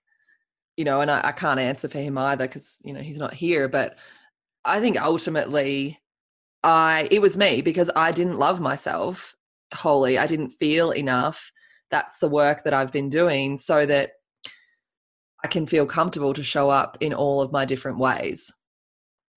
you 0.78 0.86
know 0.86 1.02
and 1.02 1.12
i, 1.12 1.22
I 1.24 1.32
can't 1.32 1.60
answer 1.60 1.88
for 1.88 2.00
him 2.00 2.18
either 2.18 2.46
because 2.46 2.80
you 2.84 2.94
know 2.94 3.02
he's 3.02 3.20
not 3.20 3.34
here 3.34 3.68
but 3.68 3.98
I 4.66 4.80
think 4.80 5.02
ultimately 5.02 6.00
I 6.64 7.08
it 7.12 7.22
was 7.22 7.38
me 7.38 7.62
because 7.62 7.90
I 7.96 8.12
didn't 8.12 8.40
love 8.40 8.60
myself 8.60 9.36
wholly. 9.74 10.18
I 10.18 10.28
didn't 10.28 10.52
feel 10.52 10.92
enough. 10.92 11.52
That's 11.92 12.20
the 12.20 12.30
work 12.30 12.64
that 12.64 12.74
I've 12.74 12.92
been 12.92 13.10
doing 13.10 13.58
so 13.58 13.86
that 13.86 14.12
I 15.44 15.48
can 15.48 15.66
feel 15.66 15.86
comfortable 15.86 16.34
to 16.34 16.44
show 16.44 16.70
up 16.70 16.98
in 17.00 17.14
all 17.14 17.42
of 17.42 17.52
my 17.52 17.66
different 17.66 17.98
ways. 17.98 18.52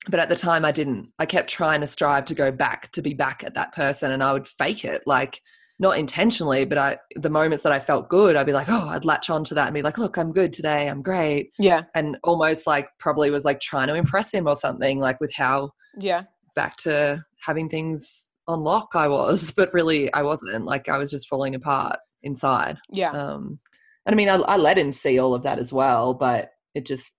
But 0.08 0.20
at 0.20 0.28
the 0.28 0.36
time 0.36 0.64
I 0.64 0.72
didn't. 0.72 1.12
I 1.18 1.26
kept 1.26 1.48
trying 1.48 1.80
to 1.80 1.86
strive 1.86 2.24
to 2.26 2.34
go 2.34 2.50
back 2.50 2.90
to 2.92 3.02
be 3.02 3.14
back 3.14 3.44
at 3.44 3.54
that 3.54 3.72
person 3.72 4.10
and 4.10 4.22
I 4.22 4.32
would 4.32 4.48
fake 4.48 4.84
it 4.84 5.02
like 5.06 5.40
not 5.78 5.98
intentionally, 5.98 6.64
but 6.64 6.78
I 6.78 6.98
the 7.16 7.30
moments 7.30 7.64
that 7.64 7.72
I 7.72 7.80
felt 7.80 8.08
good, 8.08 8.36
I'd 8.36 8.46
be 8.46 8.52
like, 8.52 8.68
oh, 8.68 8.88
I'd 8.88 9.04
latch 9.04 9.30
on 9.30 9.44
to 9.44 9.54
that 9.54 9.66
and 9.66 9.74
be 9.74 9.82
like, 9.82 9.98
look, 9.98 10.16
I'm 10.16 10.32
good 10.32 10.52
today, 10.52 10.88
I'm 10.88 11.02
great. 11.02 11.50
Yeah. 11.58 11.82
And 11.94 12.18
almost 12.22 12.66
like 12.66 12.88
probably 12.98 13.30
was 13.30 13.44
like 13.44 13.60
trying 13.60 13.88
to 13.88 13.94
impress 13.94 14.32
him 14.32 14.46
or 14.46 14.56
something, 14.56 15.00
like 15.00 15.20
with 15.20 15.32
how 15.34 15.72
yeah 15.98 16.22
back 16.54 16.76
to 16.76 17.22
having 17.44 17.68
things 17.68 18.30
on 18.48 18.60
lock 18.60 18.90
I 18.94 19.08
was, 19.08 19.50
but 19.56 19.72
really 19.74 20.12
I 20.12 20.22
wasn't. 20.22 20.64
Like 20.64 20.88
I 20.88 20.98
was 20.98 21.10
just 21.10 21.28
falling 21.28 21.54
apart 21.54 21.98
inside. 22.22 22.78
Yeah. 22.90 23.10
Um 23.10 23.58
and 24.06 24.14
I 24.14 24.16
mean 24.16 24.28
I, 24.28 24.34
I 24.36 24.56
let 24.56 24.78
him 24.78 24.92
see 24.92 25.18
all 25.18 25.34
of 25.34 25.42
that 25.44 25.58
as 25.58 25.72
well, 25.72 26.14
but 26.14 26.52
it 26.74 26.86
just 26.86 27.14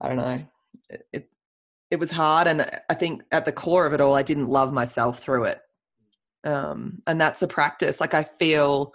I 0.00 0.08
don't 0.08 0.16
know. 0.16 0.44
It, 0.90 1.06
it 1.12 1.30
it 1.90 1.98
was 1.98 2.10
hard 2.10 2.46
and 2.46 2.68
I 2.90 2.94
think 2.94 3.22
at 3.32 3.44
the 3.44 3.52
core 3.52 3.86
of 3.86 3.92
it 3.92 4.00
all 4.00 4.14
I 4.14 4.22
didn't 4.22 4.48
love 4.50 4.72
myself 4.72 5.20
through 5.20 5.44
it. 5.44 5.60
Um, 6.44 7.02
and 7.06 7.20
that's 7.20 7.42
a 7.42 7.48
practice. 7.48 8.00
Like 8.00 8.14
i 8.14 8.24
feel 8.24 8.92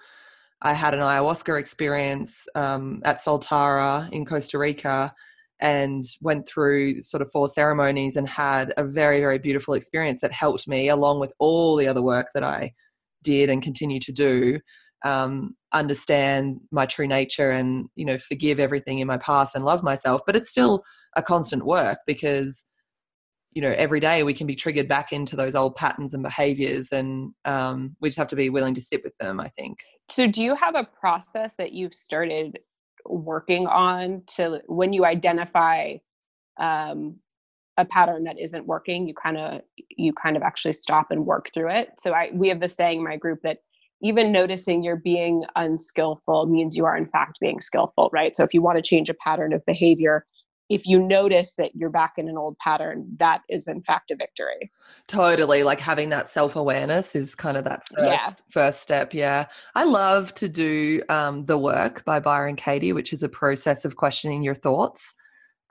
i 0.61 0.73
had 0.73 0.93
an 0.93 1.01
ayahuasca 1.01 1.59
experience 1.59 2.47
um, 2.55 3.01
at 3.03 3.17
soltara 3.17 4.09
in 4.11 4.25
costa 4.25 4.57
rica 4.57 5.13
and 5.59 6.05
went 6.21 6.47
through 6.47 7.01
sort 7.01 7.21
of 7.21 7.31
four 7.31 7.47
ceremonies 7.47 8.15
and 8.15 8.27
had 8.27 8.73
a 8.77 8.83
very 8.83 9.19
very 9.19 9.37
beautiful 9.37 9.73
experience 9.73 10.21
that 10.21 10.31
helped 10.31 10.67
me 10.67 10.89
along 10.89 11.19
with 11.19 11.33
all 11.39 11.75
the 11.75 11.87
other 11.87 12.01
work 12.01 12.27
that 12.33 12.43
i 12.43 12.71
did 13.23 13.49
and 13.49 13.61
continue 13.61 13.99
to 13.99 14.11
do 14.11 14.59
um, 15.03 15.55
understand 15.73 16.59
my 16.71 16.85
true 16.85 17.07
nature 17.07 17.51
and 17.51 17.89
you 17.95 18.05
know 18.05 18.17
forgive 18.17 18.59
everything 18.59 18.99
in 18.99 19.07
my 19.07 19.17
past 19.17 19.55
and 19.55 19.65
love 19.65 19.83
myself 19.83 20.21
but 20.25 20.35
it's 20.35 20.49
still 20.49 20.83
a 21.15 21.21
constant 21.21 21.65
work 21.65 21.99
because 22.07 22.65
you 23.51 23.61
know 23.61 23.73
every 23.77 23.99
day 23.99 24.23
we 24.23 24.33
can 24.33 24.47
be 24.47 24.55
triggered 24.55 24.87
back 24.87 25.11
into 25.11 25.35
those 25.35 25.55
old 25.55 25.75
patterns 25.75 26.13
and 26.13 26.23
behaviors 26.23 26.91
and 26.91 27.33
um, 27.45 27.95
we 27.99 28.09
just 28.09 28.17
have 28.17 28.27
to 28.27 28.35
be 28.35 28.49
willing 28.49 28.73
to 28.73 28.81
sit 28.81 29.03
with 29.03 29.15
them 29.17 29.39
i 29.39 29.47
think. 29.49 29.79
So 30.09 30.27
do 30.27 30.43
you 30.43 30.55
have 30.55 30.75
a 30.75 30.83
process 30.83 31.55
that 31.55 31.71
you've 31.71 31.93
started 31.93 32.59
working 33.05 33.67
on 33.67 34.23
to 34.35 34.61
when 34.67 34.93
you 34.93 35.05
identify 35.05 35.95
um, 36.59 37.17
a 37.77 37.85
pattern 37.85 38.23
that 38.25 38.39
isn't 38.39 38.67
working 38.67 39.07
you 39.07 39.13
kind 39.15 39.37
of 39.37 39.61
you 39.89 40.13
kind 40.13 40.37
of 40.37 40.43
actually 40.43 40.73
stop 40.73 41.07
and 41.09 41.25
work 41.25 41.49
through 41.53 41.69
it? 41.69 41.89
So 41.99 42.11
i 42.11 42.29
we 42.33 42.49
have 42.49 42.59
this 42.59 42.75
saying 42.75 42.99
in 42.99 43.03
my 43.03 43.17
group 43.17 43.39
that 43.43 43.59
even 44.03 44.31
noticing 44.31 44.83
you're 44.83 44.97
being 44.97 45.45
unskillful 45.55 46.45
means 46.45 46.75
you 46.75 46.85
are 46.85 46.95
in 46.95 47.07
fact 47.07 47.39
being 47.39 47.61
skillful 47.61 48.09
right? 48.13 48.35
So 48.35 48.43
if 48.43 48.53
you 48.53 48.61
want 48.61 48.77
to 48.77 48.81
change 48.81 49.09
a 49.09 49.13
pattern 49.15 49.53
of 49.53 49.65
behavior 49.65 50.25
if 50.69 50.87
you 50.87 50.99
notice 50.99 51.55
that 51.55 51.75
you're 51.75 51.89
back 51.89 52.13
in 52.17 52.29
an 52.29 52.37
old 52.37 52.57
pattern 52.57 53.05
that 53.17 53.41
is 53.49 53.67
in 53.67 53.81
fact 53.81 54.11
a 54.11 54.15
victory. 54.15 54.71
Totally 55.07 55.63
like 55.63 55.79
having 55.79 56.09
that 56.09 56.29
self-awareness 56.29 57.15
is 57.15 57.35
kind 57.35 57.57
of 57.57 57.65
that 57.65 57.87
first 57.89 57.99
yeah. 58.07 58.29
first 58.49 58.81
step 58.81 59.13
yeah. 59.13 59.47
I 59.75 59.83
love 59.83 60.33
to 60.35 60.47
do 60.47 61.01
um, 61.09 61.45
the 61.45 61.57
work 61.57 62.05
by 62.05 62.19
byron 62.19 62.55
katie 62.55 62.93
which 62.93 63.13
is 63.13 63.23
a 63.23 63.29
process 63.29 63.85
of 63.85 63.95
questioning 63.95 64.43
your 64.43 64.55
thoughts. 64.55 65.15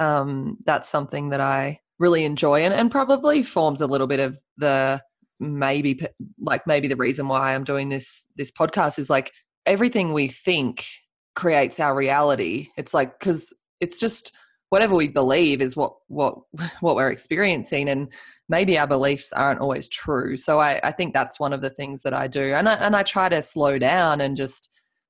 Um, 0.01 0.57
that's 0.64 0.88
something 0.88 1.29
that 1.29 1.40
i 1.40 1.79
really 1.99 2.25
enjoy 2.25 2.61
and, 2.61 2.75
and 2.75 2.90
probably 2.90 3.42
forms 3.42 3.81
a 3.81 3.87
little 3.87 4.09
bit 4.09 4.18
of 4.18 4.38
the 4.57 5.01
maybe 5.42 6.00
like 6.40 6.66
maybe 6.66 6.88
the 6.88 6.96
reason 6.96 7.28
why 7.28 7.55
I'm 7.55 7.64
doing 7.64 7.88
this 7.88 8.26
this 8.37 8.50
podcast 8.50 8.98
is 8.98 9.11
like 9.11 9.33
everything 9.66 10.12
we 10.12 10.28
think 10.28 10.87
creates 11.35 11.81
our 11.81 11.94
reality. 11.94 12.68
It's 12.76 12.94
like 12.94 13.18
cuz 13.20 13.52
it's 13.81 13.98
just 13.98 14.33
whatever 14.68 14.94
we 14.94 15.09
believe 15.09 15.61
is 15.61 15.76
what 15.76 15.94
what 16.09 16.37
what 16.81 16.96
we're 16.96 17.11
experiencing 17.11 17.88
and 17.88 18.09
maybe 18.48 18.78
our 18.78 18.87
beliefs 18.87 19.33
aren't 19.33 19.61
always 19.61 19.88
true. 19.88 20.37
So 20.37 20.61
I, 20.61 20.78
I 20.83 20.92
think 20.92 21.14
that's 21.14 21.40
one 21.40 21.52
of 21.52 21.62
the 21.62 21.70
things 21.70 22.02
that 22.02 22.12
I 22.12 22.26
do. 22.26 22.52
And 22.55 22.68
I, 22.68 22.74
and 22.74 22.94
I 22.94 23.02
try 23.02 23.28
to 23.31 23.40
slow 23.40 23.78
down 23.78 24.20
and 24.20 24.37
just 24.37 24.68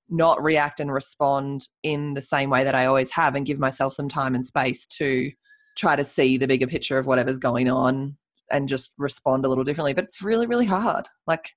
not 0.08 0.42
react 0.42 0.78
and 0.78 0.92
respond 0.92 1.66
in 1.82 2.14
the 2.14 2.22
same 2.22 2.50
way 2.50 2.62
that 2.62 2.74
I 2.74 2.86
always 2.86 3.10
have 3.10 3.34
and 3.34 3.46
give 3.46 3.58
myself 3.58 3.94
some 3.94 4.08
time 4.08 4.34
and 4.34 4.46
space 4.46 4.86
to 4.98 5.32
try 5.76 5.96
to 5.96 6.04
see 6.04 6.36
the 6.36 6.46
bigger 6.46 6.66
picture 6.66 6.98
of 6.98 7.06
whatever's 7.06 7.38
going 7.38 7.68
on 7.68 8.16
and 8.52 8.68
just 8.68 8.92
respond 8.98 9.44
a 9.44 9.48
little 9.48 9.64
differently. 9.64 9.94
But 9.94 10.04
it's 10.04 10.22
really, 10.22 10.46
really 10.46 10.66
hard. 10.66 11.08
Like, 11.26 11.52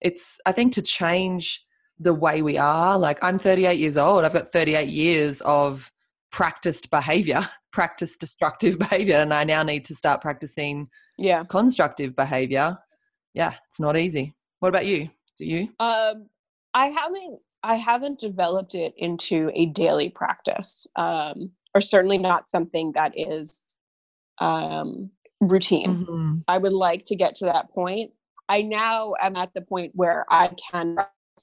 it's, 0.00 0.38
I 0.46 0.52
think, 0.52 0.72
to 0.74 0.82
change 0.82 1.64
the 1.98 2.14
way 2.14 2.42
we 2.42 2.58
are. 2.58 2.98
Like, 2.98 3.22
I'm 3.22 3.38
38 3.38 3.78
years 3.78 3.96
old, 3.96 4.24
I've 4.24 4.32
got 4.32 4.48
38 4.48 4.88
years 4.88 5.40
of 5.42 5.90
practiced 6.30 6.90
behavior, 6.90 7.48
practiced 7.72 8.20
destructive 8.20 8.78
behavior, 8.90 9.16
and 9.16 9.32
I 9.32 9.44
now 9.44 9.62
need 9.62 9.84
to 9.86 9.94
start 9.94 10.20
practicing 10.20 10.88
yeah 11.18 11.44
constructive 11.44 12.14
behavior. 12.14 12.76
Yeah, 13.32 13.54
it's 13.68 13.80
not 13.80 13.96
easy. 13.96 14.34
What 14.60 14.68
about 14.68 14.86
you? 14.86 15.08
Do 15.38 15.46
you? 15.46 15.68
Um, 15.80 16.28
I 16.74 16.86
haven't. 16.86 17.38
I 17.62 17.76
haven't 17.76 18.20
developed 18.20 18.74
it 18.74 18.94
into 18.96 19.50
a 19.54 19.66
daily 19.66 20.08
practice. 20.08 20.86
Um, 20.94 21.50
or 21.76 21.80
certainly 21.80 22.16
not 22.16 22.48
something 22.48 22.92
that 22.92 23.12
is 23.14 23.76
um, 24.38 25.10
routine. 25.40 26.06
Mm-hmm. 26.06 26.34
I 26.48 26.58
would 26.58 26.72
like 26.72 27.04
to 27.06 27.16
get 27.16 27.34
to 27.36 27.46
that 27.46 27.70
point. 27.70 28.12
I 28.48 28.62
now 28.62 29.14
am 29.20 29.36
at 29.36 29.54
the 29.54 29.60
point 29.60 29.92
where 29.94 30.24
I 30.30 30.50
can 30.70 30.96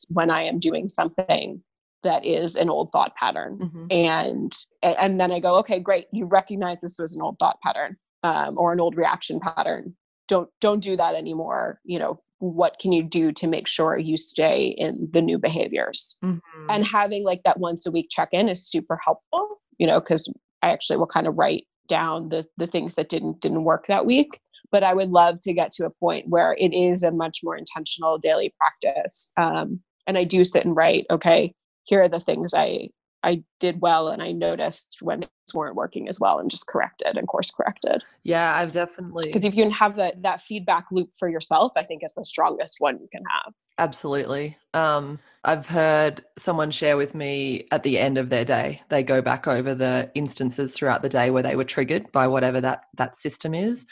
when 0.09 0.29
I 0.29 0.43
am 0.43 0.59
doing 0.59 0.87
something 0.87 1.61
that 2.01 2.25
is 2.25 2.55
an 2.55 2.69
old 2.69 2.91
thought 2.91 3.15
pattern, 3.15 3.59
mm-hmm. 3.61 3.85
and 3.91 4.51
and 4.81 5.19
then 5.19 5.31
I 5.31 5.39
go, 5.39 5.55
okay, 5.57 5.79
great, 5.79 6.07
you 6.11 6.25
recognize 6.25 6.81
this 6.81 6.97
was 6.99 7.15
an 7.15 7.21
old 7.21 7.37
thought 7.39 7.59
pattern 7.61 7.97
um, 8.23 8.57
or 8.57 8.73
an 8.73 8.79
old 8.79 8.95
reaction 8.95 9.39
pattern. 9.39 9.95
Don't 10.27 10.49
don't 10.61 10.81
do 10.81 10.97
that 10.97 11.15
anymore. 11.15 11.79
You 11.83 11.99
know, 11.99 12.21
what 12.39 12.79
can 12.79 12.93
you 12.93 13.03
do 13.03 13.31
to 13.33 13.47
make 13.47 13.67
sure 13.67 13.97
you 13.97 14.17
stay 14.17 14.67
in 14.77 15.09
the 15.11 15.21
new 15.21 15.37
behaviors 15.37 16.17
mm-hmm. 16.23 16.69
and 16.69 16.85
having 16.85 17.23
like 17.23 17.43
that 17.43 17.59
once 17.59 17.85
a 17.85 17.91
week 17.91 18.07
check-in 18.09 18.49
is 18.49 18.65
super 18.65 18.97
helpful 19.03 19.59
you 19.77 19.87
know, 19.87 19.99
because 19.99 20.31
I 20.61 20.69
actually 20.69 20.97
will 20.97 21.07
kind 21.07 21.27
of 21.27 21.37
write 21.37 21.65
down 21.87 22.29
the 22.29 22.45
the 22.57 22.67
things 22.67 22.95
that 22.95 23.09
didn't 23.09 23.41
didn't 23.41 23.63
work 23.63 23.87
that 23.87 24.05
week. 24.05 24.39
But 24.71 24.83
I 24.83 24.93
would 24.93 25.09
love 25.09 25.39
to 25.41 25.53
get 25.53 25.71
to 25.73 25.85
a 25.85 25.91
point 25.91 26.29
where 26.29 26.55
it 26.59 26.73
is 26.73 27.03
a 27.03 27.11
much 27.11 27.41
more 27.43 27.55
intentional 27.55 28.17
daily 28.17 28.53
practice. 28.57 29.31
Um, 29.37 29.81
and 30.07 30.17
I 30.17 30.23
do 30.23 30.43
sit 30.43 30.65
and 30.65 30.75
write, 30.75 31.05
okay, 31.11 31.53
here 31.83 32.01
are 32.01 32.09
the 32.09 32.19
things 32.19 32.53
I 32.53 32.89
I 33.23 33.43
did 33.59 33.81
well 33.81 34.09
and 34.09 34.21
I 34.21 34.31
noticed 34.31 34.97
when 35.01 35.21
things 35.21 35.53
weren't 35.53 35.75
working 35.75 36.09
as 36.09 36.19
well 36.19 36.39
and 36.39 36.49
just 36.49 36.67
corrected 36.67 37.17
and 37.17 37.27
course 37.27 37.51
corrected. 37.51 38.03
Yeah, 38.23 38.53
I've 38.55 38.71
definitely 38.71 39.23
because 39.27 39.45
if 39.45 39.55
you 39.55 39.63
can 39.63 39.71
have 39.71 39.95
that 39.95 40.21
that 40.23 40.41
feedback 40.41 40.85
loop 40.91 41.09
for 41.17 41.29
yourself, 41.29 41.73
I 41.77 41.83
think 41.83 42.03
is 42.03 42.13
the 42.13 42.25
strongest 42.25 42.77
one 42.79 42.99
you 42.99 43.07
can 43.11 43.23
have. 43.29 43.53
Absolutely. 43.79 44.57
Um, 44.73 45.19
I've 45.43 45.67
heard 45.67 46.23
someone 46.37 46.71
share 46.71 46.95
with 46.95 47.15
me 47.15 47.67
at 47.71 47.83
the 47.83 47.97
end 47.97 48.17
of 48.17 48.29
their 48.29 48.45
day, 48.45 48.81
they 48.89 49.03
go 49.03 49.21
back 49.21 49.47
over 49.47 49.73
the 49.73 50.11
instances 50.15 50.73
throughout 50.73 51.01
the 51.01 51.09
day 51.09 51.31
where 51.31 51.43
they 51.43 51.55
were 51.55 51.63
triggered 51.63 52.11
by 52.11 52.27
whatever 52.27 52.61
that 52.61 52.83
that 52.97 53.17
system 53.17 53.53
is, 53.53 53.87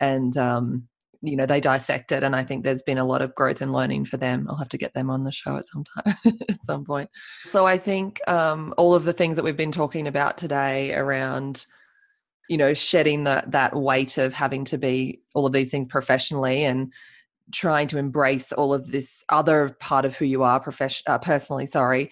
and 0.00 0.36
um, 0.36 0.88
you 1.22 1.36
know 1.36 1.46
they 1.46 1.60
dissect 1.60 2.12
it. 2.12 2.22
And 2.22 2.34
I 2.34 2.44
think 2.44 2.64
there's 2.64 2.82
been 2.82 2.98
a 2.98 3.04
lot 3.04 3.22
of 3.22 3.34
growth 3.34 3.62
and 3.62 3.72
learning 3.72 4.06
for 4.06 4.16
them. 4.16 4.46
I'll 4.48 4.56
have 4.56 4.68
to 4.70 4.78
get 4.78 4.92
them 4.94 5.10
on 5.10 5.24
the 5.24 5.32
show 5.32 5.56
at 5.56 5.66
some 5.66 5.84
time, 5.84 6.14
at 6.48 6.64
some 6.64 6.84
point. 6.84 7.10
So 7.44 7.66
I 7.66 7.78
think 7.78 8.20
um, 8.28 8.74
all 8.76 8.94
of 8.94 9.04
the 9.04 9.12
things 9.12 9.36
that 9.36 9.44
we've 9.44 9.56
been 9.56 9.72
talking 9.72 10.06
about 10.06 10.36
today 10.36 10.94
around 10.94 11.66
you 12.48 12.58
know 12.58 12.74
shedding 12.74 13.24
that 13.24 13.50
that 13.52 13.74
weight 13.74 14.18
of 14.18 14.32
having 14.32 14.64
to 14.64 14.78
be 14.78 15.20
all 15.34 15.46
of 15.46 15.52
these 15.52 15.70
things 15.70 15.86
professionally 15.86 16.64
and 16.64 16.92
trying 17.52 17.86
to 17.86 17.98
embrace 17.98 18.52
all 18.52 18.74
of 18.74 18.90
this 18.90 19.24
other 19.28 19.76
part 19.80 20.04
of 20.04 20.16
who 20.16 20.24
you 20.24 20.42
are 20.42 20.60
profession 20.60 21.04
uh, 21.06 21.18
personally 21.18 21.66
sorry 21.66 22.10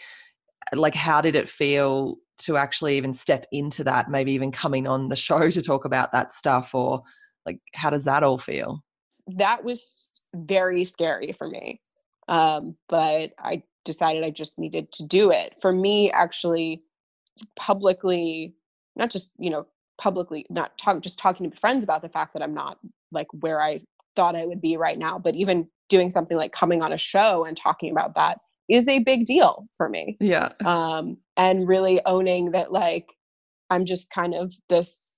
like 0.72 0.94
how 0.94 1.20
did 1.20 1.34
it 1.34 1.50
feel 1.50 2.16
to 2.38 2.56
actually 2.56 2.96
even 2.96 3.12
step 3.12 3.44
into 3.52 3.84
that 3.84 4.10
maybe 4.10 4.32
even 4.32 4.50
coming 4.50 4.86
on 4.86 5.08
the 5.08 5.16
show 5.16 5.50
to 5.50 5.60
talk 5.60 5.84
about 5.84 6.12
that 6.12 6.32
stuff 6.32 6.74
or 6.74 7.02
like 7.44 7.60
how 7.74 7.90
does 7.90 8.04
that 8.04 8.22
all 8.22 8.38
feel 8.38 8.82
that 9.26 9.64
was 9.64 10.08
very 10.34 10.84
scary 10.84 11.32
for 11.32 11.48
me 11.48 11.80
um, 12.28 12.76
but 12.88 13.32
i 13.38 13.62
decided 13.84 14.22
i 14.22 14.30
just 14.30 14.58
needed 14.58 14.90
to 14.92 15.04
do 15.06 15.30
it 15.30 15.58
for 15.60 15.72
me 15.72 16.10
actually 16.10 16.82
publicly 17.56 18.54
not 18.96 19.10
just 19.10 19.30
you 19.38 19.50
know 19.50 19.66
publicly 19.98 20.46
not 20.50 20.76
talk 20.78 21.00
just 21.00 21.18
talking 21.18 21.50
to 21.50 21.56
friends 21.56 21.84
about 21.84 22.02
the 22.02 22.08
fact 22.08 22.32
that 22.32 22.42
i'm 22.42 22.54
not 22.54 22.78
like 23.12 23.26
where 23.32 23.60
i 23.60 23.80
thought 24.16 24.36
I 24.36 24.46
would 24.46 24.60
be 24.60 24.76
right 24.76 24.98
now. 24.98 25.18
But 25.18 25.34
even 25.34 25.68
doing 25.88 26.10
something 26.10 26.36
like 26.36 26.52
coming 26.52 26.82
on 26.82 26.92
a 26.92 26.98
show 26.98 27.44
and 27.44 27.56
talking 27.56 27.90
about 27.90 28.14
that 28.14 28.38
is 28.68 28.86
a 28.88 29.00
big 29.00 29.24
deal 29.24 29.66
for 29.76 29.88
me. 29.88 30.16
Yeah. 30.20 30.50
Um, 30.64 31.16
and 31.36 31.66
really 31.66 32.00
owning 32.06 32.52
that, 32.52 32.72
like, 32.72 33.06
I'm 33.70 33.84
just 33.84 34.10
kind 34.10 34.34
of 34.34 34.52
this 34.68 35.16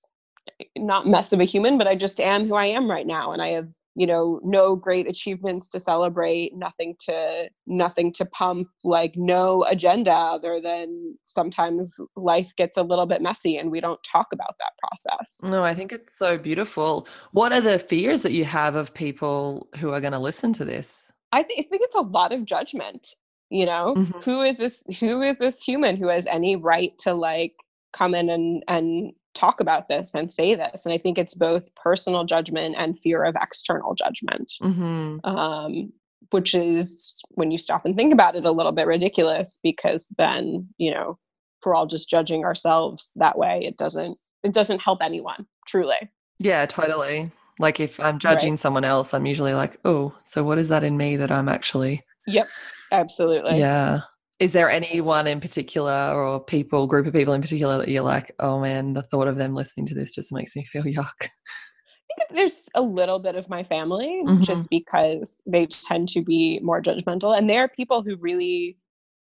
not 0.77 1.07
mess 1.07 1.33
of 1.33 1.39
a 1.39 1.45
human, 1.45 1.77
but 1.77 1.87
I 1.87 1.95
just 1.95 2.19
am 2.19 2.45
who 2.45 2.55
I 2.55 2.65
am 2.65 2.89
right 2.89 3.07
now. 3.07 3.31
And 3.31 3.41
I 3.41 3.49
have 3.49 3.73
you 3.95 4.07
know 4.07 4.39
no 4.43 4.75
great 4.75 5.07
achievements 5.07 5.67
to 5.67 5.79
celebrate 5.79 6.55
nothing 6.55 6.95
to 6.99 7.49
nothing 7.67 8.11
to 8.11 8.25
pump 8.25 8.67
like 8.83 9.13
no 9.15 9.63
agenda 9.65 10.11
other 10.11 10.59
than 10.59 11.15
sometimes 11.23 11.99
life 12.15 12.51
gets 12.55 12.77
a 12.77 12.83
little 12.83 13.05
bit 13.05 13.21
messy 13.21 13.57
and 13.57 13.71
we 13.71 13.79
don't 13.79 14.03
talk 14.03 14.27
about 14.31 14.55
that 14.59 14.71
process. 14.81 15.43
No 15.43 15.63
i 15.63 15.73
think 15.73 15.91
it's 15.91 16.17
so 16.17 16.37
beautiful. 16.37 17.07
What 17.31 17.51
are 17.51 17.61
the 17.61 17.79
fears 17.79 18.21
that 18.23 18.31
you 18.31 18.45
have 18.45 18.75
of 18.75 18.93
people 18.93 19.67
who 19.77 19.91
are 19.91 20.01
going 20.01 20.13
to 20.13 20.19
listen 20.19 20.53
to 20.53 20.65
this? 20.65 21.11
I, 21.31 21.43
th- 21.43 21.59
I 21.59 21.63
think 21.63 21.81
it's 21.83 21.95
a 21.95 22.01
lot 22.01 22.31
of 22.31 22.45
judgment 22.45 23.15
you 23.49 23.67
know? 23.67 23.95
Mm-hmm. 23.95 24.19
who 24.19 24.41
is 24.41 24.57
this 24.57 24.83
who 24.99 25.21
is 25.21 25.37
this 25.37 25.63
human 25.63 25.95
who 25.95 26.07
has 26.07 26.25
any 26.25 26.55
right 26.55 26.97
to 26.99 27.13
like 27.13 27.53
come 27.93 28.15
in 28.15 28.29
and 28.29 28.63
and 28.67 29.13
talk 29.33 29.59
about 29.59 29.89
this 29.89 30.13
and 30.13 30.31
say 30.31 30.55
this. 30.55 30.85
And 30.85 30.93
I 30.93 30.97
think 30.97 31.17
it's 31.17 31.33
both 31.33 31.73
personal 31.75 32.23
judgment 32.23 32.75
and 32.77 32.99
fear 32.99 33.23
of 33.23 33.35
external 33.39 33.95
judgment, 33.95 34.53
mm-hmm. 34.61 35.25
um, 35.25 35.91
which 36.31 36.55
is 36.55 37.21
when 37.31 37.51
you 37.51 37.57
stop 37.57 37.85
and 37.85 37.95
think 37.95 38.13
about 38.13 38.35
it 38.35 38.45
a 38.45 38.51
little 38.51 38.71
bit 38.71 38.87
ridiculous 38.87 39.59
because 39.63 40.13
then, 40.17 40.67
you 40.77 40.91
know, 40.91 41.17
we're 41.65 41.75
all 41.75 41.87
just 41.87 42.09
judging 42.09 42.43
ourselves 42.43 43.13
that 43.15 43.37
way. 43.37 43.61
It 43.63 43.77
doesn't, 43.77 44.17
it 44.43 44.53
doesn't 44.53 44.81
help 44.81 44.99
anyone 45.01 45.45
truly. 45.67 46.09
Yeah, 46.39 46.65
totally. 46.65 47.31
Like 47.59 47.79
if 47.79 47.99
I'm 47.99 48.19
judging 48.19 48.53
right. 48.53 48.59
someone 48.59 48.83
else, 48.83 49.13
I'm 49.13 49.25
usually 49.25 49.53
like, 49.53 49.79
oh, 49.85 50.13
so 50.25 50.43
what 50.43 50.57
is 50.57 50.69
that 50.69 50.83
in 50.83 50.97
me 50.97 51.15
that 51.17 51.31
I'm 51.31 51.47
actually? 51.47 52.03
Yep, 52.27 52.49
absolutely. 52.91 53.59
Yeah 53.59 54.01
is 54.39 54.53
there 54.53 54.69
anyone 54.69 55.27
in 55.27 55.39
particular 55.39 56.11
or 56.13 56.43
people 56.43 56.87
group 56.87 57.05
of 57.05 57.13
people 57.13 57.33
in 57.33 57.41
particular 57.41 57.77
that 57.77 57.87
you're 57.87 58.03
like 58.03 58.33
oh 58.39 58.59
man 58.59 58.93
the 58.93 59.01
thought 59.01 59.27
of 59.27 59.37
them 59.37 59.53
listening 59.53 59.85
to 59.85 59.95
this 59.95 60.13
just 60.13 60.33
makes 60.33 60.55
me 60.55 60.65
feel 60.65 60.83
yuck 60.83 61.21
i 61.21 62.15
think 62.17 62.29
there's 62.31 62.67
a 62.75 62.81
little 62.81 63.19
bit 63.19 63.35
of 63.35 63.49
my 63.49 63.63
family 63.63 64.21
mm-hmm. 64.25 64.41
just 64.41 64.69
because 64.69 65.41
they 65.45 65.65
tend 65.65 66.07
to 66.07 66.21
be 66.21 66.59
more 66.61 66.81
judgmental 66.81 67.37
and 67.37 67.49
they 67.49 67.57
are 67.57 67.67
people 67.67 68.01
who 68.01 68.15
really 68.17 68.77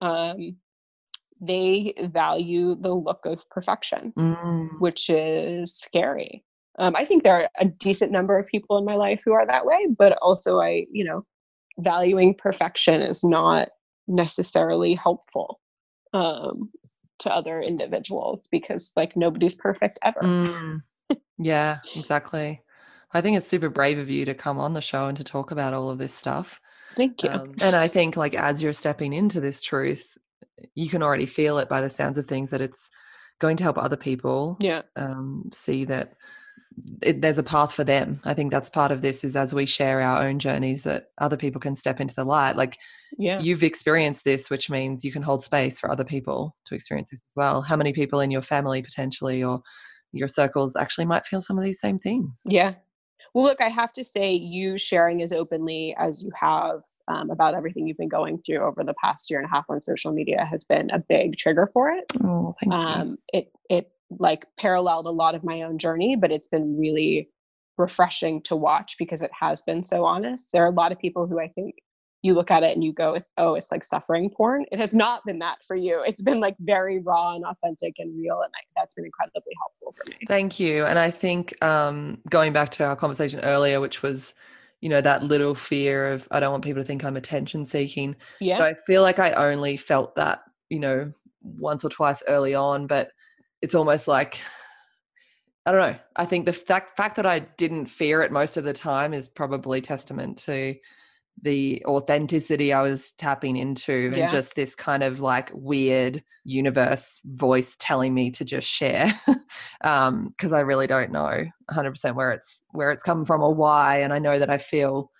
um, 0.01 0.55
they 1.41 1.93
value 2.11 2.75
the 2.75 2.93
look 2.93 3.25
of 3.25 3.47
perfection 3.49 4.13
mm. 4.17 4.69
which 4.79 5.09
is 5.09 5.73
scary 5.75 6.43
um, 6.79 6.95
i 6.95 7.05
think 7.05 7.23
there 7.23 7.41
are 7.41 7.49
a 7.59 7.65
decent 7.65 8.11
number 8.11 8.37
of 8.37 8.47
people 8.47 8.77
in 8.77 8.85
my 8.85 8.95
life 8.95 9.21
who 9.25 9.33
are 9.33 9.45
that 9.45 9.65
way 9.65 9.87
but 9.97 10.17
also 10.21 10.59
i 10.59 10.85
you 10.91 11.03
know 11.03 11.23
valuing 11.79 12.33
perfection 12.33 13.01
is 13.01 13.23
not 13.23 13.69
necessarily 14.07 14.95
helpful 14.95 15.59
um, 16.13 16.69
to 17.19 17.33
other 17.33 17.61
individuals 17.61 18.41
because 18.51 18.91
like 18.95 19.15
nobody's 19.15 19.55
perfect 19.55 19.99
ever. 20.03 20.21
Mm. 20.21 20.81
Yeah, 21.37 21.79
exactly. 21.95 22.61
I 23.13 23.21
think 23.21 23.37
it's 23.37 23.47
super 23.47 23.69
brave 23.69 23.99
of 23.99 24.09
you 24.09 24.25
to 24.25 24.33
come 24.33 24.59
on 24.59 24.73
the 24.73 24.81
show 24.81 25.07
and 25.07 25.17
to 25.17 25.23
talk 25.23 25.51
about 25.51 25.73
all 25.73 25.89
of 25.89 25.97
this 25.97 26.13
stuff. 26.13 26.59
Thank 26.95 27.23
you. 27.23 27.29
Um, 27.29 27.53
and 27.61 27.75
I 27.75 27.87
think, 27.87 28.17
like, 28.17 28.33
as 28.33 28.61
you're 28.61 28.73
stepping 28.73 29.13
into 29.13 29.39
this 29.39 29.61
truth, 29.61 30.17
you 30.73 30.89
can 30.89 31.03
already 31.03 31.25
feel 31.25 31.59
it 31.59 31.69
by 31.69 31.79
the 31.79 31.89
sounds 31.89 32.17
of 32.17 32.25
things 32.25 32.49
that 32.49 32.61
it's 32.61 32.89
going 33.39 33.55
to 33.57 33.63
help 33.63 33.77
other 33.77 33.95
people 33.95 34.57
yeah. 34.59 34.81
um, 34.95 35.49
see 35.53 35.85
that 35.85 36.13
it, 37.01 37.21
there's 37.21 37.37
a 37.37 37.43
path 37.43 37.73
for 37.73 37.83
them. 37.83 38.19
I 38.23 38.33
think 38.33 38.51
that's 38.51 38.69
part 38.69 38.91
of 38.91 39.01
this 39.01 39.23
is 39.23 39.35
as 39.35 39.53
we 39.53 39.65
share 39.65 40.01
our 40.01 40.25
own 40.25 40.39
journeys 40.39 40.83
that 40.83 41.09
other 41.17 41.37
people 41.37 41.59
can 41.59 41.75
step 41.75 41.99
into 41.99 42.15
the 42.15 42.23
light. 42.25 42.55
Like 42.55 42.77
Yeah. 43.17 43.39
you've 43.39 43.63
experienced 43.63 44.25
this, 44.25 44.49
which 44.49 44.69
means 44.69 45.03
you 45.03 45.11
can 45.11 45.23
hold 45.23 45.43
space 45.43 45.79
for 45.79 45.91
other 45.91 46.03
people 46.03 46.55
to 46.65 46.75
experience 46.75 47.11
this 47.11 47.19
as 47.19 47.35
well. 47.35 47.61
How 47.61 47.75
many 47.75 47.93
people 47.93 48.19
in 48.19 48.31
your 48.31 48.41
family 48.41 48.81
potentially 48.81 49.43
or 49.43 49.61
your 50.11 50.27
circles 50.27 50.75
actually 50.75 51.05
might 51.05 51.25
feel 51.25 51.41
some 51.41 51.57
of 51.57 51.63
these 51.63 51.79
same 51.79 51.99
things? 51.99 52.43
Yeah. 52.45 52.75
Well, 53.33 53.43
look, 53.43 53.61
I 53.61 53.69
have 53.69 53.93
to 53.93 54.03
say, 54.03 54.33
you 54.33 54.77
sharing 54.77 55.21
as 55.21 55.31
openly 55.31 55.95
as 55.99 56.23
you 56.23 56.31
have 56.39 56.81
um, 57.07 57.29
about 57.29 57.53
everything 57.53 57.85
you've 57.85 57.97
been 57.97 58.07
going 58.07 58.39
through 58.39 58.59
over 58.59 58.83
the 58.83 58.95
past 59.03 59.29
year 59.29 59.39
and 59.39 59.45
a 59.45 59.53
half 59.53 59.65
on 59.69 59.79
social 59.81 60.11
media 60.11 60.43
has 60.45 60.63
been 60.63 60.89
a 60.91 60.99
big 60.99 61.35
trigger 61.35 61.67
for 61.67 61.91
it. 61.91 62.05
Oh, 62.23 62.55
thank 62.59 62.73
you. 62.73 62.79
Um, 62.79 63.17
it 63.33 63.51
it 63.69 63.91
like 64.09 64.45
paralleled 64.57 65.05
a 65.05 65.11
lot 65.11 65.35
of 65.35 65.43
my 65.43 65.61
own 65.61 65.77
journey, 65.77 66.15
but 66.15 66.31
it's 66.31 66.47
been 66.47 66.77
really 66.77 67.29
refreshing 67.77 68.41
to 68.43 68.55
watch 68.55 68.95
because 68.97 69.21
it 69.21 69.31
has 69.39 69.61
been 69.61 69.83
so 69.83 70.05
honest. 70.05 70.51
There 70.51 70.63
are 70.63 70.69
a 70.69 70.71
lot 70.71 70.91
of 70.91 70.99
people 70.99 71.27
who 71.27 71.39
I 71.39 71.47
think 71.47 71.75
you 72.23 72.33
look 72.33 72.49
at 72.49 72.63
it 72.63 72.75
and 72.75 72.83
you 72.83 72.91
go, 72.91 73.17
oh, 73.37 73.53
it's 73.53 73.71
like 73.71 73.83
suffering 73.83 74.29
porn. 74.29 74.65
It 74.71 74.79
has 74.79 74.93
not 74.93 75.23
been 75.25 75.39
that 75.39 75.59
for 75.65 75.75
you. 75.75 76.03
It's 76.05 76.21
been 76.21 76.39
like 76.39 76.55
very 76.59 76.99
raw 76.99 77.35
and 77.35 77.45
authentic 77.45 77.93
and 77.99 78.17
real. 78.17 78.41
And 78.41 78.51
I, 78.55 78.59
that's 78.75 78.95
been 78.95 79.05
incredibly 79.05 79.53
helpful 79.59 79.93
for 79.93 80.09
me. 80.09 80.17
Thank 80.27 80.59
you. 80.59 80.85
And 80.85 80.97
I 80.97 81.11
think 81.11 81.63
um, 81.63 82.17
going 82.29 82.53
back 82.53 82.71
to 82.71 82.85
our 82.85 82.95
conversation 82.95 83.39
earlier, 83.41 83.79
which 83.79 84.01
was, 84.01 84.33
you 84.81 84.89
know, 84.89 84.99
that 85.01 85.23
little 85.23 85.53
fear 85.53 86.11
of 86.11 86.27
I 86.31 86.39
don't 86.39 86.51
want 86.51 86.63
people 86.63 86.81
to 86.81 86.87
think 86.87 87.05
I'm 87.05 87.17
attention 87.17 87.65
seeking. 87.65 88.15
Yeah. 88.41 88.57
So 88.57 88.63
I 88.65 88.73
feel 88.73 89.03
like 89.03 89.19
I 89.19 89.33
only 89.33 89.77
felt 89.77 90.15
that, 90.15 90.39
you 90.69 90.79
know, 90.79 91.13
once 91.41 91.85
or 91.85 91.89
twice 91.89 92.23
early 92.27 92.55
on, 92.55 92.87
but 92.87 93.11
it's 93.67 93.75
almost 93.75 94.07
like 94.07 94.39
I 95.65 95.73
don't 95.73 95.91
know. 95.91 95.99
I 96.15 96.23
think 96.23 96.45
the 96.45 96.53
fact 96.53 96.95
fact 96.95 97.17
that 97.17 97.25
I 97.25 97.39
didn't 97.39 97.87
fear 97.87 98.21
it 98.21 98.31
most 98.31 98.55
of 98.55 98.63
the 98.63 98.71
time 98.71 99.13
is 99.13 99.27
probably 99.27 99.81
testament 99.81 100.37
to 100.45 100.75
the 101.41 101.83
authenticity 101.85 102.71
I 102.71 102.81
was 102.81 103.11
tapping 103.11 103.57
into 103.57 104.09
Yeah. 104.13 104.21
and 104.21 104.31
just 104.31 104.55
this 104.55 104.73
kind 104.73 105.03
of 105.03 105.19
like 105.19 105.51
weird 105.53 106.23
universe 106.45 107.19
voice 107.25 107.75
telling 107.77 108.13
me 108.13 108.31
to 108.31 108.45
just 108.45 108.69
share 108.69 109.11
um 109.83 110.29
because 110.29 110.53
I 110.53 110.61
really 110.61 110.87
don't 110.87 111.11
know 111.11 111.43
100% 111.69 112.15
where 112.15 112.31
it's 112.31 112.61
where 112.71 112.91
it's 112.93 113.03
come 113.03 113.25
from 113.25 113.43
or 113.43 113.53
why 113.53 113.97
and 113.97 114.13
I 114.13 114.19
know 114.19 114.39
that 114.39 114.49
I 114.49 114.59
feel 114.59 115.11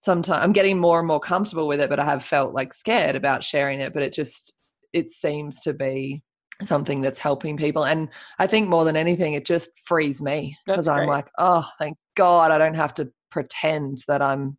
sometimes 0.00 0.42
I'm 0.42 0.52
getting 0.52 0.80
more 0.80 0.98
and 0.98 1.06
more 1.06 1.20
comfortable 1.20 1.68
with 1.68 1.80
it 1.80 1.88
but 1.88 2.00
I 2.00 2.04
have 2.04 2.24
felt 2.24 2.52
like 2.54 2.72
scared 2.74 3.14
about 3.14 3.44
sharing 3.44 3.80
it 3.80 3.94
but 3.94 4.02
it 4.02 4.12
just 4.12 4.52
it 4.92 5.10
seems 5.10 5.60
to 5.60 5.72
be 5.72 6.24
something 6.62 7.00
that's 7.00 7.18
helping 7.18 7.56
people 7.56 7.84
and 7.84 8.08
I 8.38 8.46
think 8.46 8.68
more 8.68 8.84
than 8.84 8.96
anything 8.96 9.34
it 9.34 9.44
just 9.44 9.70
frees 9.84 10.22
me 10.22 10.56
because 10.64 10.88
I'm 10.88 11.06
like 11.06 11.28
oh 11.38 11.68
thank 11.78 11.98
god 12.14 12.50
I 12.50 12.58
don't 12.58 12.74
have 12.74 12.94
to 12.94 13.10
pretend 13.30 14.02
that 14.08 14.22
I'm 14.22 14.56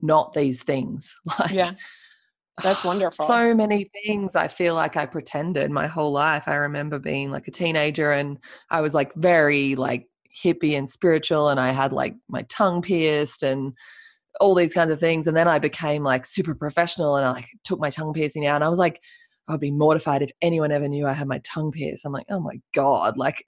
not 0.00 0.32
these 0.32 0.62
things 0.62 1.14
like 1.38 1.52
Yeah. 1.52 1.72
That's 2.62 2.84
wonderful. 2.84 3.26
so 3.26 3.52
many 3.56 3.90
things 4.04 4.36
I 4.36 4.48
feel 4.48 4.74
like 4.74 4.96
I 4.96 5.06
pretended 5.06 5.70
my 5.70 5.86
whole 5.86 6.12
life. 6.12 6.48
I 6.48 6.54
remember 6.54 6.98
being 6.98 7.30
like 7.30 7.48
a 7.48 7.52
teenager 7.52 8.12
and 8.12 8.38
I 8.70 8.80
was 8.80 8.94
like 8.94 9.14
very 9.14 9.76
like 9.76 10.08
hippie 10.44 10.76
and 10.76 10.88
spiritual 10.88 11.48
and 11.48 11.58
I 11.58 11.70
had 11.70 11.92
like 11.92 12.14
my 12.28 12.42
tongue 12.42 12.82
pierced 12.82 13.42
and 13.42 13.72
all 14.40 14.54
these 14.54 14.74
kinds 14.74 14.90
of 14.90 15.00
things. 15.00 15.26
And 15.26 15.36
then 15.36 15.48
I 15.48 15.58
became 15.58 16.04
like 16.04 16.26
super 16.26 16.54
professional 16.54 17.16
and 17.16 17.26
I 17.26 17.32
like 17.32 17.48
took 17.64 17.80
my 17.80 17.90
tongue 17.90 18.12
piercing 18.12 18.46
out 18.46 18.56
and 18.56 18.64
I 18.64 18.68
was 18.68 18.78
like, 18.78 19.00
I'd 19.48 19.60
be 19.60 19.70
mortified 19.70 20.22
if 20.22 20.30
anyone 20.42 20.72
ever 20.72 20.88
knew 20.88 21.06
I 21.06 21.12
had 21.12 21.26
my 21.28 21.40
tongue 21.44 21.72
pierced. 21.72 22.04
I'm 22.04 22.12
like, 22.12 22.26
oh 22.30 22.40
my 22.40 22.60
God, 22.74 23.16
like 23.16 23.44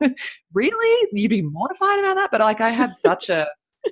really? 0.54 1.08
You'd 1.12 1.28
be 1.30 1.42
mortified 1.42 1.98
about 1.98 2.14
that? 2.16 2.30
But 2.30 2.40
like 2.40 2.60
I 2.60 2.70
had 2.70 2.94
such 2.94 3.28
a 3.28 3.46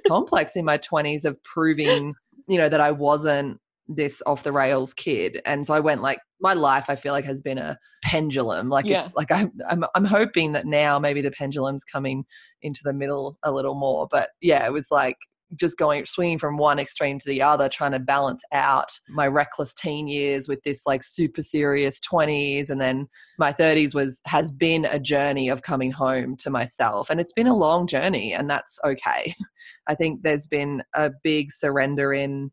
complex 0.06 0.56
in 0.56 0.64
my 0.64 0.78
20s 0.78 1.24
of 1.24 1.42
proving, 1.42 2.14
you 2.48 2.58
know, 2.58 2.68
that 2.68 2.80
I 2.80 2.92
wasn't 2.92 3.58
this 3.92 4.22
off 4.24 4.44
the 4.44 4.52
rails 4.52 4.94
kid 4.94 5.42
and 5.44 5.66
so 5.66 5.74
i 5.74 5.80
went 5.80 6.00
like 6.00 6.20
my 6.40 6.52
life 6.54 6.84
i 6.88 6.94
feel 6.94 7.12
like 7.12 7.24
has 7.24 7.40
been 7.40 7.58
a 7.58 7.76
pendulum 8.04 8.68
like 8.68 8.84
Yeah. 8.84 9.00
it's 9.00 9.16
like 9.16 9.32
I'm, 9.32 9.50
I'm 9.68 9.84
i'm 9.96 10.04
hoping 10.04 10.52
that 10.52 10.64
now 10.64 11.00
maybe 11.00 11.20
the 11.20 11.32
pendulum's 11.32 11.82
coming 11.82 12.24
into 12.62 12.82
the 12.84 12.92
middle 12.92 13.36
a 13.42 13.50
little 13.50 13.74
more 13.74 14.06
but 14.08 14.30
yeah 14.40 14.64
it 14.64 14.72
was 14.72 14.92
like 14.92 15.16
just 15.56 15.78
going 15.78 16.04
swinging 16.04 16.38
from 16.38 16.56
one 16.56 16.78
extreme 16.78 17.18
to 17.18 17.28
the 17.28 17.42
other 17.42 17.68
trying 17.68 17.92
to 17.92 17.98
balance 17.98 18.42
out 18.52 18.90
my 19.08 19.26
reckless 19.26 19.74
teen 19.74 20.06
years 20.08 20.48
with 20.48 20.62
this 20.62 20.82
like 20.86 21.02
super 21.02 21.42
serious 21.42 22.00
20s 22.00 22.70
and 22.70 22.80
then 22.80 23.08
my 23.38 23.52
30s 23.52 23.94
was 23.94 24.20
has 24.26 24.50
been 24.50 24.84
a 24.84 24.98
journey 24.98 25.48
of 25.48 25.62
coming 25.62 25.90
home 25.90 26.36
to 26.36 26.50
myself 26.50 27.10
and 27.10 27.20
it's 27.20 27.32
been 27.32 27.46
a 27.46 27.56
long 27.56 27.86
journey 27.86 28.32
and 28.32 28.48
that's 28.48 28.78
okay 28.84 29.34
i 29.86 29.94
think 29.94 30.22
there's 30.22 30.46
been 30.46 30.82
a 30.94 31.10
big 31.22 31.50
surrender 31.50 32.12
in 32.12 32.50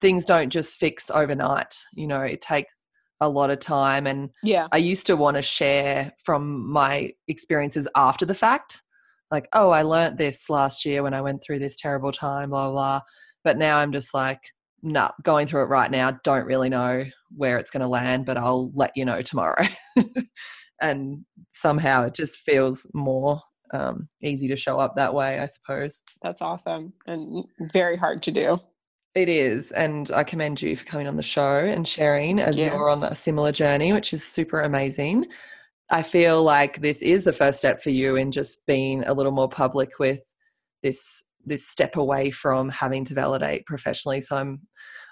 things 0.00 0.24
don't 0.24 0.50
just 0.50 0.78
fix 0.78 1.10
overnight 1.10 1.76
you 1.94 2.06
know 2.06 2.20
it 2.20 2.40
takes 2.40 2.82
a 3.20 3.28
lot 3.28 3.50
of 3.50 3.58
time 3.58 4.06
and 4.06 4.30
yeah. 4.42 4.66
I 4.72 4.78
used 4.78 5.06
to 5.06 5.16
want 5.16 5.36
to 5.36 5.42
share 5.42 6.12
from 6.24 6.70
my 6.70 7.12
experiences 7.28 7.86
after 7.94 8.24
the 8.24 8.34
fact. 8.34 8.82
Like, 9.30 9.48
oh, 9.52 9.70
I 9.70 9.82
learnt 9.82 10.16
this 10.16 10.50
last 10.50 10.84
year 10.84 11.02
when 11.02 11.14
I 11.14 11.20
went 11.20 11.42
through 11.42 11.60
this 11.60 11.76
terrible 11.76 12.12
time, 12.12 12.50
blah, 12.50 12.70
blah. 12.70 13.00
But 13.44 13.58
now 13.58 13.78
I'm 13.78 13.92
just 13.92 14.12
like, 14.12 14.40
no, 14.82 15.10
going 15.22 15.46
through 15.46 15.62
it 15.62 15.66
right 15.66 15.90
now, 15.90 16.18
don't 16.24 16.46
really 16.46 16.68
know 16.68 17.04
where 17.36 17.58
it's 17.58 17.70
going 17.70 17.82
to 17.82 17.88
land, 17.88 18.26
but 18.26 18.36
I'll 18.36 18.70
let 18.74 18.92
you 18.96 19.04
know 19.04 19.22
tomorrow. 19.22 19.66
and 20.80 21.24
somehow 21.50 22.06
it 22.06 22.14
just 22.14 22.40
feels 22.40 22.86
more 22.94 23.40
um, 23.72 24.08
easy 24.22 24.48
to 24.48 24.56
show 24.56 24.78
up 24.78 24.96
that 24.96 25.14
way, 25.14 25.38
I 25.38 25.46
suppose. 25.46 26.02
That's 26.22 26.42
awesome 26.42 26.92
and 27.06 27.44
very 27.72 27.96
hard 27.96 28.22
to 28.24 28.30
do. 28.30 28.58
It 29.14 29.28
is. 29.28 29.72
And 29.72 30.10
I 30.12 30.24
commend 30.24 30.62
you 30.62 30.76
for 30.76 30.84
coming 30.84 31.08
on 31.08 31.16
the 31.16 31.22
show 31.22 31.56
and 31.64 31.86
sharing 31.86 32.38
as 32.38 32.56
you. 32.56 32.66
you're 32.66 32.88
on 32.88 33.02
a 33.02 33.14
similar 33.14 33.52
journey, 33.52 33.92
which 33.92 34.12
is 34.12 34.24
super 34.24 34.60
amazing. 34.60 35.26
I 35.90 36.02
feel 36.02 36.42
like 36.42 36.80
this 36.80 37.02
is 37.02 37.24
the 37.24 37.32
first 37.32 37.58
step 37.58 37.82
for 37.82 37.90
you 37.90 38.16
in 38.16 38.30
just 38.30 38.64
being 38.66 39.02
a 39.04 39.14
little 39.14 39.32
more 39.32 39.48
public 39.48 39.98
with 39.98 40.20
this 40.82 41.24
this 41.44 41.66
step 41.66 41.96
away 41.96 42.30
from 42.30 42.68
having 42.68 43.04
to 43.04 43.14
validate 43.14 43.66
professionally. 43.66 44.20
So 44.20 44.36
I'm 44.36 44.60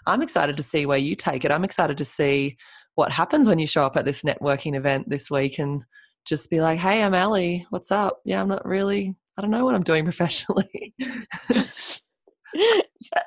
I'm 0.06 0.22
excited 0.22 0.56
to 0.56 0.62
see 0.62 0.86
where 0.86 0.98
you 0.98 1.16
take 1.16 1.44
it. 1.44 1.50
I'm 1.50 1.64
excited 1.64 1.98
to 1.98 2.04
see 2.04 2.56
what 2.94 3.12
happens 3.12 3.48
when 3.48 3.58
you 3.58 3.66
show 3.66 3.84
up 3.84 3.96
at 3.96 4.04
this 4.04 4.22
networking 4.22 4.76
event 4.76 5.08
this 5.08 5.30
week 5.30 5.58
and 5.58 5.84
just 6.24 6.50
be 6.50 6.60
like, 6.60 6.78
"Hey, 6.78 7.02
I'm 7.02 7.14
Ellie. 7.14 7.66
What's 7.70 7.90
up? 7.90 8.20
Yeah, 8.24 8.40
I'm 8.40 8.48
not 8.48 8.66
really 8.66 9.16
I 9.36 9.42
don't 9.42 9.50
know 9.50 9.64
what 9.64 9.74
I'm 9.74 9.82
doing 9.82 10.04
professionally." 10.10 10.94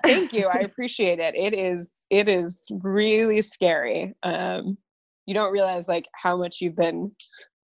Thank 0.03 0.33
you. 0.33 0.47
I 0.47 0.59
appreciate 0.59 1.19
it. 1.19 1.35
It 1.35 1.53
is 1.53 2.05
it 2.09 2.29
is 2.29 2.67
really 2.81 3.41
scary. 3.41 4.13
Um, 4.23 4.77
you 5.25 5.33
don't 5.33 5.51
realize 5.51 5.87
like 5.87 6.07
how 6.13 6.37
much 6.37 6.61
you've 6.61 6.75
been 6.75 7.11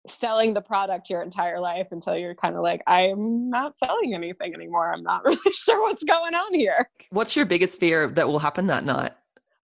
selling 0.07 0.53
the 0.53 0.61
product 0.61 1.11
your 1.11 1.23
entire 1.23 1.61
life 1.61 1.89
until 1.93 2.17
you're 2.17 2.35
kind 2.35 2.57
of 2.57 2.63
like, 2.63 2.83
I'm 2.87 3.51
not 3.51 3.79
selling 3.79 4.15
anything 4.15 4.55
anymore. 4.55 4.93
I'm 4.93 5.03
not 5.03 5.25
really 5.25 5.53
sure 5.53 5.81
what's 5.83 6.05
going 6.05 6.35
on 6.35 6.55
here. 6.55 6.89
What's 7.11 7.37
your 7.37 7.47
biggest 7.47 7.79
fear 7.79 8.09
that 8.09 8.27
will 8.27 8.41
happen 8.41 8.67
that 8.67 8.85
night? 8.85 9.13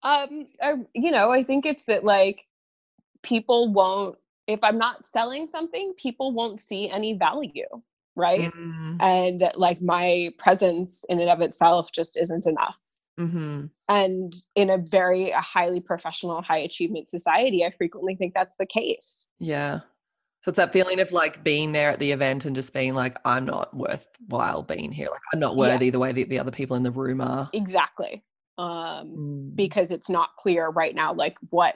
Um, 0.03 0.47
I, 0.61 0.75
you 0.93 1.11
know, 1.11 1.31
I 1.31 1.43
think 1.43 1.65
it's 1.65 1.85
that 1.85 2.03
like 2.03 2.45
people 3.23 3.73
won't 3.73 4.17
if 4.47 4.63
I'm 4.63 4.77
not 4.77 5.03
selling 5.03 5.45
something, 5.45 5.93
people 5.97 6.31
won't 6.31 6.61
see 6.61 6.89
any 6.89 7.13
value, 7.13 7.67
right? 8.15 8.51
Mm, 8.51 8.97
And 9.01 9.51
like 9.55 9.81
my 9.81 10.33
presence 10.39 11.03
in 11.09 11.19
and 11.19 11.29
of 11.29 11.41
itself 11.41 11.91
just 11.91 12.17
isn't 12.17 12.47
enough. 12.47 12.79
Mm-hmm. 13.20 13.65
and 13.89 14.34
in 14.55 14.70
a 14.70 14.78
very 14.78 15.32
a 15.32 15.39
highly 15.41 15.80
professional 15.80 16.41
high 16.41 16.59
achievement 16.59 17.07
society 17.07 17.65
i 17.65 17.72
frequently 17.72 18.15
think 18.15 18.34
that's 18.36 18.57
the 18.57 18.65
case 18.65 19.30
Yeah. 19.39 19.80
So 20.43 20.49
it's 20.51 20.57
that 20.57 20.72
feeling 20.72 20.99
of 21.01 21.11
like 21.11 21.43
being 21.43 21.74
there 21.74 21.89
at 21.91 21.99
the 21.99 22.11
event 22.11 22.45
and 22.45 22.55
just 22.55 22.74
being 22.74 22.93
like, 22.95 23.18
I'm 23.26 23.43
not 23.45 23.76
worthwhile 23.76 24.63
being 24.63 24.93
here. 24.93 25.09
Like 25.11 25.20
I'm 25.34 25.39
not 25.41 25.53
Yeah. 25.55 25.59
worthy 25.59 25.89
the 25.89 25.99
way 25.99 26.13
that 26.13 26.30
the 26.30 26.39
other 26.39 26.51
people 26.51 26.78
in 26.78 26.84
the 26.84 26.91
room 26.91 27.20
are. 27.22 27.49
exactly 27.53 28.24
um 28.57 29.07
Mm. 29.09 29.55
because 29.55 29.91
it's 29.91 30.09
not 30.09 30.30
clear 30.38 30.70
right 30.70 30.95
now 30.95 31.11
like 31.13 31.38
what 31.49 31.76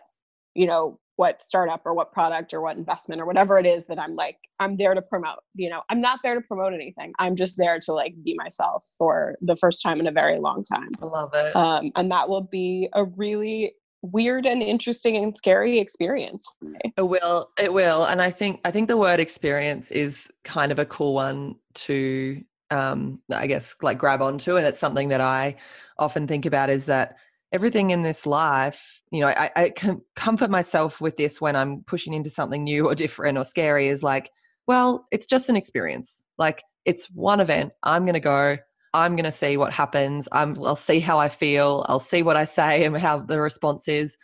you 0.55 0.67
know 0.67 0.99
what 1.21 1.39
startup 1.39 1.83
or 1.85 1.93
what 1.93 2.11
product 2.11 2.51
or 2.51 2.61
what 2.61 2.75
investment 2.75 3.21
or 3.21 3.27
whatever 3.27 3.59
it 3.59 3.65
is 3.67 3.85
that 3.85 3.99
i'm 3.99 4.15
like 4.15 4.37
i'm 4.59 4.75
there 4.75 4.95
to 4.95 5.03
promote 5.03 5.37
you 5.53 5.69
know 5.69 5.83
i'm 5.89 6.01
not 6.01 6.17
there 6.23 6.33
to 6.33 6.41
promote 6.41 6.73
anything 6.73 7.13
i'm 7.19 7.35
just 7.35 7.57
there 7.59 7.77
to 7.79 7.93
like 7.93 8.15
be 8.23 8.33
myself 8.33 8.83
for 8.97 9.35
the 9.39 9.55
first 9.55 9.83
time 9.83 9.99
in 9.99 10.07
a 10.07 10.11
very 10.11 10.39
long 10.39 10.63
time 10.63 10.89
I 10.99 11.05
love 11.05 11.31
it. 11.35 11.55
um, 11.55 11.91
and 11.95 12.11
that 12.11 12.27
will 12.27 12.41
be 12.41 12.89
a 12.93 13.03
really 13.03 13.75
weird 14.01 14.47
and 14.47 14.63
interesting 14.63 15.15
and 15.15 15.37
scary 15.37 15.79
experience 15.79 16.43
for 16.57 16.65
me. 16.65 16.79
It 16.97 17.03
will. 17.03 17.51
It 17.59 17.71
will. 17.71 18.05
And 18.05 18.19
I 18.19 18.31
think 18.31 18.59
I 18.65 18.71
think 18.71 18.87
the 18.87 18.97
word 18.97 19.19
experience 19.19 19.91
is 19.91 20.27
kind 20.43 20.71
of 20.71 20.79
a 20.79 20.87
cool 20.87 21.13
one 21.13 21.57
to 21.85 22.43
um 22.71 23.19
I 23.31 23.45
guess 23.45 23.75
like 23.83 23.99
grab 23.99 24.23
onto 24.23 24.57
and 24.57 24.65
it's 24.65 24.79
something 24.79 25.09
that 25.09 25.21
I 25.21 25.57
often 25.99 26.25
think 26.25 26.47
about 26.47 26.71
is 26.71 26.87
that 26.87 27.17
everything 27.51 27.89
in 27.89 28.01
this 28.01 28.25
life, 28.25 29.01
you 29.11 29.19
know, 29.19 29.27
I, 29.27 29.51
I 29.55 29.69
can 29.69 30.01
comfort 30.15 30.49
myself 30.49 31.01
with 31.01 31.17
this 31.17 31.41
when 31.41 31.55
I'm 31.55 31.83
pushing 31.85 32.13
into 32.13 32.29
something 32.29 32.63
new 32.63 32.87
or 32.87 32.95
different 32.95 33.37
or 33.37 33.43
scary 33.43 33.87
is 33.87 34.03
like, 34.03 34.31
well, 34.67 35.05
it's 35.11 35.27
just 35.27 35.49
an 35.49 35.55
experience. 35.55 36.23
Like 36.37 36.63
it's 36.85 37.07
one 37.07 37.39
event. 37.39 37.73
I'm 37.83 38.05
going 38.05 38.13
to 38.13 38.19
go. 38.19 38.57
I'm 38.93 39.15
going 39.15 39.25
to 39.25 39.31
see 39.31 39.57
what 39.57 39.73
happens. 39.73 40.27
I'm, 40.31 40.55
I'll 40.63 40.75
see 40.75 40.99
how 40.99 41.17
I 41.17 41.29
feel. 41.29 41.85
I'll 41.87 41.99
see 41.99 42.23
what 42.23 42.37
I 42.37 42.45
say 42.45 42.83
and 42.83 42.97
how 42.97 43.19
the 43.19 43.39
response 43.39 43.87
is. 43.87 44.17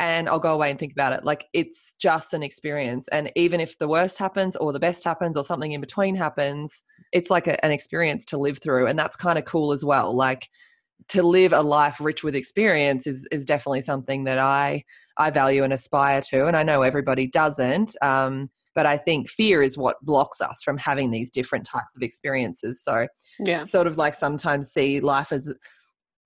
And 0.00 0.28
I'll 0.28 0.40
go 0.40 0.54
away 0.54 0.70
and 0.70 0.78
think 0.78 0.92
about 0.92 1.12
it. 1.12 1.24
Like 1.24 1.46
it's 1.52 1.94
just 2.00 2.34
an 2.34 2.42
experience. 2.42 3.06
And 3.08 3.30
even 3.36 3.60
if 3.60 3.78
the 3.78 3.86
worst 3.88 4.18
happens 4.18 4.56
or 4.56 4.72
the 4.72 4.80
best 4.80 5.04
happens 5.04 5.36
or 5.36 5.44
something 5.44 5.72
in 5.72 5.80
between 5.80 6.16
happens, 6.16 6.82
it's 7.12 7.30
like 7.30 7.46
a, 7.46 7.64
an 7.64 7.70
experience 7.70 8.24
to 8.26 8.36
live 8.36 8.58
through. 8.58 8.86
And 8.86 8.98
that's 8.98 9.16
kind 9.16 9.38
of 9.38 9.44
cool 9.44 9.72
as 9.72 9.84
well. 9.84 10.14
Like 10.14 10.48
to 11.08 11.22
live 11.22 11.52
a 11.52 11.62
life 11.62 12.00
rich 12.00 12.22
with 12.24 12.34
experience 12.34 13.06
is, 13.06 13.26
is 13.30 13.44
definitely 13.44 13.82
something 13.82 14.24
that 14.24 14.38
I, 14.38 14.84
I 15.18 15.30
value 15.30 15.64
and 15.64 15.72
aspire 15.72 16.20
to. 16.30 16.46
And 16.46 16.56
I 16.56 16.62
know 16.62 16.82
everybody 16.82 17.26
doesn't. 17.26 17.94
Um, 18.02 18.50
but 18.74 18.86
I 18.86 18.96
think 18.96 19.28
fear 19.28 19.62
is 19.62 19.78
what 19.78 19.96
blocks 20.02 20.40
us 20.40 20.62
from 20.64 20.78
having 20.78 21.10
these 21.10 21.30
different 21.30 21.66
types 21.66 21.94
of 21.94 22.02
experiences. 22.02 22.82
So, 22.82 23.06
yeah, 23.44 23.62
sort 23.62 23.86
of 23.86 23.96
like 23.96 24.14
sometimes 24.14 24.72
see 24.72 25.00
life 25.00 25.30
as 25.30 25.54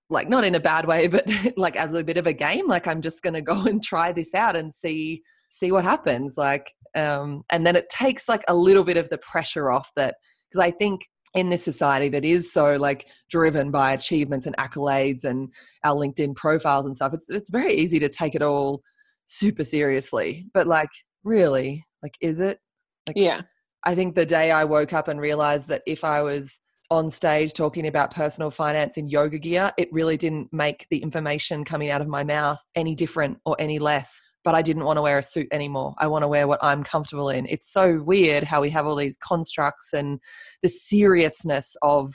like 0.09 0.27
not 0.27 0.43
in 0.43 0.55
a 0.55 0.59
bad 0.59 0.87
way, 0.87 1.07
but 1.07 1.27
like 1.57 1.75
as 1.75 1.93
a 1.93 2.03
bit 2.03 2.17
of 2.17 2.25
a 2.25 2.33
game. 2.33 2.67
Like 2.67 2.87
I'm 2.87 3.01
just 3.01 3.21
going 3.21 3.35
to 3.35 3.41
go 3.41 3.61
and 3.65 3.83
try 3.83 4.11
this 4.11 4.33
out 4.33 4.55
and 4.55 4.73
see 4.73 5.21
see 5.49 5.71
what 5.71 5.83
happens. 5.83 6.37
Like, 6.37 6.71
um, 6.95 7.43
and 7.49 7.65
then 7.65 7.75
it 7.75 7.89
takes 7.89 8.29
like 8.29 8.43
a 8.47 8.55
little 8.55 8.83
bit 8.83 8.97
of 8.97 9.09
the 9.09 9.17
pressure 9.17 9.71
off 9.71 9.91
that 9.95 10.15
because 10.49 10.63
I 10.63 10.71
think 10.71 11.07
in 11.35 11.49
this 11.49 11.63
society 11.63 12.09
that 12.09 12.25
is 12.25 12.51
so 12.51 12.75
like 12.75 13.07
driven 13.29 13.71
by 13.71 13.93
achievements 13.93 14.45
and 14.45 14.57
accolades 14.57 15.23
and 15.23 15.53
our 15.83 15.95
LinkedIn 15.95 16.35
profiles 16.35 16.85
and 16.85 16.95
stuff, 16.95 17.13
it's 17.13 17.29
it's 17.29 17.49
very 17.49 17.73
easy 17.73 17.99
to 17.99 18.09
take 18.09 18.35
it 18.35 18.41
all 18.41 18.81
super 19.25 19.63
seriously. 19.63 20.47
But 20.53 20.67
like 20.67 20.89
really, 21.23 21.85
like 22.03 22.15
is 22.21 22.39
it? 22.39 22.59
Like 23.07 23.17
yeah. 23.17 23.41
I 23.83 23.95
think 23.95 24.15
the 24.15 24.25
day 24.25 24.51
i 24.51 24.63
woke 24.63 24.93
up 24.93 25.07
and 25.07 25.19
realized 25.21 25.67
that 25.69 25.81
if 25.87 26.03
i 26.03 26.21
was 26.21 26.59
on 26.91 27.09
stage 27.09 27.53
talking 27.53 27.87
about 27.87 28.13
personal 28.13 28.51
finance 28.51 28.97
in 28.97 29.07
yoga 29.07 29.37
gear 29.37 29.71
it 29.77 29.87
really 29.91 30.17
didn't 30.17 30.51
make 30.51 30.87
the 30.89 30.97
information 30.97 31.63
coming 31.63 31.89
out 31.89 32.01
of 32.01 32.07
my 32.07 32.23
mouth 32.23 32.59
any 32.75 32.95
different 32.95 33.37
or 33.45 33.55
any 33.59 33.79
less 33.79 34.21
but 34.43 34.55
i 34.55 34.61
didn't 34.61 34.85
want 34.85 34.97
to 34.97 35.01
wear 35.01 35.17
a 35.17 35.23
suit 35.23 35.47
anymore 35.51 35.93
i 35.97 36.07
want 36.07 36.23
to 36.23 36.27
wear 36.27 36.47
what 36.47 36.63
i'm 36.63 36.83
comfortable 36.83 37.29
in 37.29 37.45
it's 37.47 37.71
so 37.71 38.01
weird 38.03 38.43
how 38.43 38.61
we 38.61 38.69
have 38.69 38.85
all 38.85 38.95
these 38.95 39.17
constructs 39.17 39.93
and 39.93 40.19
the 40.61 40.69
seriousness 40.69 41.75
of 41.81 42.13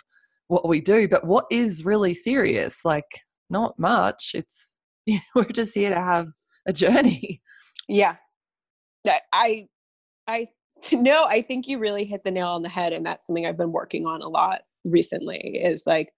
what 0.48 0.68
we 0.68 0.80
do 0.80 1.08
but 1.08 1.26
what 1.26 1.46
is 1.50 1.84
really 1.84 2.14
serious 2.14 2.84
like 2.84 3.20
not 3.50 3.78
much 3.78 4.32
it's 4.34 4.76
we're 5.34 5.44
just 5.44 5.74
here 5.74 5.90
to 5.90 6.00
have 6.00 6.28
a 6.66 6.72
journey 6.72 7.40
yeah 7.88 8.16
I 9.32 9.68
I 10.26 10.48
no, 10.92 11.24
I 11.24 11.42
think 11.42 11.68
you 11.68 11.78
really 11.78 12.04
hit 12.04 12.22
the 12.22 12.30
nail 12.30 12.48
on 12.48 12.62
the 12.62 12.68
head, 12.68 12.92
and 12.92 13.04
that's 13.04 13.26
something 13.26 13.46
I've 13.46 13.56
been 13.56 13.72
working 13.72 14.06
on 14.06 14.22
a 14.22 14.28
lot 14.28 14.62
recently. 14.84 15.60
Is 15.62 15.86
like, 15.86 16.12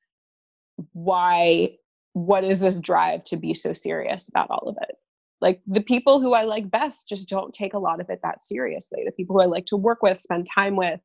why? 0.92 1.76
What 2.12 2.44
is 2.44 2.60
this 2.60 2.78
drive 2.78 3.24
to 3.24 3.36
be 3.36 3.52
so 3.52 3.72
serious 3.72 4.28
about 4.28 4.50
all 4.50 4.68
of 4.68 4.76
it? 4.80 4.96
Like 5.40 5.60
the 5.66 5.82
people 5.82 6.20
who 6.20 6.34
I 6.34 6.44
like 6.44 6.70
best 6.70 7.08
just 7.08 7.28
don't 7.28 7.52
take 7.52 7.74
a 7.74 7.78
lot 7.78 8.00
of 8.00 8.08
it 8.08 8.20
that 8.22 8.42
seriously. 8.42 9.02
The 9.04 9.12
people 9.12 9.36
who 9.36 9.42
I 9.42 9.46
like 9.46 9.66
to 9.66 9.76
work 9.76 10.02
with, 10.02 10.18
spend 10.18 10.46
time 10.52 10.76
with, 10.76 11.00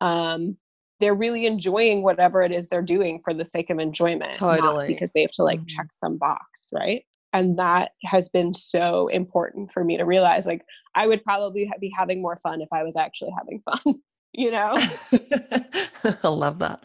um, 0.00 0.56
they're 1.00 1.14
really 1.14 1.46
enjoying 1.46 2.02
whatever 2.02 2.42
it 2.42 2.52
is 2.52 2.68
they're 2.68 2.82
doing 2.82 3.20
for 3.24 3.32
the 3.32 3.44
sake 3.44 3.70
of 3.70 3.78
enjoyment, 3.78 4.34
totally, 4.34 4.86
because 4.86 5.12
they 5.12 5.22
have 5.22 5.32
to 5.32 5.42
like 5.42 5.60
mm-hmm. 5.60 5.76
check 5.76 5.88
some 5.96 6.18
box, 6.18 6.68
right? 6.72 7.02
and 7.34 7.58
that 7.58 7.90
has 8.04 8.28
been 8.28 8.54
so 8.54 9.08
important 9.08 9.70
for 9.70 9.84
me 9.84 9.98
to 9.98 10.04
realize 10.04 10.46
like 10.46 10.64
i 10.94 11.06
would 11.06 11.22
probably 11.22 11.70
be 11.80 11.92
having 11.94 12.22
more 12.22 12.36
fun 12.36 12.62
if 12.62 12.68
i 12.72 12.82
was 12.82 12.96
actually 12.96 13.32
having 13.36 13.60
fun 13.60 13.94
you 14.32 14.50
know 14.50 14.72
i 16.22 16.28
love 16.28 16.58
that 16.60 16.82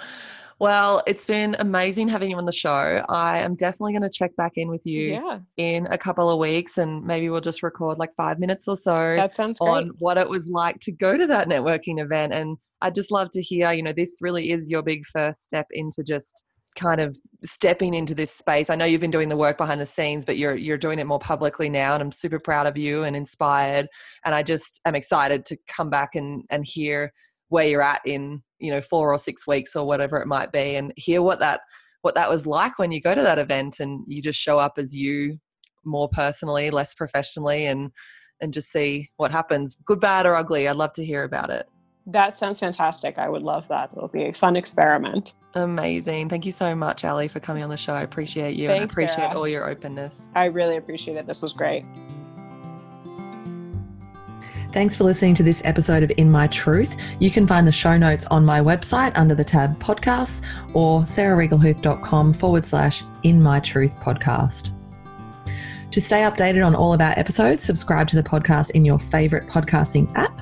well, 0.59 1.01
it's 1.07 1.25
been 1.25 1.55
amazing 1.59 2.09
having 2.09 2.31
you 2.31 2.37
on 2.37 2.45
the 2.45 2.51
show. 2.51 3.03
I 3.07 3.39
am 3.39 3.55
definitely 3.55 3.93
going 3.93 4.03
to 4.03 4.09
check 4.09 4.35
back 4.35 4.53
in 4.55 4.67
with 4.67 4.85
you 4.85 5.13
yeah. 5.13 5.39
in 5.55 5.87
a 5.87 5.97
couple 5.97 6.29
of 6.29 6.37
weeks 6.37 6.77
and 6.77 7.03
maybe 7.03 7.29
we'll 7.29 7.41
just 7.41 7.63
record 7.63 7.97
like 7.97 8.13
five 8.15 8.39
minutes 8.39 8.67
or 8.67 8.75
so 8.75 9.15
that 9.15 9.35
sounds 9.35 9.59
great. 9.59 9.69
on 9.69 9.91
what 9.99 10.17
it 10.17 10.27
was 10.27 10.49
like 10.49 10.79
to 10.81 10.91
go 10.91 11.17
to 11.17 11.25
that 11.27 11.47
networking 11.47 12.01
event. 12.01 12.33
And 12.33 12.57
I'd 12.81 12.95
just 12.95 13.11
love 13.11 13.29
to 13.31 13.41
hear, 13.41 13.71
you 13.71 13.81
know, 13.81 13.93
this 13.93 14.17
really 14.21 14.51
is 14.51 14.69
your 14.69 14.83
big 14.83 15.05
first 15.05 15.43
step 15.43 15.67
into 15.71 16.03
just 16.03 16.43
kind 16.75 17.01
of 17.01 17.17
stepping 17.43 17.93
into 17.93 18.13
this 18.13 18.31
space? 18.31 18.69
I 18.69 18.75
know 18.75 18.85
you've 18.85 19.01
been 19.01 19.11
doing 19.11 19.29
the 19.29 19.37
work 19.37 19.57
behind 19.57 19.81
the 19.81 19.85
scenes, 19.85 20.25
but 20.25 20.37
you're 20.37 20.55
you're 20.55 20.77
doing 20.77 20.99
it 20.99 21.07
more 21.07 21.19
publicly 21.19 21.69
now, 21.69 21.93
and 21.93 22.01
I'm 22.01 22.11
super 22.11 22.39
proud 22.39 22.67
of 22.67 22.77
you 22.77 23.03
and 23.03 23.15
inspired. 23.15 23.87
And 24.23 24.35
I 24.35 24.43
just 24.43 24.81
am 24.85 24.95
excited 24.95 25.45
to 25.45 25.57
come 25.67 25.89
back 25.89 26.15
and 26.15 26.43
and 26.49 26.65
hear 26.65 27.11
where 27.49 27.65
you're 27.65 27.81
at 27.81 28.01
in 28.05 28.41
you 28.59 28.71
know 28.71 28.81
four 28.81 29.13
or 29.13 29.17
six 29.17 29.45
weeks 29.45 29.75
or 29.75 29.85
whatever 29.85 30.17
it 30.17 30.27
might 30.27 30.51
be, 30.51 30.75
and 30.75 30.93
hear 30.95 31.21
what 31.21 31.39
that 31.39 31.61
what 32.01 32.15
that 32.15 32.29
was 32.29 32.47
like 32.47 32.79
when 32.79 32.91
you 32.91 33.01
go 33.01 33.13
to 33.13 33.21
that 33.21 33.39
event 33.39 33.79
and 33.79 34.03
you 34.07 34.21
just 34.21 34.39
show 34.39 34.57
up 34.57 34.73
as 34.77 34.95
you 34.95 35.37
more 35.83 36.09
personally, 36.09 36.69
less 36.71 36.93
professionally, 36.93 37.65
and 37.65 37.91
and 38.41 38.53
just 38.53 38.71
see 38.71 39.09
what 39.17 39.31
happens, 39.31 39.75
good, 39.85 39.99
bad, 39.99 40.25
or 40.25 40.35
ugly. 40.35 40.67
I'd 40.67 40.77
love 40.77 40.93
to 40.93 41.05
hear 41.05 41.23
about 41.23 41.49
it. 41.49 41.67
That 42.05 42.37
sounds 42.37 42.59
fantastic. 42.59 43.17
I 43.17 43.29
would 43.29 43.43
love 43.43 43.67
that. 43.67 43.91
It'll 43.95 44.07
be 44.07 44.25
a 44.25 44.33
fun 44.33 44.55
experiment. 44.55 45.33
Amazing. 45.53 46.29
Thank 46.29 46.45
you 46.45 46.51
so 46.51 46.73
much, 46.73 47.03
Ali, 47.03 47.27
for 47.27 47.39
coming 47.39 47.63
on 47.63 47.69
the 47.69 47.77
show. 47.77 47.93
I 47.93 48.01
appreciate 48.01 48.55
you 48.55 48.67
Thanks, 48.67 48.95
and 48.95 49.01
I 49.01 49.05
appreciate 49.05 49.25
Sarah. 49.25 49.37
all 49.37 49.47
your 49.47 49.69
openness. 49.69 50.31
I 50.35 50.45
really 50.45 50.77
appreciate 50.77 51.17
it. 51.17 51.27
This 51.27 51.41
was 51.41 51.53
great. 51.53 51.83
Thanks 54.71 54.95
for 54.95 55.03
listening 55.03 55.33
to 55.35 55.43
this 55.43 55.61
episode 55.65 56.03
of 56.03 56.11
In 56.17 56.29
My 56.29 56.47
Truth. 56.47 56.95
You 57.19 57.31
can 57.31 57.47
find 57.47 57.67
the 57.67 57.71
show 57.71 57.97
notes 57.97 58.25
on 58.27 58.45
my 58.45 58.59
website 58.59 59.11
under 59.15 59.33
the 59.33 59.43
tab 59.43 59.79
podcasts 59.79 60.41
or 60.73 61.01
sarahregelhuth.com 61.01 62.33
forward 62.33 62.65
slash 62.65 63.03
In 63.23 63.41
My 63.41 63.59
Truth 63.59 63.99
podcast. 63.99 64.71
To 65.91 65.99
stay 65.99 66.21
updated 66.21 66.63
on 66.63 66.75
all 66.75 66.93
of 66.93 67.01
our 67.01 67.17
episodes, 67.17 67.63
subscribe 67.63 68.07
to 68.09 68.15
the 68.15 68.23
podcast 68.23 68.69
in 68.71 68.85
your 68.85 68.99
favorite 68.99 69.47
podcasting 69.47 70.11
app 70.15 70.39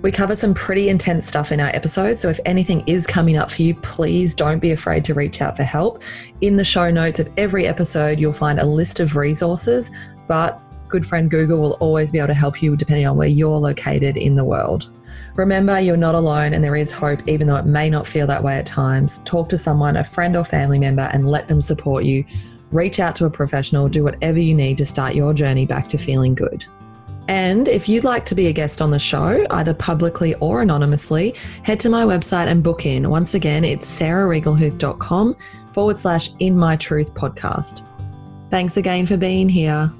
we 0.00 0.12
cover 0.12 0.36
some 0.36 0.54
pretty 0.54 0.88
intense 0.88 1.26
stuff 1.26 1.50
in 1.50 1.58
our 1.58 1.70
episodes, 1.70 2.20
so 2.20 2.28
if 2.28 2.38
anything 2.44 2.84
is 2.86 3.04
coming 3.04 3.36
up 3.36 3.50
for 3.50 3.62
you, 3.62 3.74
please 3.74 4.32
don't 4.32 4.60
be 4.60 4.70
afraid 4.70 5.04
to 5.06 5.14
reach 5.14 5.42
out 5.42 5.56
for 5.56 5.64
help. 5.64 6.02
In 6.40 6.56
the 6.56 6.64
show 6.64 6.88
notes 6.90 7.18
of 7.18 7.28
every 7.36 7.66
episode, 7.66 8.20
you'll 8.20 8.32
find 8.32 8.60
a 8.60 8.64
list 8.64 9.00
of 9.00 9.16
resources, 9.16 9.90
but 10.28 10.60
good 10.88 11.06
friend 11.06 11.30
Google 11.30 11.60
will 11.60 11.72
always 11.80 12.12
be 12.12 12.18
able 12.18 12.28
to 12.28 12.34
help 12.34 12.62
you 12.62 12.76
depending 12.76 13.06
on 13.06 13.16
where 13.16 13.28
you're 13.28 13.58
located 13.58 14.16
in 14.16 14.36
the 14.36 14.44
world. 14.44 14.90
Remember, 15.34 15.78
you're 15.78 15.96
not 15.96 16.14
alone 16.14 16.52
and 16.52 16.64
there 16.64 16.76
is 16.76 16.90
hope, 16.90 17.26
even 17.28 17.46
though 17.46 17.56
it 17.56 17.66
may 17.66 17.88
not 17.88 18.06
feel 18.06 18.26
that 18.26 18.42
way 18.42 18.56
at 18.56 18.66
times. 18.66 19.20
Talk 19.24 19.48
to 19.50 19.58
someone, 19.58 19.96
a 19.96 20.04
friend 20.04 20.36
or 20.36 20.44
family 20.44 20.78
member, 20.78 21.08
and 21.12 21.28
let 21.28 21.48
them 21.48 21.60
support 21.60 22.04
you. 22.04 22.24
Reach 22.72 22.98
out 23.00 23.14
to 23.16 23.24
a 23.24 23.30
professional, 23.30 23.88
do 23.88 24.02
whatever 24.02 24.38
you 24.38 24.54
need 24.54 24.78
to 24.78 24.86
start 24.86 25.14
your 25.14 25.32
journey 25.32 25.64
back 25.64 25.86
to 25.88 25.98
feeling 25.98 26.34
good. 26.34 26.64
And 27.28 27.68
if 27.68 27.88
you'd 27.88 28.04
like 28.04 28.24
to 28.26 28.34
be 28.34 28.46
a 28.46 28.52
guest 28.52 28.80
on 28.80 28.90
the 28.90 28.98
show, 28.98 29.46
either 29.50 29.74
publicly 29.74 30.34
or 30.36 30.62
anonymously, 30.62 31.34
head 31.62 31.78
to 31.80 31.90
my 31.90 32.04
website 32.04 32.46
and 32.46 32.62
book 32.62 32.86
in. 32.86 33.10
Once 33.10 33.34
again, 33.34 33.64
it's 33.64 33.86
sarahregelhuth.com 34.00 35.36
forward 35.74 35.98
slash 35.98 36.30
in 36.38 36.56
my 36.56 36.74
truth 36.74 37.12
podcast. 37.14 37.84
Thanks 38.50 38.78
again 38.78 39.04
for 39.04 39.18
being 39.18 39.48
here. 39.48 39.92